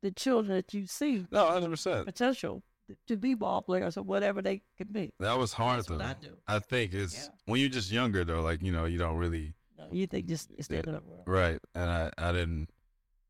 the 0.01 0.11
children 0.11 0.55
that 0.55 0.73
you 0.73 0.88
see 0.88 1.27
No, 1.30 1.45
hundred 1.47 1.69
percent. 1.69 2.05
potential 2.05 2.63
to 3.07 3.17
be 3.17 3.33
ball 3.33 3.61
players 3.61 3.97
or 3.97 4.03
whatever 4.03 4.41
they 4.41 4.61
could 4.77 4.91
be. 4.93 5.11
That 5.19 5.37
was 5.37 5.53
hard 5.53 5.77
That's 5.79 5.87
though. 5.87 5.99
I 5.99 6.15
do. 6.21 6.37
I 6.47 6.59
think 6.59 6.93
it's 6.93 7.15
Yeah. 7.25 7.29
when 7.45 7.59
you're 7.61 7.69
just 7.69 7.91
younger 7.91 8.23
though. 8.25 8.41
Like 8.41 8.61
you 8.61 8.71
know, 8.71 8.85
you 8.85 8.97
don't 8.97 9.17
really 9.17 9.53
You 9.91 10.07
think 10.07 10.27
just 10.27 10.51
it's 10.57 10.67
the 10.67 10.77
end 10.77 10.87
of 10.87 10.93
the 10.93 11.09
world. 11.09 11.23
right. 11.27 11.59
And 11.75 11.89
I 11.89 12.11
I 12.17 12.31
didn't. 12.31 12.69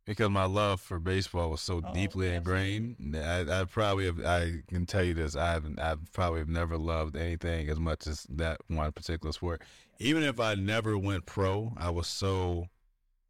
because 0.05 0.29
my 0.29 0.45
love 0.45 0.81
for 0.81 0.99
baseball 0.99 1.51
was 1.51 1.61
so 1.61 1.81
Oh, 1.85 1.93
deeply 1.93 2.33
ingrained. 2.33 3.15
I, 3.15 3.61
I 3.61 3.65
probably 3.65 4.05
have, 4.05 4.19
I 4.25 4.63
can 4.67 4.85
tell 4.87 5.03
you 5.03 5.13
this. 5.13 5.35
I 5.35 5.51
haven't. 5.51 5.79
I 5.79 5.95
probably 6.13 6.39
have 6.39 6.49
never 6.49 6.77
loved 6.77 7.15
anything 7.15 7.69
as 7.69 7.79
much 7.79 8.07
as 8.07 8.25
that 8.29 8.57
one 8.67 8.91
particular 8.91 9.31
sport. 9.33 9.61
Even 9.99 10.23
if 10.23 10.39
I 10.39 10.55
never 10.55 10.97
went 10.97 11.25
pro, 11.27 11.73
I 11.77 11.89
was 11.91 12.07
so 12.07 12.69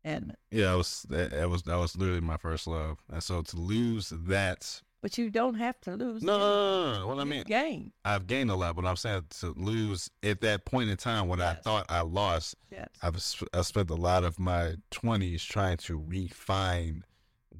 adamant. 0.05 0.39
yeah. 0.51 0.71
I 0.71 0.75
was 0.75 1.05
that 1.09 1.49
was 1.49 1.63
that 1.63 1.75
was 1.77 1.97
literally 1.97 2.21
my 2.21 2.38
first 2.38 2.65
love, 2.67 2.99
and 3.11 3.21
so 3.21 3.41
to 3.41 3.57
lose 3.57 4.09
that. 4.15 4.82
But 5.02 5.18
you 5.18 5.30
don't 5.30 5.56
have 5.56 5.80
to 5.82 5.95
lose. 5.95 6.22
No, 6.24 6.38
no, 6.38 6.93
no, 7.08 7.14
no, 7.16 7.22
I 7.22 7.24
mean, 7.24 7.43
gain. 7.43 7.93
I've 8.04 8.28
gained 8.28 8.52
a 8.52 8.56
lot, 8.56 8.76
but 8.76 8.86
I'm 8.86 8.97
saying 8.97 9.24
to 9.39 9.54
lose 9.56 10.10
at 10.24 10.41
that 10.41 10.66
point 10.66 10.89
in 10.89 10.97
time 10.97 11.30
when 11.30 11.39
I 11.41 11.54
thought 11.54 11.86
I 11.88 12.02
lost, 12.02 12.56
Yes. 12.70 12.89
I've 13.02 13.16
I 13.54 13.62
spent 13.62 13.89
a 13.89 13.95
lot 13.95 14.24
of 14.26 14.39
my 14.39 14.76
20s 14.91 15.45
trying 15.47 15.78
to 15.78 15.97
refine 16.06 17.06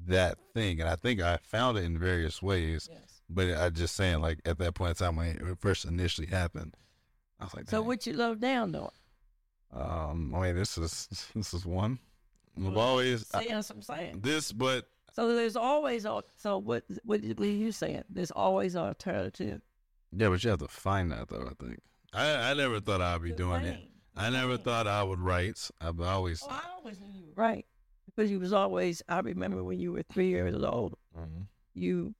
that 0.06 0.36
thing, 0.54 0.80
and 0.80 0.88
I 0.90 0.96
think 0.96 1.20
I 1.22 1.38
found 1.38 1.78
it 1.78 1.84
in 1.84 1.98
various 1.98 2.42
ways. 2.42 2.88
yes. 2.90 3.22
But 3.30 3.56
I 3.56 3.70
just 3.70 3.94
saying, 3.96 4.20
like 4.20 4.40
at 4.44 4.58
that 4.58 4.74
point 4.74 4.90
in 4.90 5.06
time 5.06 5.16
when 5.16 5.28
it 5.28 5.58
first 5.60 5.84
initially 5.86 6.26
happened, 6.26 6.74
I 7.38 7.44
was 7.44 7.54
like, 7.54 7.70
So 7.70 7.78
"Dang." 7.78 7.86
what 7.86 8.06
you 8.06 8.12
love 8.12 8.40
down 8.40 8.72
though? 8.72 8.92
Um, 9.72 10.34
I 10.34 10.40
mean, 10.40 10.56
this 10.56 10.76
is 10.76 11.08
this 11.34 11.54
is 11.54 11.64
one. 11.64 11.98
I've 12.62 12.76
always 12.76 13.26
See, 13.28 13.46
what 13.48 13.70
I'm 13.70 13.82
saying. 13.82 14.20
this, 14.20 14.52
but 14.52 14.88
So 15.12 15.34
there's 15.34 15.56
always 15.56 16.04
a. 16.04 16.22
So 16.36 16.58
what? 16.58 16.84
What 17.04 17.20
are 17.22 17.44
you 17.44 17.72
saying? 17.72 18.04
There's 18.08 18.30
always 18.30 18.74
an 18.74 18.82
alternative. 18.82 19.60
yeah, 20.16 20.28
but 20.28 20.42
you 20.44 20.50
have 20.50 20.58
to 20.60 20.68
find 20.68 21.10
that 21.12 21.28
though. 21.28 21.48
I 21.50 21.64
think 21.64 21.80
I 22.12 22.50
I 22.50 22.54
never 22.54 22.80
thought 22.80 23.00
I'd 23.00 23.22
be 23.22 23.32
doing 23.32 23.64
it. 23.64 23.80
I 24.16 24.28
never 24.30 24.56
thought 24.56 24.86
I 24.86 25.02
would 25.02 25.20
write. 25.20 25.70
I've 25.80 26.00
always. 26.00 26.42
Oh, 26.42 26.48
I 26.50 26.62
always 26.76 27.00
knew 27.00 27.08
you 27.12 27.26
were 27.26 27.42
right 27.42 27.66
because 28.06 28.30
you 28.30 28.40
was 28.40 28.52
always. 28.52 29.02
I 29.08 29.20
remember 29.20 29.62
when 29.64 29.78
you 29.80 29.92
were 29.92 30.02
three 30.02 30.28
years 30.28 30.54
old, 30.62 30.96
Mhm. 31.16 31.46
you 31.74 32.14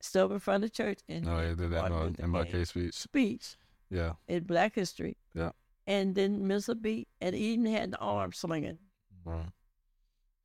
stood 0.00 0.30
in 0.32 0.38
front 0.38 0.64
of 0.64 0.72
church 0.72 1.00
and 1.08 1.24
No, 1.26 1.36
I 1.36 1.48
did 1.54 1.70
that 1.70 1.86
in 1.86 1.92
my- 1.92 2.14
in 2.24 2.30
my 2.30 2.44
case 2.44 2.70
speech. 2.70 2.94
speech 2.94 3.56
Yeah. 3.90 4.14
in 4.26 4.44
Black 4.44 4.74
History. 4.74 5.16
Yeah. 5.34 5.52
And 5.86 6.14
then 6.14 6.46
miss 6.46 6.68
a 6.68 6.74
beat, 6.74 7.08
and 7.20 7.34
even 7.36 7.66
had 7.66 7.90
the 7.92 7.98
arm 7.98 8.32
slinging, 8.32 8.78
Mhm. 9.26 9.52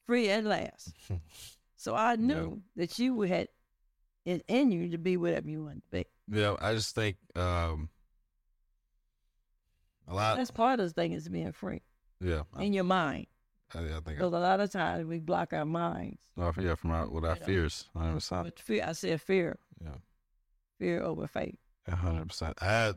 free 0.06 0.30
at 0.30 0.44
last. 0.44 0.94
So 1.78 1.96
I 1.96 2.12
Yeah. 2.12 2.26
knew 2.26 2.62
that 2.76 3.00
you 3.00 3.22
had 3.22 3.48
it 4.26 4.44
in 4.48 4.72
you 4.72 4.90
to 4.90 4.98
be 4.98 5.16
whatever 5.16 5.50
you 5.50 5.64
wanted 5.64 5.84
to 5.84 5.90
be. 5.92 6.06
Yeah, 6.30 6.56
I 6.60 6.74
just 6.74 6.94
think 6.94 7.18
um 7.36 7.90
a 10.08 10.14
lot. 10.14 10.38
That's 10.38 10.52
part 10.52 10.80
of 10.80 10.88
the 10.88 10.94
thing 10.94 11.14
is 11.14 11.30
being 11.30 11.52
free 11.52 11.82
Yeah, 12.20 12.44
I, 12.54 12.64
in 12.64 12.74
your 12.74 12.84
mind. 12.84 13.28
I, 13.74 13.80
I 13.80 13.88
think. 13.88 14.06
Because 14.06 14.34
a 14.34 14.40
lot 14.40 14.60
of 14.60 14.72
times 14.72 15.06
we 15.06 15.20
block 15.20 15.54
our 15.54 15.66
minds. 15.66 16.18
I, 16.38 16.52
yeah, 16.60 16.76
from 16.76 16.92
our, 16.92 17.10
with 17.10 17.26
our 17.26 17.36
You 17.36 17.42
fears, 17.42 17.90
hundred 17.96 18.14
percent. 18.16 18.60
Fear, 18.60 18.86
I 18.88 18.92
said 18.94 19.22
fear, 19.22 19.60
Yeah, 19.84 19.96
fear 20.80 21.02
over 21.04 21.28
faith. 21.28 21.58
hundred 21.88 22.28
percent. 22.30 22.58
I 22.62 22.66
had 22.66 22.96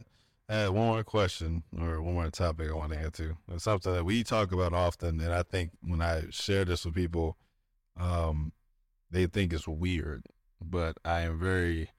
I 0.48 0.54
had 0.54 0.70
one 0.70 0.86
more 0.86 1.04
question 1.04 1.62
or 1.78 2.00
one 2.02 2.14
more 2.14 2.30
topic 2.30 2.70
I 2.70 2.74
want 2.74 2.92
to 2.92 2.98
get 2.98 3.12
to. 3.14 3.36
It's 3.52 3.64
something 3.64 3.92
that 3.92 4.04
we 4.04 4.24
talk 4.24 4.52
about 4.52 4.72
often, 4.72 5.20
and 5.20 5.32
I 5.32 5.42
think 5.42 5.72
when 5.82 6.00
I 6.00 6.24
share 6.30 6.64
this 6.64 6.84
with 6.84 6.94
people, 6.94 7.36
um, 7.96 8.52
they 9.10 9.26
think 9.26 9.52
it's 9.52 9.68
weird, 9.68 10.24
but 10.60 10.98
I 11.04 11.20
am 11.22 11.38
very, 11.38 11.90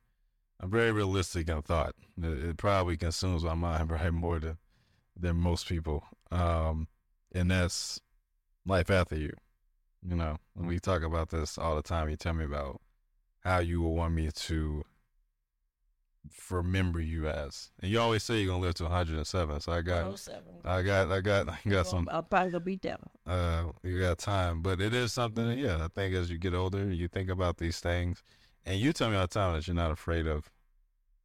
I'm 0.59 0.69
very 0.69 0.91
realistic 0.91 1.49
in 1.49 1.61
thought. 1.61 1.95
It, 2.21 2.25
it 2.25 2.57
probably 2.57 2.97
consumes 2.97 3.43
my 3.43 3.53
mind 3.53 3.89
probably 3.89 4.11
more 4.11 4.39
than 4.39 4.57
than 5.17 5.35
most 5.35 5.67
people, 5.67 6.03
um, 6.31 6.87
and 7.31 7.51
that's 7.51 7.99
life 8.65 8.89
after 8.89 9.15
you. 9.17 9.33
You 10.07 10.15
know, 10.15 10.37
when 10.53 10.67
we 10.67 10.79
talk 10.79 11.03
about 11.03 11.29
this 11.29 11.57
all 11.57 11.75
the 11.75 11.83
time, 11.83 12.09
you 12.09 12.15
tell 12.15 12.33
me 12.33 12.45
about 12.45 12.81
how 13.41 13.59
you 13.59 13.81
will 13.81 13.95
want 13.95 14.13
me 14.15 14.29
to 14.31 14.83
remember 16.49 16.99
you 17.01 17.27
as, 17.27 17.71
and 17.81 17.91
you 17.91 17.99
always 17.99 18.23
say 18.23 18.37
you're 18.39 18.47
gonna 18.51 18.61
live 18.61 18.75
to 18.75 18.83
107. 18.83 19.59
So 19.61 19.71
I 19.71 19.81
got, 19.81 20.05
107. 20.05 20.43
I 20.63 20.81
got, 20.81 21.11
I 21.11 21.21
got, 21.21 21.49
I 21.49 21.57
got 21.69 21.87
some 21.87 22.07
I'll 22.11 22.23
probably 22.23 22.59
beat 22.59 22.81
that 22.83 22.99
uh 23.25 23.65
you 23.83 23.99
got 23.99 24.17
time 24.17 24.61
but 24.61 24.79
it 24.81 24.93
is 24.93 25.13
something 25.13 25.47
that, 25.47 25.57
yeah 25.57 25.83
i 25.83 25.87
think 25.87 26.13
as 26.15 26.29
you 26.31 26.37
get 26.37 26.53
older 26.53 26.91
you 26.91 27.07
think 27.07 27.29
about 27.29 27.57
these 27.57 27.79
things 27.79 28.23
and 28.65 28.79
you 28.79 28.93
tell 28.93 29.09
me 29.09 29.15
all 29.15 29.21
the 29.23 29.27
time 29.27 29.53
that 29.53 29.67
you're 29.67 29.75
not 29.75 29.91
afraid 29.91 30.27
of 30.27 30.49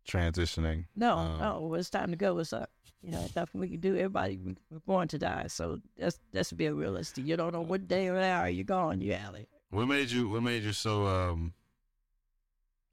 transitioning 0.09 0.85
No, 0.95 1.19
Um, 1.19 1.39
no, 1.39 1.75
it's 1.75 1.91
time 1.91 2.11
to 2.11 2.17
go. 2.17 2.39
It's 2.39 2.53
up. 2.53 2.71
You 3.03 3.13
know, 3.13 3.27
nothing 3.37 3.61
we 3.61 3.69
can 3.69 3.81
do. 3.81 3.95
Everybody 3.97 4.37
we- 4.39 4.57
we're 4.71 4.79
born 4.81 5.09
to 5.09 5.19
die, 5.19 5.47
so 5.49 5.81
that's 5.97 6.19
that's 6.33 6.53
being 6.53 6.75
realistic. 6.77 7.25
You 7.27 7.37
don't 7.37 7.53
know 7.53 7.61
what 7.61 7.87
day 7.89 8.09
or 8.09 8.19
hour 8.19 8.49
you're 8.49 8.65
gone. 8.65 9.01
You 9.01 9.13
alley. 9.13 9.47
what 9.71 9.87
made 9.87 10.11
you 10.11 10.29
what 10.29 10.43
made 10.43 10.63
you 10.63 10.73
so 10.73 11.07
um 11.07 11.53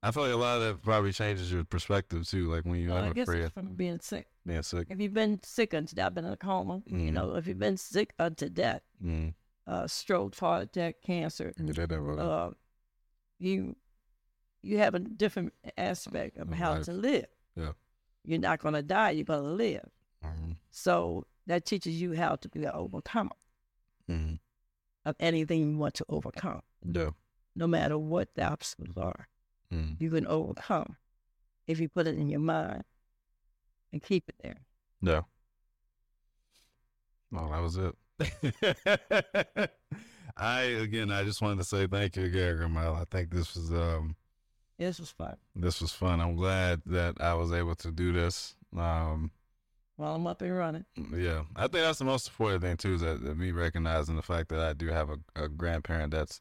i 0.06 0.10
feel 0.10 0.24
like 0.24 0.32
a 0.32 0.36
lot 0.36 0.56
of 0.58 0.62
that 0.62 0.82
probably 0.82 1.12
changes 1.12 1.50
your 1.52 1.64
perspective 1.64 2.28
too 2.28 2.50
like 2.54 2.64
when 2.64 2.78
you're 2.80 2.92
Well, 2.94 3.04
I 3.04 3.12
guess 3.12 3.26
unafraid 3.28 3.44
it's 3.44 3.54
from 3.54 3.74
being 3.74 3.98
sick. 4.00 4.26
being 4.46 4.62
sick 4.62 4.86
If 4.90 5.00
you've 5.00 5.14
been 5.14 5.40
sick 5.42 5.72
unto 5.74 5.94
death, 5.96 6.06
I've 6.08 6.14
been 6.14 6.24
in 6.26 6.32
a 6.32 6.36
coma, 6.36 6.82
you 6.86 7.10
Mhm. 7.10 7.12
know, 7.12 7.34
if 7.36 7.46
you've 7.46 7.58
been 7.58 7.76
sick 7.78 8.12
unto 8.18 8.48
death, 8.50 8.82
mm. 9.02 9.32
uh, 9.66 9.86
stroke, 9.86 10.36
heart 10.36 10.62
attack, 10.64 10.96
cancer, 11.02 11.52
you 11.56 11.72
that 11.72 12.00
really. 12.00 12.20
uh, 12.20 12.50
you 13.38 13.76
you 14.62 14.78
have 14.78 14.94
a 14.94 14.98
different 15.00 15.52
aspect 15.76 16.36
of 16.38 16.48
Of 16.50 16.54
how 16.58 16.70
life. 16.74 16.84
to 16.84 16.92
live. 16.92 17.26
Yeah. 17.56 17.72
You're 18.24 18.38
not 18.50 18.58
gonna 18.60 18.82
die. 18.82 19.10
You're 19.16 19.24
gonna 19.24 19.42
live. 19.66 19.88
Mhm. 20.22 20.56
So 20.70 21.26
that 21.46 21.64
teaches 21.66 22.00
you 22.00 22.14
how 22.14 22.36
to 22.36 22.48
be 22.48 22.64
an 22.64 22.72
overcomer 22.72 23.36
Mhm. 24.10 24.38
of 25.04 25.16
anything 25.20 25.60
you 25.72 25.78
want 25.78 25.94
to 25.94 26.04
overcome, 26.08 26.62
yeah 26.82 27.10
no 27.56 27.66
matter 27.68 27.96
what 27.96 28.34
the 28.34 28.42
obstacles 28.42 28.96
are. 28.96 29.28
Mm. 29.74 29.96
You 29.98 30.10
can 30.10 30.26
overcome 30.26 30.96
if 31.66 31.80
you 31.80 31.88
put 31.88 32.06
it 32.06 32.16
in 32.18 32.28
your 32.28 32.40
mind 32.40 32.84
and 33.92 34.02
keep 34.02 34.24
it 34.28 34.34
there. 34.42 34.60
yeah 35.02 35.22
well 37.30 37.50
that 37.50 37.60
was 37.62 37.76
it 37.76 37.94
i 40.36 40.62
again 40.62 41.10
i 41.10 41.22
just 41.24 41.40
wanted 41.42 41.58
to 41.58 41.64
say 41.64 41.86
thank 41.86 42.16
you 42.16 42.24
again 42.24 42.56
Gamal. 42.56 43.00
i 43.00 43.04
think 43.10 43.30
this 43.30 43.54
was 43.54 43.72
um 43.72 44.16
This 44.78 44.98
was 45.00 45.10
fun. 45.10 45.36
this 45.54 45.80
was 45.80 45.92
fun. 45.92 46.20
I'm 46.20 46.34
glad 46.36 46.82
that 46.86 47.20
I 47.20 47.34
was 47.34 47.52
able 47.52 47.74
to 47.76 47.90
do 47.92 48.12
this. 48.12 48.56
Um, 48.76 49.30
While 49.96 50.16
I'm 50.16 50.26
up 50.26 50.42
and 50.42 50.56
running. 50.56 50.84
yeah, 51.14 51.44
I 51.54 51.62
think 51.62 51.84
that's 51.84 52.00
the 52.00 52.04
most 52.04 52.26
important 52.28 52.62
thing 52.62 52.76
too, 52.76 52.94
is 52.94 53.00
that, 53.00 53.22
that 53.22 53.36
me 53.38 53.52
recognizing 53.52 54.16
the 54.16 54.22
fact 54.22 54.48
that 54.48 54.58
I 54.58 54.72
do 54.72 54.88
have 54.88 55.10
a, 55.10 55.18
a 55.44 55.48
grandparent 55.48 56.10
that's 56.10 56.40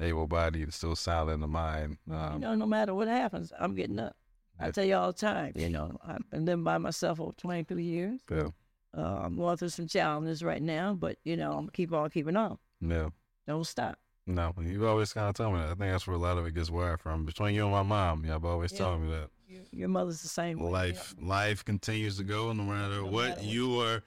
able-bodied, 0.00 0.72
still 0.72 0.96
sound 0.96 1.30
in 1.30 1.40
the 1.40 1.48
mind. 1.48 1.98
you 2.06 2.14
Um, 2.14 2.40
know, 2.40 2.54
no 2.54 2.66
matter 2.66 2.94
what 2.94 3.08
happens, 3.08 3.52
I'm 3.58 3.74
getting 3.74 3.98
up. 3.98 4.16
I 4.58 4.70
tell 4.70 4.84
you 4.84 4.94
all 4.94 5.12
the 5.12 5.18
time, 5.18 5.52
you 5.56 5.70
know, 5.70 5.98
I've 6.06 6.28
been 6.30 6.44
living 6.44 6.64
by 6.64 6.76
myself 6.78 7.18
for 7.18 7.32
23 7.32 7.82
years. 7.82 8.20
yeah, 8.30 8.48
Uh, 8.96 9.20
I'm 9.24 9.36
going 9.36 9.56
through 9.56 9.70
some 9.70 9.86
challenges 9.86 10.42
right 10.42 10.60
now, 10.62 10.92
but, 10.94 11.16
you 11.24 11.36
know, 11.36 11.52
I'm 11.52 11.68
keep 11.70 11.92
on 11.92 12.10
keeping 12.10 12.36
on. 12.36 12.58
yeah. 12.80 13.08
Don't 13.46 13.64
stop. 13.66 13.98
No, 14.26 14.52
you 14.60 14.86
always 14.86 15.12
kind 15.14 15.28
of 15.28 15.34
tell 15.34 15.50
me 15.50 15.58
that. 15.58 15.64
I 15.64 15.68
think 15.68 15.78
that's 15.92 16.06
where 16.06 16.14
a 16.16 16.18
lot 16.20 16.36
of 16.38 16.46
it 16.46 16.54
gets 16.54 16.70
wired 16.70 17.00
from. 17.00 17.24
Between 17.24 17.54
you 17.54 17.62
and 17.62 17.72
my 17.72 17.82
mom, 17.82 18.24
y'all 18.24 18.44
always 18.46 18.70
Yeah. 18.72 18.78
telling 18.78 19.06
me 19.06 19.10
that. 19.12 19.30
Your, 19.48 19.62
your 19.72 19.88
mother's 19.88 20.22
the 20.22 20.28
same 20.28 20.60
way. 20.60 20.70
life 20.70 21.14
life 21.20 21.64
continues 21.64 22.16
to 22.18 22.22
go 22.24 22.52
no 22.52 22.62
matter 22.62 22.96
No 22.96 23.06
what 23.06 23.28
matter 23.30 23.40
what. 23.40 23.44
you 23.50 23.80
are 23.80 24.02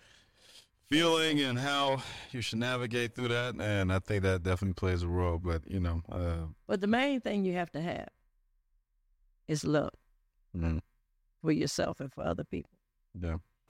feeling 0.94 1.40
and 1.42 1.58
how 1.58 2.02
you 2.32 2.40
should 2.42 2.60
navigate 2.60 3.16
through 3.16 3.28
that 3.30 3.56
and 3.60 3.92
i 3.92 3.98
think 4.00 4.22
that 4.24 4.44
definitely 4.44 4.74
plays 4.74 5.02
a 5.02 5.08
role 5.08 5.40
but 5.40 5.62
you 5.70 5.80
know 5.80 6.02
uh 6.12 6.46
But 6.68 6.82
the 6.82 6.88
main 6.88 7.20
thing 7.20 7.44
you 7.46 7.54
have 7.54 7.72
to 7.72 7.82
have 7.82 8.10
is 9.48 9.64
love 9.64 9.94
mm, 10.56 10.80
for 11.42 11.52
yourself 11.52 12.00
and 12.00 12.12
for 12.14 12.24
other 12.24 12.44
people. 12.44 12.72
yeah 13.20 13.38